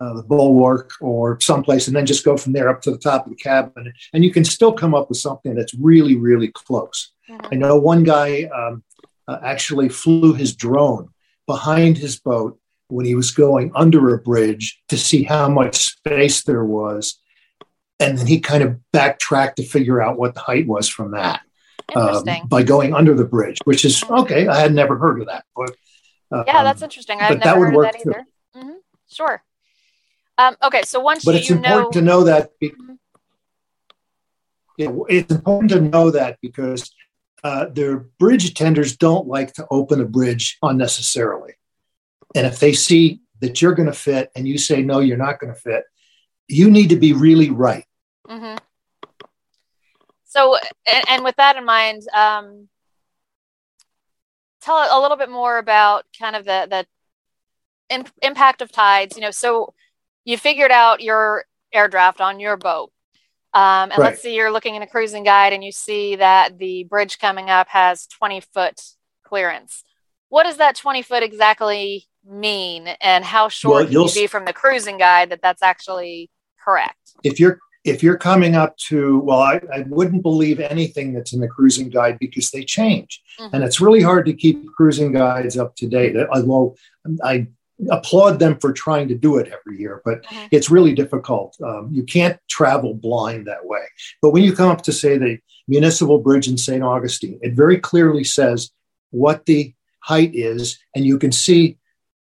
uh, 0.00 0.14
the 0.14 0.22
bulwark 0.22 0.90
or 1.00 1.38
someplace, 1.40 1.86
and 1.86 1.96
then 1.96 2.06
just 2.06 2.24
go 2.24 2.36
from 2.36 2.52
there 2.52 2.68
up 2.68 2.82
to 2.82 2.90
the 2.90 2.98
top 2.98 3.26
of 3.26 3.30
the 3.30 3.36
cabin. 3.36 3.92
And 4.12 4.24
you 4.24 4.30
can 4.30 4.44
still 4.44 4.72
come 4.72 4.94
up 4.94 5.08
with 5.08 5.18
something 5.18 5.54
that's 5.54 5.74
really, 5.74 6.16
really 6.16 6.48
close. 6.48 7.12
Mm-hmm. 7.28 7.46
I 7.52 7.56
know 7.56 7.76
one 7.76 8.02
guy 8.04 8.44
um, 8.44 8.82
uh, 9.26 9.38
actually 9.42 9.88
flew 9.88 10.34
his 10.34 10.54
drone 10.54 11.08
behind 11.46 11.96
his 11.98 12.18
boat 12.18 12.58
when 12.88 13.06
he 13.06 13.14
was 13.14 13.30
going 13.30 13.72
under 13.74 14.14
a 14.14 14.18
bridge 14.18 14.80
to 14.88 14.96
see 14.96 15.22
how 15.24 15.48
much 15.48 15.76
space 15.76 16.42
there 16.44 16.64
was. 16.64 17.18
And 17.98 18.18
then 18.18 18.26
he 18.26 18.40
kind 18.40 18.62
of 18.62 18.78
backtracked 18.92 19.56
to 19.56 19.64
figure 19.64 20.02
out 20.02 20.18
what 20.18 20.34
the 20.34 20.40
height 20.40 20.66
was 20.66 20.88
from 20.88 21.12
that 21.12 21.40
um, 21.94 22.24
by 22.46 22.62
going 22.62 22.94
under 22.94 23.14
the 23.14 23.24
bridge, 23.24 23.58
which 23.64 23.84
is 23.84 24.04
okay. 24.04 24.46
I 24.46 24.60
had 24.60 24.74
never 24.74 24.98
heard 24.98 25.20
of 25.20 25.28
that. 25.28 25.44
But, 25.56 25.70
um, 26.30 26.44
yeah, 26.46 26.62
that's 26.62 26.82
interesting. 26.82 27.20
I've 27.20 27.38
never 27.38 27.70
heard 27.70 27.74
of 27.74 27.82
that 27.82 27.96
either. 27.96 28.26
Mm-hmm. 28.54 28.70
Sure. 29.10 29.42
Um, 30.38 30.56
okay, 30.62 30.82
so 30.82 31.00
once 31.00 31.24
but 31.24 31.34
it's 31.34 31.50
important 31.50 31.94
know... 31.94 32.00
to 32.00 32.02
know 32.02 32.24
that. 32.24 32.58
Be- 32.58 32.70
mm-hmm. 32.70 32.94
it's 35.08 35.32
important 35.32 35.70
to 35.72 35.80
know 35.80 36.10
that 36.10 36.38
because 36.42 36.90
uh, 37.42 37.66
their 37.66 37.98
bridge 38.18 38.54
tenders 38.54 38.96
don't 38.96 39.26
like 39.26 39.54
to 39.54 39.66
open 39.70 40.00
a 40.00 40.04
bridge 40.04 40.58
unnecessarily. 40.62 41.54
And 42.34 42.46
if 42.46 42.58
they 42.58 42.72
see 42.72 43.20
that 43.40 43.62
you're 43.62 43.74
going 43.74 43.86
to 43.86 43.94
fit 43.94 44.30
and 44.34 44.48
you 44.48 44.58
say, 44.58 44.82
no, 44.82 45.00
you're 45.00 45.16
not 45.16 45.38
going 45.38 45.54
to 45.54 45.60
fit, 45.60 45.84
you 46.48 46.70
need 46.70 46.90
to 46.90 46.96
be 46.96 47.12
really 47.12 47.50
right. 47.50 47.86
Mm-hmm. 48.28 48.56
So, 50.24 50.58
and, 50.86 51.04
and, 51.08 51.24
with 51.24 51.36
that 51.36 51.56
in 51.56 51.64
mind, 51.64 52.02
um, 52.12 52.68
tell 54.60 54.76
a 54.76 55.00
little 55.00 55.16
bit 55.16 55.30
more 55.30 55.56
about 55.56 56.04
kind 56.18 56.36
of 56.36 56.44
the, 56.44 56.66
the 56.68 57.94
in, 57.94 58.04
impact 58.22 58.60
of 58.60 58.70
tides. 58.70 59.16
You 59.16 59.22
know, 59.22 59.30
so 59.30 59.72
you 60.26 60.36
figured 60.36 60.70
out 60.70 61.00
your 61.00 61.46
air 61.72 61.88
draft 61.88 62.20
on 62.20 62.38
your 62.38 62.58
boat. 62.58 62.92
Um, 63.54 63.90
and 63.90 63.92
right. 63.92 64.10
let's 64.10 64.20
say 64.20 64.34
you're 64.34 64.52
looking 64.52 64.74
in 64.74 64.82
a 64.82 64.86
cruising 64.86 65.22
guide 65.22 65.54
and 65.54 65.64
you 65.64 65.72
see 65.72 66.16
that 66.16 66.58
the 66.58 66.84
bridge 66.84 67.18
coming 67.18 67.48
up 67.48 67.68
has 67.68 68.06
20 68.08 68.42
foot 68.52 68.78
clearance. 69.24 69.82
What 70.28 70.44
does 70.44 70.58
that 70.58 70.76
20 70.76 71.00
foot 71.00 71.22
exactly 71.22 72.06
mean 72.28 72.88
and 73.00 73.24
how 73.24 73.48
short 73.48 73.84
well, 73.90 74.08
can 74.08 74.14
you 74.14 74.22
be 74.22 74.26
from 74.26 74.44
the 74.44 74.52
cruising 74.52 74.98
guide 74.98 75.30
that 75.30 75.40
that's 75.40 75.62
actually 75.62 76.28
correct 76.62 77.14
if 77.22 77.38
you're 77.38 77.60
if 77.84 78.02
you're 78.02 78.18
coming 78.18 78.56
up 78.56 78.76
to 78.76 79.20
well 79.20 79.38
I, 79.38 79.60
I 79.72 79.84
wouldn't 79.88 80.22
believe 80.22 80.58
anything 80.58 81.12
that's 81.12 81.32
in 81.32 81.40
the 81.40 81.46
cruising 81.46 81.88
guide 81.88 82.18
because 82.18 82.50
they 82.50 82.64
change 82.64 83.22
mm-hmm. 83.38 83.54
and 83.54 83.62
it's 83.62 83.80
really 83.80 84.02
hard 84.02 84.26
to 84.26 84.32
keep 84.32 84.66
cruising 84.72 85.12
guides 85.12 85.56
up 85.56 85.76
to 85.76 85.86
date 85.86 86.16
although 86.32 86.74
i 87.22 87.46
applaud 87.90 88.38
them 88.38 88.58
for 88.58 88.72
trying 88.72 89.08
to 89.08 89.14
do 89.14 89.36
it 89.36 89.52
every 89.52 89.78
year 89.78 90.00
but 90.04 90.22
mm-hmm. 90.22 90.46
it's 90.50 90.70
really 90.70 90.94
difficult 90.94 91.56
um, 91.62 91.88
you 91.92 92.02
can't 92.02 92.38
travel 92.48 92.94
blind 92.94 93.46
that 93.46 93.64
way 93.64 93.84
but 94.22 94.30
when 94.30 94.42
you 94.42 94.54
come 94.54 94.70
up 94.70 94.82
to 94.82 94.92
say 94.92 95.18
the 95.18 95.38
municipal 95.68 96.18
bridge 96.18 96.48
in 96.48 96.56
st 96.56 96.82
augustine 96.82 97.38
it 97.42 97.52
very 97.52 97.78
clearly 97.78 98.24
says 98.24 98.70
what 99.10 99.44
the 99.46 99.74
height 100.00 100.34
is 100.34 100.78
and 100.94 101.04
you 101.04 101.18
can 101.18 101.32
see 101.32 101.76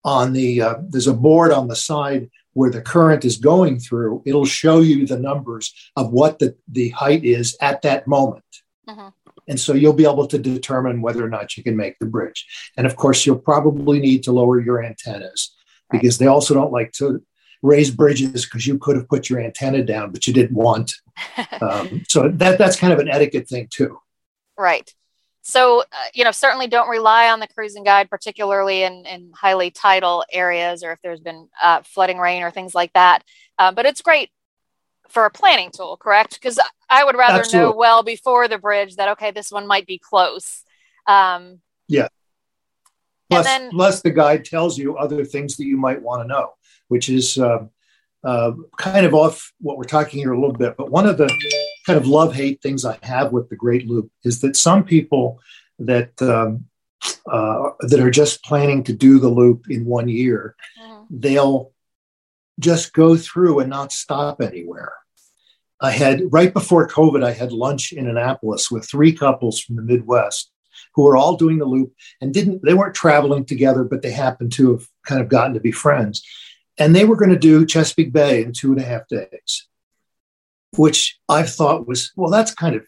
on 0.03 0.33
the 0.33 0.61
uh, 0.61 0.75
there's 0.89 1.07
a 1.07 1.13
board 1.13 1.51
on 1.51 1.67
the 1.67 1.75
side 1.75 2.29
where 2.53 2.69
the 2.69 2.81
current 2.81 3.25
is 3.25 3.37
going 3.37 3.79
through 3.79 4.21
it'll 4.25 4.45
show 4.45 4.81
you 4.81 5.05
the 5.05 5.19
numbers 5.19 5.73
of 5.95 6.11
what 6.11 6.39
the, 6.39 6.55
the 6.67 6.89
height 6.89 7.25
is 7.25 7.57
at 7.61 7.81
that 7.81 8.07
moment 8.07 8.43
uh-huh. 8.87 9.11
And 9.49 9.59
so 9.59 9.73
you'll 9.73 9.93
be 9.93 10.05
able 10.05 10.27
to 10.27 10.37
determine 10.37 11.01
whether 11.01 11.25
or 11.25 11.29
not 11.29 11.57
you 11.57 11.63
can 11.63 11.75
make 11.75 11.97
the 11.99 12.05
bridge 12.05 12.45
and 12.77 12.87
of 12.87 12.95
course 12.95 13.25
you'll 13.25 13.37
probably 13.37 13.99
need 13.99 14.23
to 14.23 14.31
lower 14.31 14.61
your 14.61 14.83
antennas 14.83 15.55
right. 15.91 16.01
because 16.01 16.17
they 16.17 16.27
also 16.27 16.53
don't 16.53 16.71
like 16.71 16.91
to 16.93 17.21
raise 17.61 17.91
bridges 17.91 18.45
because 18.45 18.65
you 18.65 18.77
could 18.77 18.95
have 18.95 19.09
put 19.09 19.29
your 19.29 19.39
antenna 19.41 19.83
down 19.83 20.11
but 20.11 20.25
you 20.25 20.33
didn't 20.33 20.55
want 20.55 20.93
um, 21.61 22.03
so 22.07 22.29
that 22.29 22.57
that's 22.57 22.77
kind 22.77 22.93
of 22.93 22.99
an 22.99 23.09
etiquette 23.09 23.49
thing 23.49 23.67
too 23.69 23.99
right 24.57 24.93
so, 25.41 25.79
uh, 25.79 25.85
you 26.13 26.23
know, 26.23 26.31
certainly 26.31 26.67
don't 26.67 26.89
rely 26.89 27.31
on 27.31 27.39
the 27.39 27.47
cruising 27.47 27.83
guide, 27.83 28.07
particularly 28.07 28.83
in, 28.83 29.07
in 29.07 29.31
highly 29.33 29.71
tidal 29.71 30.23
areas 30.31 30.83
or 30.83 30.91
if 30.91 30.99
there's 31.01 31.21
been 31.21 31.49
uh, 31.63 31.81
flooding 31.81 32.19
rain 32.19 32.43
or 32.43 32.51
things 32.51 32.75
like 32.75 32.93
that. 32.93 33.23
Uh, 33.57 33.71
but 33.71 33.87
it's 33.87 34.03
great 34.03 34.29
for 35.09 35.25
a 35.25 35.31
planning 35.31 35.71
tool, 35.71 35.97
correct? 35.97 36.35
Because 36.35 36.59
I 36.89 37.03
would 37.03 37.15
rather 37.15 37.39
Absolutely. 37.39 37.71
know 37.71 37.75
well 37.75 38.03
before 38.03 38.47
the 38.47 38.57
bridge 38.57 38.95
that, 38.95 39.09
okay, 39.09 39.31
this 39.31 39.51
one 39.51 39.67
might 39.67 39.85
be 39.85 39.97
close. 39.99 40.63
Um, 41.07 41.59
yeah. 41.87 42.07
Plus, 43.29 43.45
then, 43.45 43.69
plus, 43.71 44.01
the 44.01 44.11
guide 44.11 44.45
tells 44.45 44.77
you 44.77 44.97
other 44.97 45.23
things 45.23 45.57
that 45.57 45.65
you 45.65 45.77
might 45.77 46.01
want 46.01 46.23
to 46.23 46.27
know, 46.27 46.53
which 46.87 47.09
is 47.09 47.37
uh, 47.37 47.65
uh, 48.23 48.51
kind 48.77 49.05
of 49.05 49.13
off 49.13 49.53
what 49.59 49.77
we're 49.77 49.83
talking 49.83 50.19
here 50.19 50.33
a 50.33 50.39
little 50.39 50.55
bit. 50.55 50.75
But 50.77 50.89
one 50.89 51.05
of 51.05 51.17
the 51.17 51.29
kind 51.85 51.97
of 51.97 52.07
love 52.07 52.33
hate 52.33 52.61
things 52.61 52.85
I 52.85 52.97
have 53.03 53.31
with 53.31 53.49
the 53.49 53.55
Great 53.55 53.87
Loop 53.87 54.11
is 54.23 54.41
that 54.41 54.55
some 54.55 54.83
people 54.83 55.39
that 55.77 56.19
um, 56.21 56.65
uh, 57.31 57.69
that 57.81 57.99
are 57.99 58.11
just 58.11 58.43
planning 58.43 58.83
to 58.83 58.93
do 58.93 59.19
the 59.19 59.29
loop 59.29 59.69
in 59.69 59.85
one 59.85 60.09
year, 60.09 60.55
mm-hmm. 60.81 61.03
they'll 61.09 61.71
just 62.59 62.93
go 62.93 63.17
through 63.17 63.59
and 63.59 63.69
not 63.69 63.91
stop 63.91 64.41
anywhere. 64.41 64.93
I 65.81 65.91
had 65.91 66.21
right 66.31 66.53
before 66.53 66.87
COVID, 66.87 67.23
I 67.23 67.31
had 67.31 67.51
lunch 67.51 67.93
in 67.93 68.07
Annapolis 68.07 68.69
with 68.69 68.89
three 68.89 69.13
couples 69.13 69.59
from 69.59 69.77
the 69.77 69.81
Midwest 69.81 70.51
who 70.95 71.03
were 71.03 71.17
all 71.17 71.37
doing 71.37 71.57
the 71.57 71.65
loop 71.65 71.93
and 72.21 72.33
didn't 72.33 72.63
they 72.63 72.73
weren't 72.73 72.95
traveling 72.95 73.45
together, 73.45 73.83
but 73.83 74.01
they 74.01 74.11
happened 74.11 74.51
to 74.53 74.73
have 74.73 74.87
kind 75.05 75.21
of 75.21 75.29
gotten 75.29 75.53
to 75.53 75.59
be 75.59 75.71
friends. 75.71 76.25
And 76.77 76.95
they 76.95 77.05
were 77.05 77.15
going 77.15 77.31
to 77.31 77.39
do 77.39 77.65
Chesapeake 77.65 78.13
Bay 78.13 78.43
in 78.43 78.53
two 78.53 78.71
and 78.71 78.79
a 78.79 78.85
half 78.85 79.07
days, 79.07 79.67
which 80.77 81.19
I 81.27 81.43
thought 81.43 81.87
was, 81.87 82.11
well, 82.15 82.29
that's 82.29 82.53
kind 82.53 82.75
of 82.75 82.83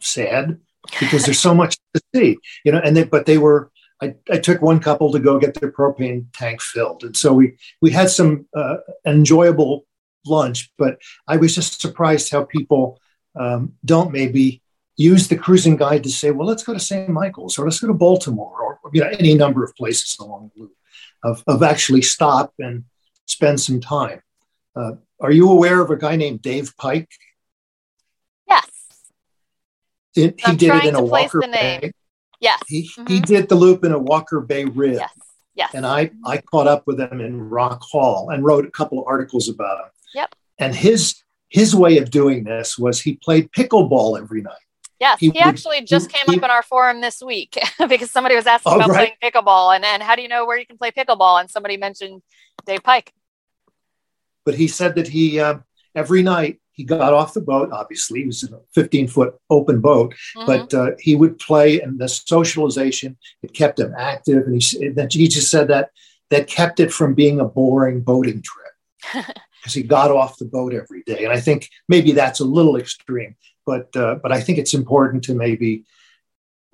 sad 0.00 0.58
because 1.00 1.24
there's 1.24 1.40
so 1.40 1.54
much 1.54 1.76
to 1.94 2.02
see, 2.14 2.38
you 2.64 2.72
know. 2.72 2.80
And 2.82 2.96
they, 2.96 3.04
but 3.04 3.26
they 3.26 3.38
were, 3.38 3.70
I, 4.04 4.14
I 4.30 4.38
took 4.38 4.60
one 4.60 4.80
couple 4.80 5.12
to 5.12 5.18
go 5.18 5.38
get 5.38 5.54
their 5.54 5.72
propane 5.72 6.26
tank 6.32 6.60
filled. 6.60 7.04
And 7.04 7.16
so 7.16 7.32
we, 7.32 7.56
we 7.80 7.90
had 7.90 8.10
some 8.10 8.46
uh, 8.54 8.76
enjoyable 9.06 9.86
lunch, 10.26 10.70
but 10.78 10.98
I 11.26 11.36
was 11.36 11.54
just 11.54 11.80
surprised 11.80 12.30
how 12.30 12.44
people 12.44 13.00
um, 13.34 13.72
don't 13.84 14.12
maybe 14.12 14.62
use 14.96 15.28
the 15.28 15.36
cruising 15.36 15.76
guide 15.76 16.04
to 16.04 16.10
say, 16.10 16.30
well, 16.30 16.46
let's 16.46 16.62
go 16.62 16.72
to 16.72 16.80
St. 16.80 17.08
Michael's 17.08 17.58
or 17.58 17.64
let's 17.64 17.80
go 17.80 17.88
to 17.88 17.94
Baltimore 17.94 18.78
or 18.82 18.90
you 18.92 19.00
know, 19.00 19.08
any 19.18 19.34
number 19.34 19.64
of 19.64 19.74
places 19.74 20.16
along 20.20 20.50
the 20.54 20.62
loop 20.62 20.76
of, 21.24 21.42
of 21.46 21.62
actually 21.62 22.02
stop 22.02 22.52
and 22.58 22.84
spend 23.26 23.60
some 23.60 23.80
time. 23.80 24.20
Uh, 24.76 24.92
are 25.20 25.32
you 25.32 25.50
aware 25.50 25.80
of 25.80 25.90
a 25.90 25.96
guy 25.96 26.16
named 26.16 26.42
Dave 26.42 26.76
Pike? 26.76 27.10
Yes. 28.46 28.68
It, 30.14 30.40
he 30.40 30.56
did 30.56 30.74
it 30.74 30.84
in 30.84 30.94
a 30.94 31.02
Walker 31.02 31.40
Bay. 31.40 31.92
Yes. 32.40 32.60
He, 32.66 32.82
mm-hmm. 32.82 33.06
he 33.06 33.20
did 33.20 33.48
the 33.48 33.54
loop 33.54 33.84
in 33.84 33.92
a 33.92 33.98
Walker 33.98 34.40
Bay 34.40 34.64
rib. 34.64 34.94
Yes. 34.94 35.10
Yes. 35.54 35.70
And 35.74 35.86
I, 35.86 36.10
I 36.24 36.38
caught 36.38 36.66
up 36.66 36.86
with 36.86 37.00
him 37.00 37.20
in 37.20 37.48
Rock 37.48 37.80
Hall 37.82 38.30
and 38.30 38.44
wrote 38.44 38.66
a 38.66 38.70
couple 38.70 38.98
of 38.98 39.06
articles 39.06 39.48
about 39.48 39.78
him. 39.78 39.90
Yep. 40.14 40.34
And 40.58 40.74
his 40.74 41.22
his 41.48 41.74
way 41.74 41.98
of 41.98 42.10
doing 42.10 42.42
this 42.42 42.76
was 42.76 43.00
he 43.00 43.14
played 43.14 43.50
pickleball 43.52 44.18
every 44.18 44.42
night. 44.42 44.56
Yes, 44.98 45.20
he, 45.20 45.26
he 45.26 45.32
would, 45.32 45.42
actually 45.42 45.82
just 45.82 46.10
he, 46.10 46.18
came 46.18 46.32
he, 46.32 46.38
up 46.38 46.44
in 46.44 46.50
our 46.50 46.62
forum 46.62 47.00
this 47.00 47.22
week 47.22 47.56
because 47.88 48.10
somebody 48.10 48.34
was 48.34 48.46
asking 48.46 48.72
oh, 48.72 48.76
about 48.76 48.88
right. 48.88 49.12
playing 49.20 49.32
pickleball 49.32 49.74
and, 49.74 49.84
and 49.84 50.02
how 50.02 50.16
do 50.16 50.22
you 50.22 50.28
know 50.28 50.46
where 50.46 50.58
you 50.58 50.66
can 50.66 50.78
play 50.78 50.90
pickleball? 50.90 51.40
And 51.40 51.50
somebody 51.50 51.76
mentioned 51.76 52.22
Dave 52.66 52.82
Pike. 52.82 53.12
But 54.44 54.54
he 54.54 54.66
said 54.66 54.96
that 54.96 55.08
he 55.08 55.38
uh, 55.38 55.58
every 55.94 56.22
night 56.22 56.60
he 56.74 56.82
got 56.82 57.12
off 57.12 57.34
the 57.34 57.40
boat. 57.40 57.70
Obviously, 57.72 58.22
it 58.22 58.26
was 58.26 58.42
in 58.42 58.52
a 58.52 58.58
15 58.74 59.08
foot 59.08 59.34
open 59.48 59.80
boat, 59.80 60.14
mm-hmm. 60.36 60.46
but 60.46 60.74
uh, 60.74 60.90
he 60.98 61.14
would 61.14 61.38
play, 61.38 61.80
and 61.80 61.98
the 61.98 62.08
socialization 62.08 63.16
it 63.42 63.54
kept 63.54 63.78
him 63.78 63.94
active. 63.96 64.46
And 64.46 64.60
he, 64.60 64.86
and 64.86 65.12
he 65.12 65.28
just 65.28 65.50
said 65.50 65.68
that 65.68 65.90
that 66.30 66.48
kept 66.48 66.80
it 66.80 66.92
from 66.92 67.14
being 67.14 67.40
a 67.40 67.44
boring 67.44 68.00
boating 68.00 68.42
trip 68.42 69.26
because 69.60 69.74
he 69.74 69.82
got 69.82 70.10
off 70.10 70.38
the 70.38 70.44
boat 70.44 70.74
every 70.74 71.02
day. 71.04 71.24
And 71.24 71.32
I 71.32 71.40
think 71.40 71.70
maybe 71.88 72.12
that's 72.12 72.40
a 72.40 72.44
little 72.44 72.76
extreme, 72.76 73.36
but 73.64 73.94
uh, 73.96 74.16
but 74.16 74.32
I 74.32 74.40
think 74.40 74.58
it's 74.58 74.74
important 74.74 75.24
to 75.24 75.34
maybe 75.34 75.84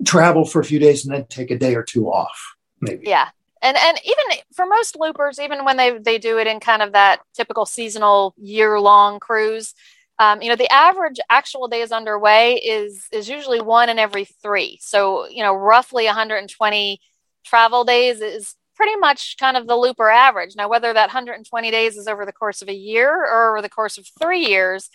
travel 0.03 0.45
for 0.45 0.59
a 0.59 0.65
few 0.65 0.79
days 0.79 1.05
and 1.05 1.13
then 1.13 1.25
take 1.27 1.51
a 1.51 1.57
day 1.57 1.75
or 1.75 1.83
two 1.83 2.07
off. 2.07 2.55
Maybe. 2.79 3.07
Yeah. 3.07 3.29
And 3.61 3.77
and 3.77 3.99
even 4.03 4.43
for 4.53 4.65
most 4.65 4.95
loopers, 4.99 5.39
even 5.39 5.65
when 5.65 5.77
they 5.77 5.97
they 5.97 6.17
do 6.17 6.39
it 6.39 6.47
in 6.47 6.59
kind 6.59 6.81
of 6.81 6.93
that 6.93 7.21
typical 7.33 7.65
seasonal 7.65 8.33
year 8.37 8.79
long 8.79 9.19
cruise, 9.19 9.73
um, 10.19 10.41
you 10.41 10.49
know, 10.49 10.55
the 10.55 10.71
average 10.71 11.19
actual 11.29 11.67
days 11.67 11.91
underway 11.91 12.55
is 12.55 13.07
is 13.11 13.29
usually 13.29 13.61
one 13.61 13.89
in 13.89 13.99
every 13.99 14.25
three. 14.25 14.79
So 14.81 15.27
you 15.29 15.43
know, 15.43 15.53
roughly 15.53 16.05
120 16.05 16.99
travel 17.45 17.83
days 17.83 18.21
is 18.21 18.55
pretty 18.75 18.95
much 18.97 19.37
kind 19.37 19.57
of 19.57 19.67
the 19.67 19.75
looper 19.75 20.09
average. 20.09 20.55
Now, 20.55 20.69
whether 20.69 20.91
that 20.91 21.09
120 21.09 21.71
days 21.71 21.97
is 21.97 22.07
over 22.07 22.25
the 22.25 22.33
course 22.33 22.61
of 22.61 22.69
a 22.69 22.73
year 22.73 23.11
or 23.11 23.49
over 23.51 23.61
the 23.61 23.69
course 23.69 23.97
of 23.97 24.07
three 24.19 24.47
years 24.47 24.89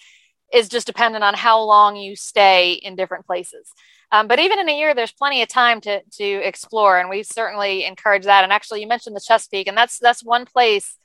is 0.52 0.68
just 0.68 0.87
dependent 0.87 1.24
on 1.24 1.35
how 1.35 1.61
long 1.62 1.96
you 1.96 2.16
stay 2.16 2.72
in 2.72 2.96
different 2.96 3.26
places. 3.26 3.70
Um, 4.12 4.29
but 4.29 4.38
even 4.38 4.59
in 4.59 4.69
a 4.69 4.79
year, 4.79 4.95
there's 4.95 5.12
plenty 5.12 5.42
of 5.42 5.49
time 5.49 5.81
to 5.83 6.03
to 6.03 6.25
explore, 6.25 6.99
and 6.99 7.09
we 7.09 7.23
certainly 7.23 7.85
encourage 7.85 8.25
that. 8.25 8.45
And 8.45 8.53
actually, 8.53 8.81
you 8.81 8.87
mentioned 8.87 9.16
the 9.16 9.25
Chesapeake, 9.27 9.66
and 9.66 9.77
that's 9.77 9.99
that's 9.99 10.25
one 10.25 10.47
place 10.47 10.97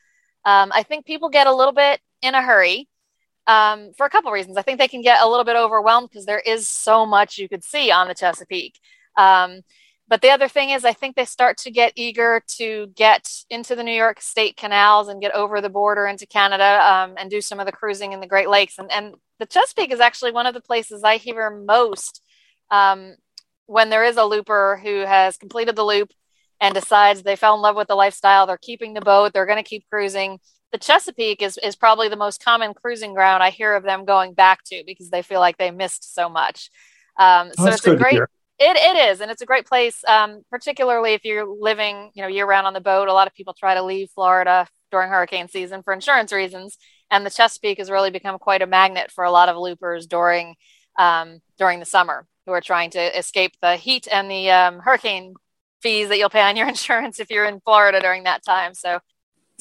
um, 0.45 0.71
I 0.73 0.83
think 0.83 1.05
people 1.05 1.29
get 1.29 1.47
a 1.47 1.53
little 1.55 1.73
bit 1.73 1.99
in 2.21 2.35
a 2.35 2.41
hurry 2.41 2.87
um, 3.47 3.91
for 3.95 4.05
a 4.05 4.09
couple 4.09 4.31
reasons. 4.31 4.57
I 4.57 4.61
think 4.61 4.79
they 4.79 4.87
can 4.87 5.01
get 5.01 5.21
a 5.21 5.27
little 5.27 5.45
bit 5.45 5.55
overwhelmed 5.55 6.09
because 6.09 6.25
there 6.25 6.39
is 6.39 6.67
so 6.67 7.05
much 7.05 7.37
you 7.37 7.49
could 7.49 7.63
see 7.63 7.91
on 7.91 8.07
the 8.07 8.15
Chesapeake. 8.15 8.79
Um, 9.17 9.61
but 10.07 10.21
the 10.21 10.29
other 10.29 10.49
thing 10.49 10.71
is, 10.71 10.83
I 10.83 10.93
think 10.93 11.15
they 11.15 11.25
start 11.25 11.57
to 11.59 11.71
get 11.71 11.93
eager 11.95 12.43
to 12.57 12.87
get 12.95 13.29
into 13.49 13.75
the 13.75 13.83
New 13.83 13.93
York 13.93 14.19
State 14.19 14.57
canals 14.57 15.07
and 15.07 15.21
get 15.21 15.33
over 15.33 15.61
the 15.61 15.69
border 15.69 16.05
into 16.05 16.25
Canada 16.25 16.81
um, 16.85 17.13
and 17.17 17.29
do 17.29 17.39
some 17.39 17.59
of 17.59 17.65
the 17.65 17.71
cruising 17.71 18.11
in 18.11 18.19
the 18.19 18.27
Great 18.27 18.49
Lakes. 18.49 18.77
And, 18.77 18.91
and 18.91 19.15
the 19.39 19.45
Chesapeake 19.45 19.91
is 19.91 20.01
actually 20.01 20.31
one 20.31 20.47
of 20.47 20.53
the 20.53 20.61
places 20.61 21.03
I 21.03 21.17
hear 21.17 21.49
most 21.49 22.21
um, 22.71 23.15
when 23.67 23.89
there 23.89 24.03
is 24.03 24.17
a 24.17 24.25
looper 24.25 24.79
who 24.81 25.01
has 25.01 25.37
completed 25.37 25.75
the 25.75 25.83
loop 25.83 26.11
and 26.59 26.73
decides 26.73 27.21
they 27.21 27.35
fell 27.35 27.55
in 27.55 27.61
love 27.61 27.75
with 27.75 27.87
the 27.87 27.95
lifestyle, 27.95 28.47
they're 28.47 28.57
keeping 28.57 28.93
the 28.93 29.01
boat, 29.01 29.33
they're 29.33 29.45
going 29.45 29.63
to 29.63 29.69
keep 29.69 29.85
cruising. 29.89 30.39
The 30.71 30.77
Chesapeake 30.77 31.41
is, 31.41 31.59
is 31.61 31.75
probably 31.75 32.07
the 32.07 32.15
most 32.15 32.43
common 32.43 32.73
cruising 32.73 33.13
ground 33.13 33.43
I 33.43 33.49
hear 33.49 33.75
of 33.75 33.83
them 33.83 34.05
going 34.05 34.33
back 34.33 34.63
to 34.65 34.83
because 34.85 35.09
they 35.09 35.21
feel 35.21 35.39
like 35.39 35.57
they 35.57 35.71
missed 35.71 36.15
so 36.15 36.29
much. 36.29 36.69
Um, 37.19 37.51
so 37.53 37.67
it's 37.67 37.85
a 37.85 37.95
great 37.95 38.21
it, 38.63 38.77
it 38.77 39.09
is, 39.09 39.21
and 39.21 39.31
it's 39.31 39.41
a 39.41 39.45
great 39.47 39.65
place, 39.65 40.03
um, 40.07 40.43
particularly 40.51 41.13
if 41.13 41.25
you're 41.25 41.47
living, 41.47 42.11
you 42.13 42.21
know, 42.21 42.27
year 42.27 42.45
round 42.45 42.67
on 42.67 42.73
the 42.73 42.79
boat. 42.79 43.07
A 43.07 43.13
lot 43.13 43.25
of 43.25 43.33
people 43.33 43.55
try 43.55 43.73
to 43.73 43.81
leave 43.81 44.11
Florida 44.11 44.67
during 44.91 45.09
hurricane 45.09 45.47
season 45.47 45.81
for 45.81 45.93
insurance 45.93 46.31
reasons, 46.31 46.77
and 47.09 47.25
the 47.25 47.31
Chesapeake 47.31 47.79
has 47.79 47.89
really 47.89 48.11
become 48.11 48.37
quite 48.37 48.61
a 48.61 48.67
magnet 48.67 49.09
for 49.09 49.23
a 49.23 49.31
lot 49.31 49.49
of 49.49 49.57
loopers 49.57 50.05
during 50.05 50.55
um, 50.99 51.39
during 51.57 51.79
the 51.79 51.85
summer 51.85 52.27
who 52.45 52.51
are 52.51 52.61
trying 52.61 52.89
to 52.91 53.17
escape 53.17 53.53
the 53.61 53.75
heat 53.75 54.07
and 54.11 54.29
the 54.29 54.49
um, 54.49 54.79
hurricane 54.79 55.35
fees 55.81 56.09
that 56.09 56.17
you'll 56.17 56.29
pay 56.29 56.41
on 56.41 56.55
your 56.55 56.67
insurance 56.75 57.19
if 57.19 57.29
you're 57.29 57.45
in 57.45 57.59
Florida 57.61 57.99
during 57.99 58.23
that 58.23 58.43
time. 58.43 58.73
So 58.73 58.99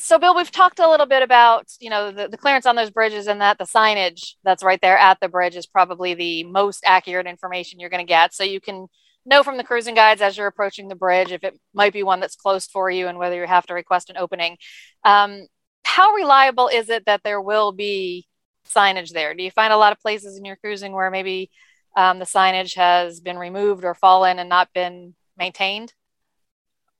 so 0.03 0.19
bill 0.19 0.35
we've 0.35 0.51
talked 0.51 0.79
a 0.79 0.89
little 0.89 1.07
bit 1.07 1.23
about 1.23 1.67
you 1.79 1.91
know 1.91 2.11
the, 2.11 2.29
the, 2.29 2.39
clearance 2.39 2.65
on 2.65 2.75
those 2.75 2.91
bridges 2.91 3.27
and 3.27 3.41
that 3.41 3.59
the 3.59 3.65
signage 3.65 4.35
that's 4.43 4.63
right 4.63 4.81
there 4.81 4.97
at 4.97 5.19
the 5.21 5.29
bridge 5.29 5.57
is 5.57 5.67
probably 5.67 6.15
the 6.15 6.45
most 6.45 6.83
accurate 6.87 7.27
information 7.27 7.79
you're 7.79 7.91
going 7.91 8.05
to 8.05 8.09
get. 8.09 8.35
So 8.35 8.43
you 8.43 8.61
can 8.61 8.87
know 9.27 9.43
from 9.43 9.59
the 9.59 9.65
cruising 9.65 9.95
guides 9.95 10.23
as 10.23 10.37
you're 10.37 10.47
approaching 10.47 10.89
the 10.89 10.95
bridge 10.95 11.33
if 11.33 11.45
it 11.45 11.59
might 11.75 11.93
be 11.93 12.03
one 12.03 12.21
that's 12.21 12.37
closed 12.37 12.71
for 12.71 12.91
you 12.91 13.09
and 13.09 13.19
whether 13.19 13.37
you 13.37 13.47
have 13.47 13.67
to 13.67 13.75
request 13.75 14.11
an 14.11 14.17
opening. 14.17 14.57
Um, 15.05 15.47
how 15.85 16.15
reliable 16.15 16.69
is 16.69 16.89
it 16.89 17.05
that 17.07 17.23
there 17.23 17.41
will 17.41 17.73
be 17.73 18.27
signage 18.75 19.13
there? 19.13 19.35
Do 19.35 19.43
you 19.43 19.51
find 19.51 19.73
a 19.73 19.77
lot 19.77 19.93
of 19.93 20.01
places 20.01 20.39
in 20.39 20.45
your 20.45 20.57
cruising 20.57 20.93
where 20.93 21.11
maybe 21.11 21.51
um, 21.97 22.19
the 22.19 22.25
signage 22.25 22.75
has 22.77 23.21
been 23.21 23.39
removed 23.39 23.85
or 23.85 23.95
fallen 23.95 24.39
and 24.39 24.49
not 24.49 24.73
been 24.73 25.15
maintained 25.37 25.93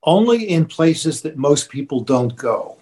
only 0.03 0.49
in 0.49 0.65
places 0.65 1.23
that 1.23 1.37
most 1.37 1.69
people 1.69 2.01
don't 2.01 2.35
go 2.37 2.79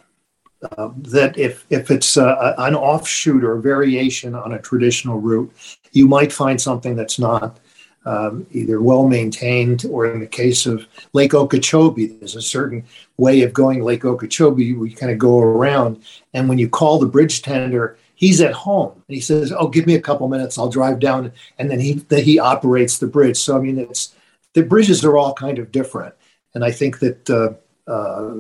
uh, 0.77 0.91
that 0.97 1.39
if, 1.39 1.65
if 1.71 1.91
it's 1.91 2.17
an 2.17 2.75
offshoot 2.75 3.45
or 3.45 3.57
a 3.57 3.63
variation 3.63 4.35
on 4.35 4.53
a 4.53 4.59
traditional 4.59 5.21
route, 5.21 5.53
you 5.93 6.09
might 6.09 6.33
find 6.33 6.61
something 6.61 6.97
that's 6.97 7.19
not 7.19 7.59
um, 8.05 8.47
either 8.53 8.81
well 8.81 9.07
maintained 9.07 9.85
or 9.91 10.07
in 10.07 10.21
the 10.21 10.27
case 10.27 10.67
of 10.67 10.87
Lake 11.13 11.35
Okeechobee, 11.35 12.07
there's 12.07 12.37
a 12.37 12.43
certain 12.43 12.85
way 13.19 13.43
of 13.43 13.53
going 13.53 13.83
Lake 13.83 14.05
Okeechobee. 14.05 14.73
We 14.73 14.93
kind 14.93 15.13
of 15.13 15.19
go 15.19 15.39
around, 15.41 16.03
and 16.33 16.49
when 16.49 16.59
you 16.59 16.69
call 16.69 16.99
the 16.99 17.07
bridge 17.07 17.43
tender, 17.43 17.99
he's 18.19 18.41
at 18.41 18.53
home 18.53 18.93
and 18.93 19.15
he 19.15 19.21
says, 19.21 19.53
"Oh, 19.57 19.69
give 19.69 19.87
me 19.87 19.95
a 19.95 20.01
couple 20.01 20.29
minutes, 20.29 20.59
I'll 20.59 20.69
drive 20.69 20.99
down," 20.99 21.33
and 21.59 21.71
then 21.71 21.81
he 21.81 21.95
then 21.95 22.25
he 22.25 22.39
operates 22.39 22.99
the 22.99 23.07
bridge. 23.07 23.39
So 23.39 23.57
I 23.57 23.61
mean, 23.61 23.79
it's 23.79 24.15
the 24.55 24.63
bridges 24.63 25.05
are 25.05 25.17
all 25.17 25.35
kind 25.35 25.59
of 25.59 25.73
different, 25.73 26.15
and 26.55 26.65
I 26.65 26.73
think 26.73 26.99
that. 26.99 27.31
Uh, 27.31 27.55
uh, 27.91 28.35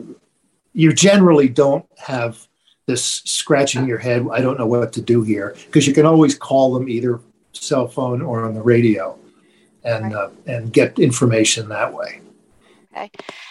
you 0.78 0.92
generally 0.92 1.48
don't 1.48 1.84
have 1.96 2.46
this 2.86 3.04
scratching 3.24 3.88
your 3.88 3.98
head. 3.98 4.26
I 4.30 4.40
don't 4.40 4.58
know 4.58 4.66
what 4.66 4.92
to 4.92 5.02
do 5.02 5.22
here 5.22 5.56
because 5.66 5.88
you 5.88 5.92
can 5.92 6.06
always 6.06 6.36
call 6.38 6.72
them 6.74 6.88
either 6.88 7.20
cell 7.52 7.88
phone 7.88 8.22
or 8.22 8.44
on 8.44 8.54
the 8.54 8.62
radio, 8.62 9.18
and 9.82 10.04
right. 10.04 10.14
uh, 10.14 10.30
and 10.46 10.72
get 10.72 10.98
information 10.98 11.68
that 11.70 11.92
way. 11.92 12.20
Okay, 12.94 13.10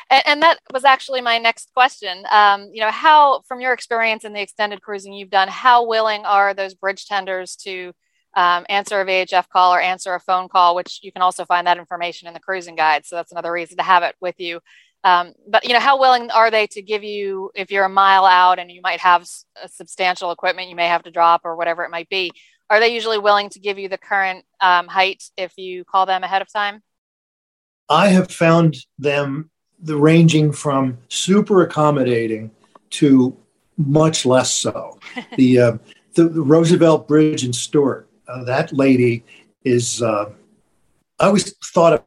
and, 0.10 0.24
and, 0.26 0.42
that 0.42 0.60
was 0.74 0.84
actually 0.84 1.22
my 1.22 1.38
next 1.38 1.72
question. 1.74 2.24
Um, 2.32 2.70
you 2.74 2.82
know, 2.82 2.90
how 2.90 3.42
from 3.48 3.62
your 3.62 3.72
experience 3.72 4.26
in 4.26 4.34
the 4.34 4.42
extended 4.42 4.82
cruising 4.82 5.14
you've 5.14 5.30
done, 5.30 5.48
how 5.48 5.86
willing 5.86 6.26
are 6.26 6.56
those 6.56 6.74
bridge 6.74 7.06
tenders 7.06 7.56
to 7.58 7.94
um, 8.36 8.66
answer 8.70 9.00
a 9.00 9.06
VHF 9.06 9.48
call 9.50 9.74
or 9.74 9.82
answer 9.82 10.16
a 10.16 10.20
phone 10.20 10.48
call, 10.50 10.76
which 10.76 11.00
you 11.04 11.12
can 11.12 11.22
also 11.22 11.46
find 11.46 11.68
that 11.68 11.78
information 11.78 12.28
in 12.28 12.34
the 12.34 12.40
cruising 12.40 12.76
guide. 12.76 13.06
So 13.06 13.16
that's 13.16 13.32
another 13.32 13.52
reason 13.52 13.78
to 13.78 13.84
have 13.84 14.04
it 14.04 14.16
with 14.20 14.40
you. 14.40 14.60
Um, 15.04 15.34
but 15.48 15.66
you 15.66 15.74
know, 15.74 15.80
how 15.80 16.00
willing 16.00 16.32
are 16.32 16.52
they 16.52 16.68
to 16.68 16.82
give 16.82 17.04
you 17.04 17.52
if 17.56 17.72
you're 17.72 17.86
a 17.86 17.90
mile 17.90 18.26
out 18.26 18.60
and 18.60 18.72
you 18.72 18.82
might 18.82 19.00
have 19.00 19.28
a 19.64 19.70
substantial 19.70 20.32
equipment 20.32 20.70
you 20.70 20.76
may 20.76 20.88
have 20.88 21.04
to 21.04 21.12
drop 21.12 21.42
or 21.44 21.56
whatever 21.56 21.84
it 21.84 21.92
might 21.92 22.10
be? 22.10 22.32
Are 22.70 22.80
they 22.80 22.94
usually 22.94 23.18
willing 23.18 23.50
to 23.52 23.60
give 23.60 23.80
you 23.80 23.88
the 23.88 23.98
current 23.98 24.44
um, 24.60 24.88
height 24.88 25.24
if 25.38 25.58
you 25.58 25.86
call 25.86 26.06
them 26.06 26.24
ahead 26.24 26.42
of 26.42 26.52
time? 26.52 26.82
I 27.90 28.10
have 28.10 28.32
found 28.32 28.78
them 29.00 29.50
the 29.80 29.98
ranging 29.98 30.52
from 30.52 30.98
super 31.08 31.62
accommodating 31.62 32.52
to 32.92 33.38
much 33.78 34.26
less 34.26 34.52
so. 34.52 35.00
the, 35.38 35.60
uh, 35.60 35.78
the, 36.16 36.30
the 36.30 36.42
Roosevelt 36.42 37.08
Bridge 37.08 37.46
in 37.46 37.54
Stuart, 37.54 38.10
uh, 38.28 38.44
that 38.46 38.74
lady 38.74 39.24
is. 39.64 40.02
Uh, 40.02 40.32
I 41.20 41.26
always 41.26 41.56
thought 41.58 42.06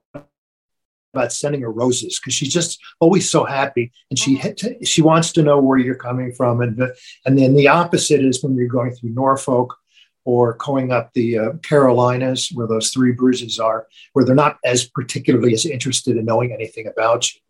about 1.13 1.33
sending 1.33 1.63
her 1.63 1.71
roses 1.71 2.19
because 2.19 2.35
she's 2.35 2.53
just 2.53 2.79
always 3.01 3.29
so 3.29 3.45
happy 3.45 3.91
and 4.11 4.19
she 4.19 4.39
mm-hmm. 4.39 4.85
she 4.85 5.03
wants 5.03 5.33
to 5.33 5.43
know 5.43 5.61
where 5.61 5.79
you're 5.79 5.95
coming 5.95 6.33
from 6.33 6.61
and 6.61 6.81
and 7.27 7.39
then 7.39 7.55
the 7.55 7.69
opposite 7.69 8.25
is 8.25 8.43
when 8.43 8.55
you're 8.55 8.69
going 8.69 8.93
through 8.93 9.11
Norfolk 9.11 9.77
or 10.25 10.55
going 10.55 10.93
up 10.93 11.13
the 11.15 11.39
uh, 11.39 11.53
Carolinas 11.63 12.51
where 12.53 12.67
those 12.67 12.91
three 12.91 13.13
bruises 13.13 13.59
are 13.59 13.87
where 14.13 14.25
they're 14.25 14.35
not 14.35 14.59
as 14.65 14.85
particularly 14.85 15.53
as 15.53 15.67
interested 15.67 16.17
in 16.17 16.25
knowing 16.25 16.53
anything 16.53 16.87
about 16.87 17.33
you 17.33 17.41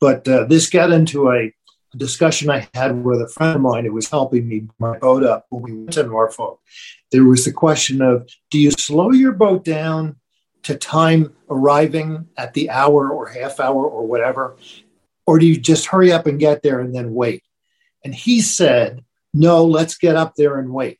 but 0.00 0.26
uh, 0.26 0.44
this 0.44 0.68
got 0.68 0.90
into 0.90 1.30
a 1.30 1.52
discussion 1.96 2.50
I 2.50 2.68
had 2.74 3.04
with 3.04 3.20
a 3.20 3.28
friend 3.28 3.56
of 3.56 3.62
mine 3.62 3.84
who 3.84 3.92
was 3.92 4.08
helping 4.08 4.48
me 4.48 4.66
my 4.78 4.98
boat 4.98 5.22
up 5.22 5.46
when 5.50 5.62
we 5.62 5.72
went 5.72 5.92
to 5.92 6.02
Norfolk. 6.04 6.60
There 7.10 7.24
was 7.24 7.44
the 7.44 7.52
question 7.52 8.00
of 8.02 8.28
do 8.50 8.58
you 8.58 8.70
slow 8.72 9.12
your 9.12 9.32
boat 9.32 9.64
down 9.64 10.16
to 10.64 10.76
time 10.76 11.34
arriving 11.50 12.28
at 12.36 12.54
the 12.54 12.70
hour 12.70 13.10
or 13.10 13.28
half 13.28 13.60
hour 13.60 13.86
or 13.86 14.06
whatever? 14.06 14.56
Or 15.26 15.38
do 15.38 15.46
you 15.46 15.56
just 15.56 15.86
hurry 15.86 16.12
up 16.12 16.26
and 16.26 16.40
get 16.40 16.62
there 16.62 16.80
and 16.80 16.94
then 16.94 17.14
wait? 17.14 17.42
And 18.04 18.14
he 18.14 18.40
said, 18.40 19.04
no, 19.34 19.64
let's 19.64 19.96
get 19.96 20.16
up 20.16 20.34
there 20.34 20.58
and 20.58 20.72
wait. 20.72 20.98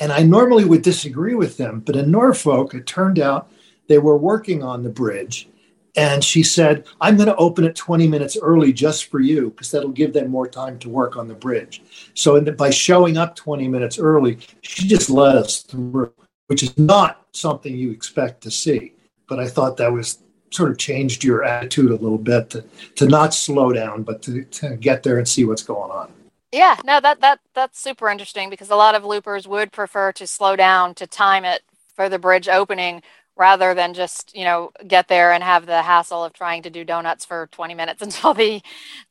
And 0.00 0.12
I 0.12 0.22
normally 0.22 0.64
would 0.64 0.82
disagree 0.82 1.34
with 1.34 1.56
them, 1.56 1.80
but 1.80 1.96
in 1.96 2.10
Norfolk, 2.10 2.74
it 2.74 2.86
turned 2.86 3.18
out 3.18 3.50
they 3.86 3.98
were 3.98 4.16
working 4.16 4.62
on 4.62 4.82
the 4.82 4.90
bridge. 4.90 5.48
And 5.96 6.24
she 6.24 6.42
said, 6.42 6.86
I'm 7.00 7.16
going 7.16 7.28
to 7.28 7.36
open 7.36 7.64
it 7.64 7.76
20 7.76 8.08
minutes 8.08 8.36
early 8.42 8.72
just 8.72 9.10
for 9.10 9.20
you 9.20 9.50
because 9.50 9.70
that'll 9.70 9.90
give 9.90 10.12
them 10.12 10.28
more 10.28 10.48
time 10.48 10.76
to 10.80 10.88
work 10.88 11.16
on 11.16 11.28
the 11.28 11.34
bridge. 11.34 11.82
So 12.14 12.40
by 12.40 12.70
showing 12.70 13.16
up 13.16 13.36
20 13.36 13.68
minutes 13.68 13.98
early, 13.98 14.38
she 14.62 14.88
just 14.88 15.08
let 15.08 15.36
us 15.36 15.62
through 15.62 16.12
which 16.46 16.62
is 16.62 16.76
not 16.76 17.26
something 17.32 17.74
you 17.74 17.90
expect 17.90 18.42
to 18.42 18.50
see. 18.50 18.92
but 19.26 19.40
I 19.40 19.48
thought 19.48 19.78
that 19.78 19.90
was 19.90 20.18
sort 20.50 20.70
of 20.70 20.78
changed 20.78 21.24
your 21.24 21.42
attitude 21.42 21.90
a 21.90 21.96
little 21.96 22.18
bit 22.18 22.50
to, 22.50 22.62
to 22.96 23.06
not 23.06 23.32
slow 23.32 23.72
down, 23.72 24.02
but 24.02 24.20
to, 24.22 24.44
to 24.44 24.76
get 24.76 25.02
there 25.02 25.16
and 25.16 25.26
see 25.26 25.44
what's 25.44 25.62
going 25.62 25.90
on. 25.90 26.12
Yeah, 26.54 26.76
no, 26.84 27.00
that 27.00 27.20
that 27.20 27.40
that's 27.52 27.80
super 27.80 28.08
interesting 28.08 28.48
because 28.48 28.70
a 28.70 28.76
lot 28.76 28.94
of 28.94 29.04
loopers 29.04 29.48
would 29.48 29.72
prefer 29.72 30.12
to 30.12 30.24
slow 30.24 30.54
down 30.54 30.94
to 30.94 31.06
time 31.06 31.44
it 31.44 31.62
for 31.96 32.08
the 32.08 32.18
bridge 32.18 32.48
opening 32.48 33.02
rather 33.36 33.74
than 33.74 33.92
just 33.92 34.32
you 34.36 34.44
know 34.44 34.70
get 34.86 35.08
there 35.08 35.32
and 35.32 35.42
have 35.42 35.66
the 35.66 35.82
hassle 35.82 36.24
of 36.24 36.32
trying 36.32 36.62
to 36.62 36.70
do 36.70 36.84
donuts 36.84 37.24
for 37.24 37.48
20 37.50 37.74
minutes 37.74 38.02
until 38.06 38.34
the 38.34 38.62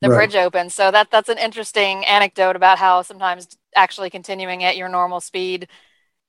the 0.01 0.07
right. 0.07 0.15
bridge 0.19 0.35
opens. 0.35 0.73
So 0.73 0.89
that 0.91 1.11
that's 1.11 1.27
an 1.27 1.37
interesting 1.37 2.05
anecdote 2.05 2.55
about 2.55 2.77
how 2.77 3.01
sometimes 3.01 3.57
actually 3.75 4.09
continuing 4.09 4.63
at 4.63 4.77
your 4.77 4.87
normal 4.87 5.19
speed 5.19 5.67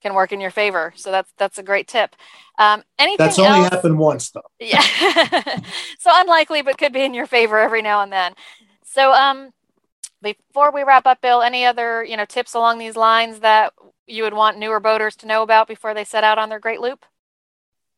can 0.02 0.14
work 0.14 0.32
in 0.32 0.40
your 0.40 0.50
favor. 0.50 0.92
So 0.96 1.12
that's 1.12 1.32
that's 1.38 1.58
a 1.58 1.62
great 1.62 1.86
tip. 1.86 2.16
Um, 2.58 2.82
anything 2.98 3.24
that's 3.24 3.38
only 3.38 3.60
else? 3.60 3.70
happened 3.70 3.98
once 4.00 4.30
though. 4.30 4.42
Yeah. 4.58 4.82
So 6.00 6.10
unlikely 6.12 6.62
but 6.62 6.76
could 6.76 6.92
be 6.92 7.02
in 7.02 7.14
your 7.14 7.26
favor 7.26 7.58
every 7.58 7.82
now 7.82 8.02
and 8.02 8.12
then. 8.12 8.34
So 8.84 9.12
um 9.12 9.52
before 10.24 10.72
we 10.72 10.82
wrap 10.82 11.06
up 11.06 11.20
bill 11.20 11.42
any 11.42 11.64
other 11.64 12.02
you 12.02 12.16
know 12.16 12.24
tips 12.24 12.54
along 12.54 12.78
these 12.78 12.96
lines 12.96 13.40
that 13.40 13.72
you 14.06 14.24
would 14.24 14.34
want 14.34 14.58
newer 14.58 14.80
boaters 14.80 15.14
to 15.14 15.26
know 15.26 15.42
about 15.42 15.68
before 15.68 15.94
they 15.94 16.04
set 16.04 16.24
out 16.24 16.38
on 16.38 16.48
their 16.48 16.58
great 16.58 16.80
loop 16.80 17.06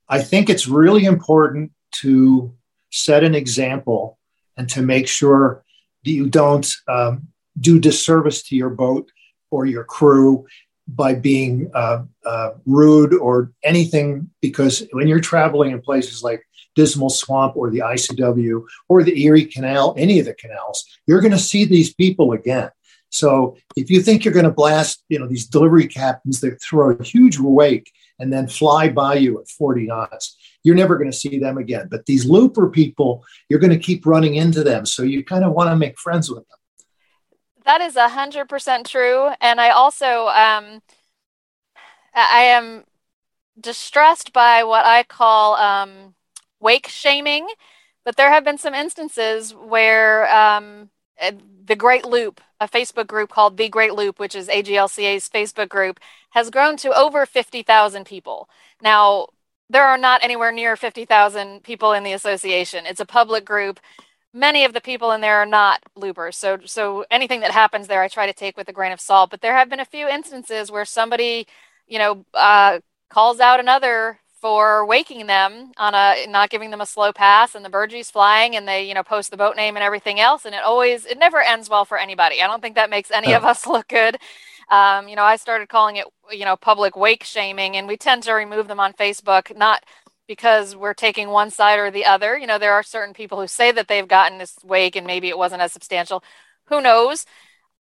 I 0.09 0.23
think 0.23 0.49
it's 0.49 0.69
really 0.69 1.05
important 1.05 1.73
to 2.03 2.55
set 2.91 3.25
an 3.25 3.35
example 3.35 4.19
and 4.57 4.69
to 4.71 4.83
make 4.83 5.09
sure 5.09 5.65
that 6.05 6.11
you 6.11 6.29
don't 6.29 6.71
um, 6.89 7.29
do 7.61 7.79
disservice 7.79 8.43
to 8.45 8.57
your 8.57 8.71
boat 8.71 9.11
or 9.51 9.67
your 9.67 9.85
crew 9.85 10.47
by 10.89 11.15
being 11.15 11.71
uh, 11.75 12.05
uh, 12.25 12.51
rude 12.65 13.15
or 13.15 13.53
anything. 13.65 14.31
Because 14.41 14.87
when 14.93 15.09
you're 15.09 15.21
traveling 15.21 15.73
in 15.73 15.81
places 15.81 16.23
like 16.23 16.47
Dismal 16.77 17.11
Swamp 17.11 17.57
or 17.57 17.71
the 17.71 17.81
ICW 17.81 18.63
or 18.89 19.03
the 19.03 19.25
Erie 19.25 19.47
Canal, 19.47 19.95
any 19.97 20.21
of 20.21 20.27
the 20.27 20.35
canals, 20.35 20.85
you're 21.07 21.21
going 21.21 21.33
to 21.33 21.39
see 21.39 21.65
these 21.65 21.93
people 21.95 22.33
again. 22.33 22.71
So 23.09 23.57
if 23.77 23.91
you 23.91 24.03
think 24.03 24.25
you're 24.25 24.35
going 24.35 24.45
to 24.45 24.51
blast, 24.51 25.03
you 25.09 25.19
know, 25.19 25.27
these 25.27 25.47
delivery 25.47 25.87
captains 25.87 26.41
that 26.41 26.63
throw 26.63 26.91
a 26.91 27.03
huge 27.03 27.39
wake 27.39 27.91
and 28.19 28.33
then 28.33 28.47
fly 28.47 28.89
by 28.89 29.15
you 29.15 29.41
at 29.41 29.49
40 29.49 29.87
knots. 29.87 30.37
You're 30.63 30.75
never 30.75 30.97
going 30.97 31.11
to 31.11 31.17
see 31.17 31.39
them 31.39 31.59
again. 31.59 31.89
But 31.91 32.07
these 32.07 32.25
looper 32.25 32.69
people, 32.69 33.25
you're 33.49 33.61
going 33.61 33.73
to 33.73 33.79
keep 33.79 34.07
running 34.07 34.35
into 34.37 34.63
them. 34.63 34.87
So 34.87 35.03
you 35.03 35.25
kind 35.25 35.45
of 35.45 35.53
want 35.53 35.71
to 35.71 35.77
make 35.77 35.99
friends 35.99 36.29
with 36.31 36.47
them. 36.49 36.87
That 37.65 37.81
is 37.81 37.95
100% 37.95 38.87
true. 38.87 39.31
And 39.41 39.61
I 39.61 39.71
also, 39.71 40.29
um, 40.29 40.83
I 42.15 42.43
am 42.45 42.85
distressed 43.61 44.33
by 44.33 44.65
what 44.65 44.85
I 44.85 45.03
call 45.03 45.57
um, 45.57 46.15
wake 46.61 46.89
shaming. 46.89 47.49
But 48.05 48.17
there 48.17 48.31
have 48.31 48.45
been 48.45 48.59
some 48.59 48.75
instances 48.75 49.53
where 49.53 50.33
um, 50.33 50.91
the 51.67 51.77
Great 51.77 52.05
Loop, 52.05 52.41
a 52.61 52.69
Facebook 52.69 53.07
group 53.07 53.31
called 53.31 53.57
The 53.57 53.69
Great 53.69 53.95
Loop, 53.95 54.19
which 54.19 54.35
is 54.35 54.49
AGLCA's 54.49 55.29
Facebook 55.29 55.69
group, 55.69 56.01
has 56.31 56.51
grown 56.51 56.77
to 56.79 56.97
over 56.97 57.27
50,000 57.27 58.05
people. 58.05 58.49
Now, 58.81 59.29
there 59.69 59.85
are 59.85 59.99
not 59.99 60.23
anywhere 60.23 60.53
near 60.53 60.77
50,000 60.77 61.63
people 61.63 61.93
in 61.93 62.05
the 62.05 62.13
association. 62.13 62.87
It's 62.87 63.01
a 63.01 63.07
public 63.07 63.45
group. 63.45 63.81
Many 64.33 64.65
of 64.65 64.73
the 64.73 64.81
people 64.81 65.13
in 65.13 65.21
there 65.21 65.39
are 65.39 65.47
not 65.47 65.83
loopers. 65.97 66.37
So, 66.37 66.59
so 66.65 67.05
anything 67.11 67.41
that 67.41 67.51
happens 67.51 67.89
there, 67.89 68.03
I 68.03 68.09
try 68.09 68.27
to 68.27 68.33
take 68.33 68.57
with 68.57 68.69
a 68.69 68.73
grain 68.73 68.93
of 68.93 69.01
salt. 69.01 69.31
But 69.31 69.41
there 69.41 69.57
have 69.57 69.69
been 69.69 69.81
a 69.81 69.85
few 69.85 70.07
instances 70.07 70.71
where 70.71 70.85
somebody, 70.85 71.47
you 71.89 71.99
know, 71.99 72.25
uh, 72.35 72.81
calls 73.09 73.41
out 73.41 73.61
another 73.61 74.21
for 74.41 74.87
waking 74.87 75.27
them 75.27 75.73
on 75.79 75.95
a 75.95 76.27
not 76.29 76.51
giving 76.51 76.71
them 76.71 76.81
a 76.81 76.87
slow 76.87 77.13
pass 77.13 77.55
and 77.55 77.65
the 77.65 77.71
burgee's 77.71 78.11
flying 78.11 78.55
and 78.57 78.69
they 78.69 78.87
you 78.87 78.95
know 78.95 79.03
post 79.03 79.31
the 79.31 79.37
boat 79.37 79.57
name 79.57 79.77
and 79.77 79.83
everything 79.83 80.21
else 80.21 80.45
and 80.45 80.55
it 80.55 80.63
always 80.63 81.05
it 81.07 81.19
never 81.19 81.41
ends 81.41 81.71
well 81.71 81.85
for 81.85 81.99
anybody 81.99 82.43
i 82.43 82.47
don't 82.47 82.61
think 82.61 82.75
that 82.75 82.91
makes 82.91 83.11
any 83.11 83.33
of 83.35 83.45
us 83.45 83.67
look 83.69 83.89
good 83.89 84.19
um, 84.69 85.09
you 85.09 85.17
know, 85.17 85.23
I 85.23 85.37
started 85.37 85.69
calling 85.69 85.97
it, 85.97 86.07
you 86.31 86.45
know, 86.45 86.57
public 86.57 86.97
wake 86.97 87.25
shaming, 87.25 87.77
and 87.77 87.87
we 87.87 87.97
tend 87.97 88.25
to 88.25 88.33
remove 88.33 88.69
them 88.69 88.81
on 88.81 88.93
Facebook, 88.95 89.57
not 89.57 89.85
because 90.27 90.75
we're 90.75 90.95
taking 90.95 91.29
one 91.29 91.51
side 91.51 91.79
or 91.79 91.91
the 91.91 92.05
other. 92.05 92.37
You 92.37 92.47
know, 92.49 92.59
there 92.59 92.73
are 92.73 92.83
certain 92.83 93.15
people 93.15 93.41
who 93.41 93.47
say 93.47 93.71
that 93.73 93.87
they've 93.89 94.09
gotten 94.09 94.39
this 94.39 94.57
wake 94.65 94.97
and 94.97 95.07
maybe 95.07 95.29
it 95.29 95.39
wasn't 95.39 95.63
as 95.63 95.73
substantial. 95.73 96.23
Who 96.67 96.81
knows? 96.81 97.27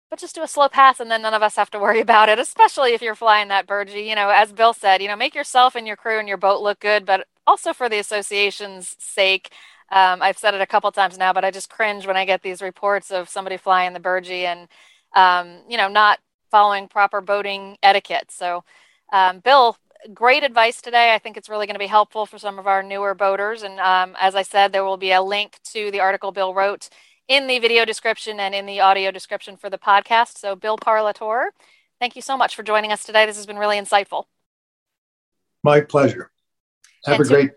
But 0.10 0.20
just 0.20 0.36
do 0.36 0.44
a 0.44 0.48
slow 0.48 0.70
pass 0.70 1.00
and 1.00 1.12
then 1.12 1.22
none 1.22 1.34
of 1.34 1.44
us 1.44 1.56
have 1.56 1.70
to 1.72 1.80
worry 1.80 2.00
about 2.08 2.30
it, 2.30 2.40
especially 2.40 2.94
if 2.94 3.02
you're 3.02 3.16
flying 3.16 3.48
that 3.50 3.68
burgee. 3.68 4.10
You 4.10 4.16
know, 4.16 4.30
as 4.30 4.52
Bill 4.54 4.74
said, 4.74 5.02
you 5.02 5.08
know, 5.08 5.16
make 5.16 5.36
yourself 5.36 5.76
and 5.76 5.88
your 5.88 5.96
crew 5.96 6.20
and 6.20 6.28
your 6.28 6.38
boat 6.38 6.62
look 6.62 6.80
good, 6.80 7.06
but 7.06 7.28
also 7.46 7.74
for 7.74 7.90
the 7.90 8.00
association's 8.00 8.96
sake. 9.00 9.52
Um, 9.92 10.22
I've 10.22 10.38
said 10.38 10.54
it 10.54 10.62
a 10.62 10.68
couple 10.68 10.92
times 10.92 11.18
now, 11.18 11.34
but 11.34 11.44
I 11.44 11.52
just 11.52 11.70
cringe 11.70 12.06
when 12.06 12.18
I 12.18 12.26
get 12.26 12.44
these 12.44 12.62
reports 12.62 13.12
of 13.12 13.28
somebody 13.28 13.58
flying 13.58 13.94
the 13.94 14.00
burgee 14.00 14.46
and, 14.46 14.68
um, 15.16 15.62
you 15.68 15.78
know, 15.78 15.88
not 15.88 16.20
following 16.52 16.88
proper 16.88 17.22
boating 17.22 17.78
etiquette. 17.82 18.30
So, 18.30 18.64
um, 19.12 19.40
Bill, 19.40 19.78
great 20.14 20.44
advice 20.44 20.82
today. 20.82 21.14
I 21.14 21.20
think 21.20 21.38
it's 21.38 21.50
really 21.50 21.66
going 21.66 21.76
to 21.76 21.80
be 21.80 21.88
helpful 21.88 22.26
for 22.26 22.38
some 22.38 22.60
of 22.60 22.68
our 22.68 22.84
newer 22.84 23.14
boaters. 23.16 23.64
And 23.64 23.80
um, 23.80 24.16
as 24.20 24.36
I 24.36 24.44
said, 24.44 24.72
there 24.72 24.84
will 24.86 24.98
be 24.98 25.12
a 25.12 25.22
link 25.22 25.60
to 25.74 25.92
the 25.92 26.00
article 26.00 26.32
Bill 26.32 26.54
wrote 26.54 26.90
in 27.30 27.48
the 27.48 27.60
video 27.60 27.86
description 27.86 28.40
and 28.40 28.54
in 28.54 28.66
the 28.66 28.82
audio 28.82 29.12
description 29.12 29.56
for 29.56 29.70
the 29.70 29.78
podcast. 29.78 30.38
So, 30.38 30.56
Bill 30.56 30.78
Parlatore, 30.78 31.52
thank 32.00 32.18
you 32.18 32.22
so 32.22 32.36
much 32.36 32.56
for 32.56 32.64
joining 32.64 32.92
us 32.92 33.06
today. 33.06 33.26
This 33.26 33.38
has 33.38 33.46
been 33.46 33.60
really 33.60 33.78
insightful. 33.78 34.26
My 35.64 35.80
pleasure. 35.80 36.32
Have 37.06 37.16
and 37.16 37.26
a 37.26 37.28
to, 37.28 37.34
great 37.34 37.52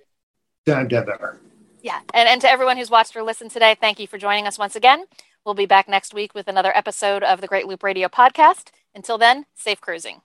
time, 0.67 0.87
Deborah. 0.87 1.39
Yeah. 1.83 2.01
And, 2.15 2.29
and 2.29 2.41
to 2.43 2.51
everyone 2.51 2.77
who's 2.77 2.91
watched 2.91 3.17
or 3.17 3.23
listened 3.23 3.51
today, 3.51 3.75
thank 3.81 3.99
you 3.99 4.07
for 4.07 4.19
joining 4.19 4.47
us 4.47 4.59
once 4.59 4.77
again. 4.77 5.07
We'll 5.45 5.55
be 5.55 5.67
back 5.67 5.89
next 5.89 6.15
week 6.15 6.35
with 6.35 6.47
another 6.47 6.77
episode 6.77 7.25
of 7.25 7.41
the 7.41 7.49
Great 7.49 7.67
Loop 7.67 7.83
Radio 7.83 8.09
podcast. 8.09 8.69
Until 8.95 9.19
then, 9.19 9.47
safe 9.55 9.81
cruising. 9.81 10.21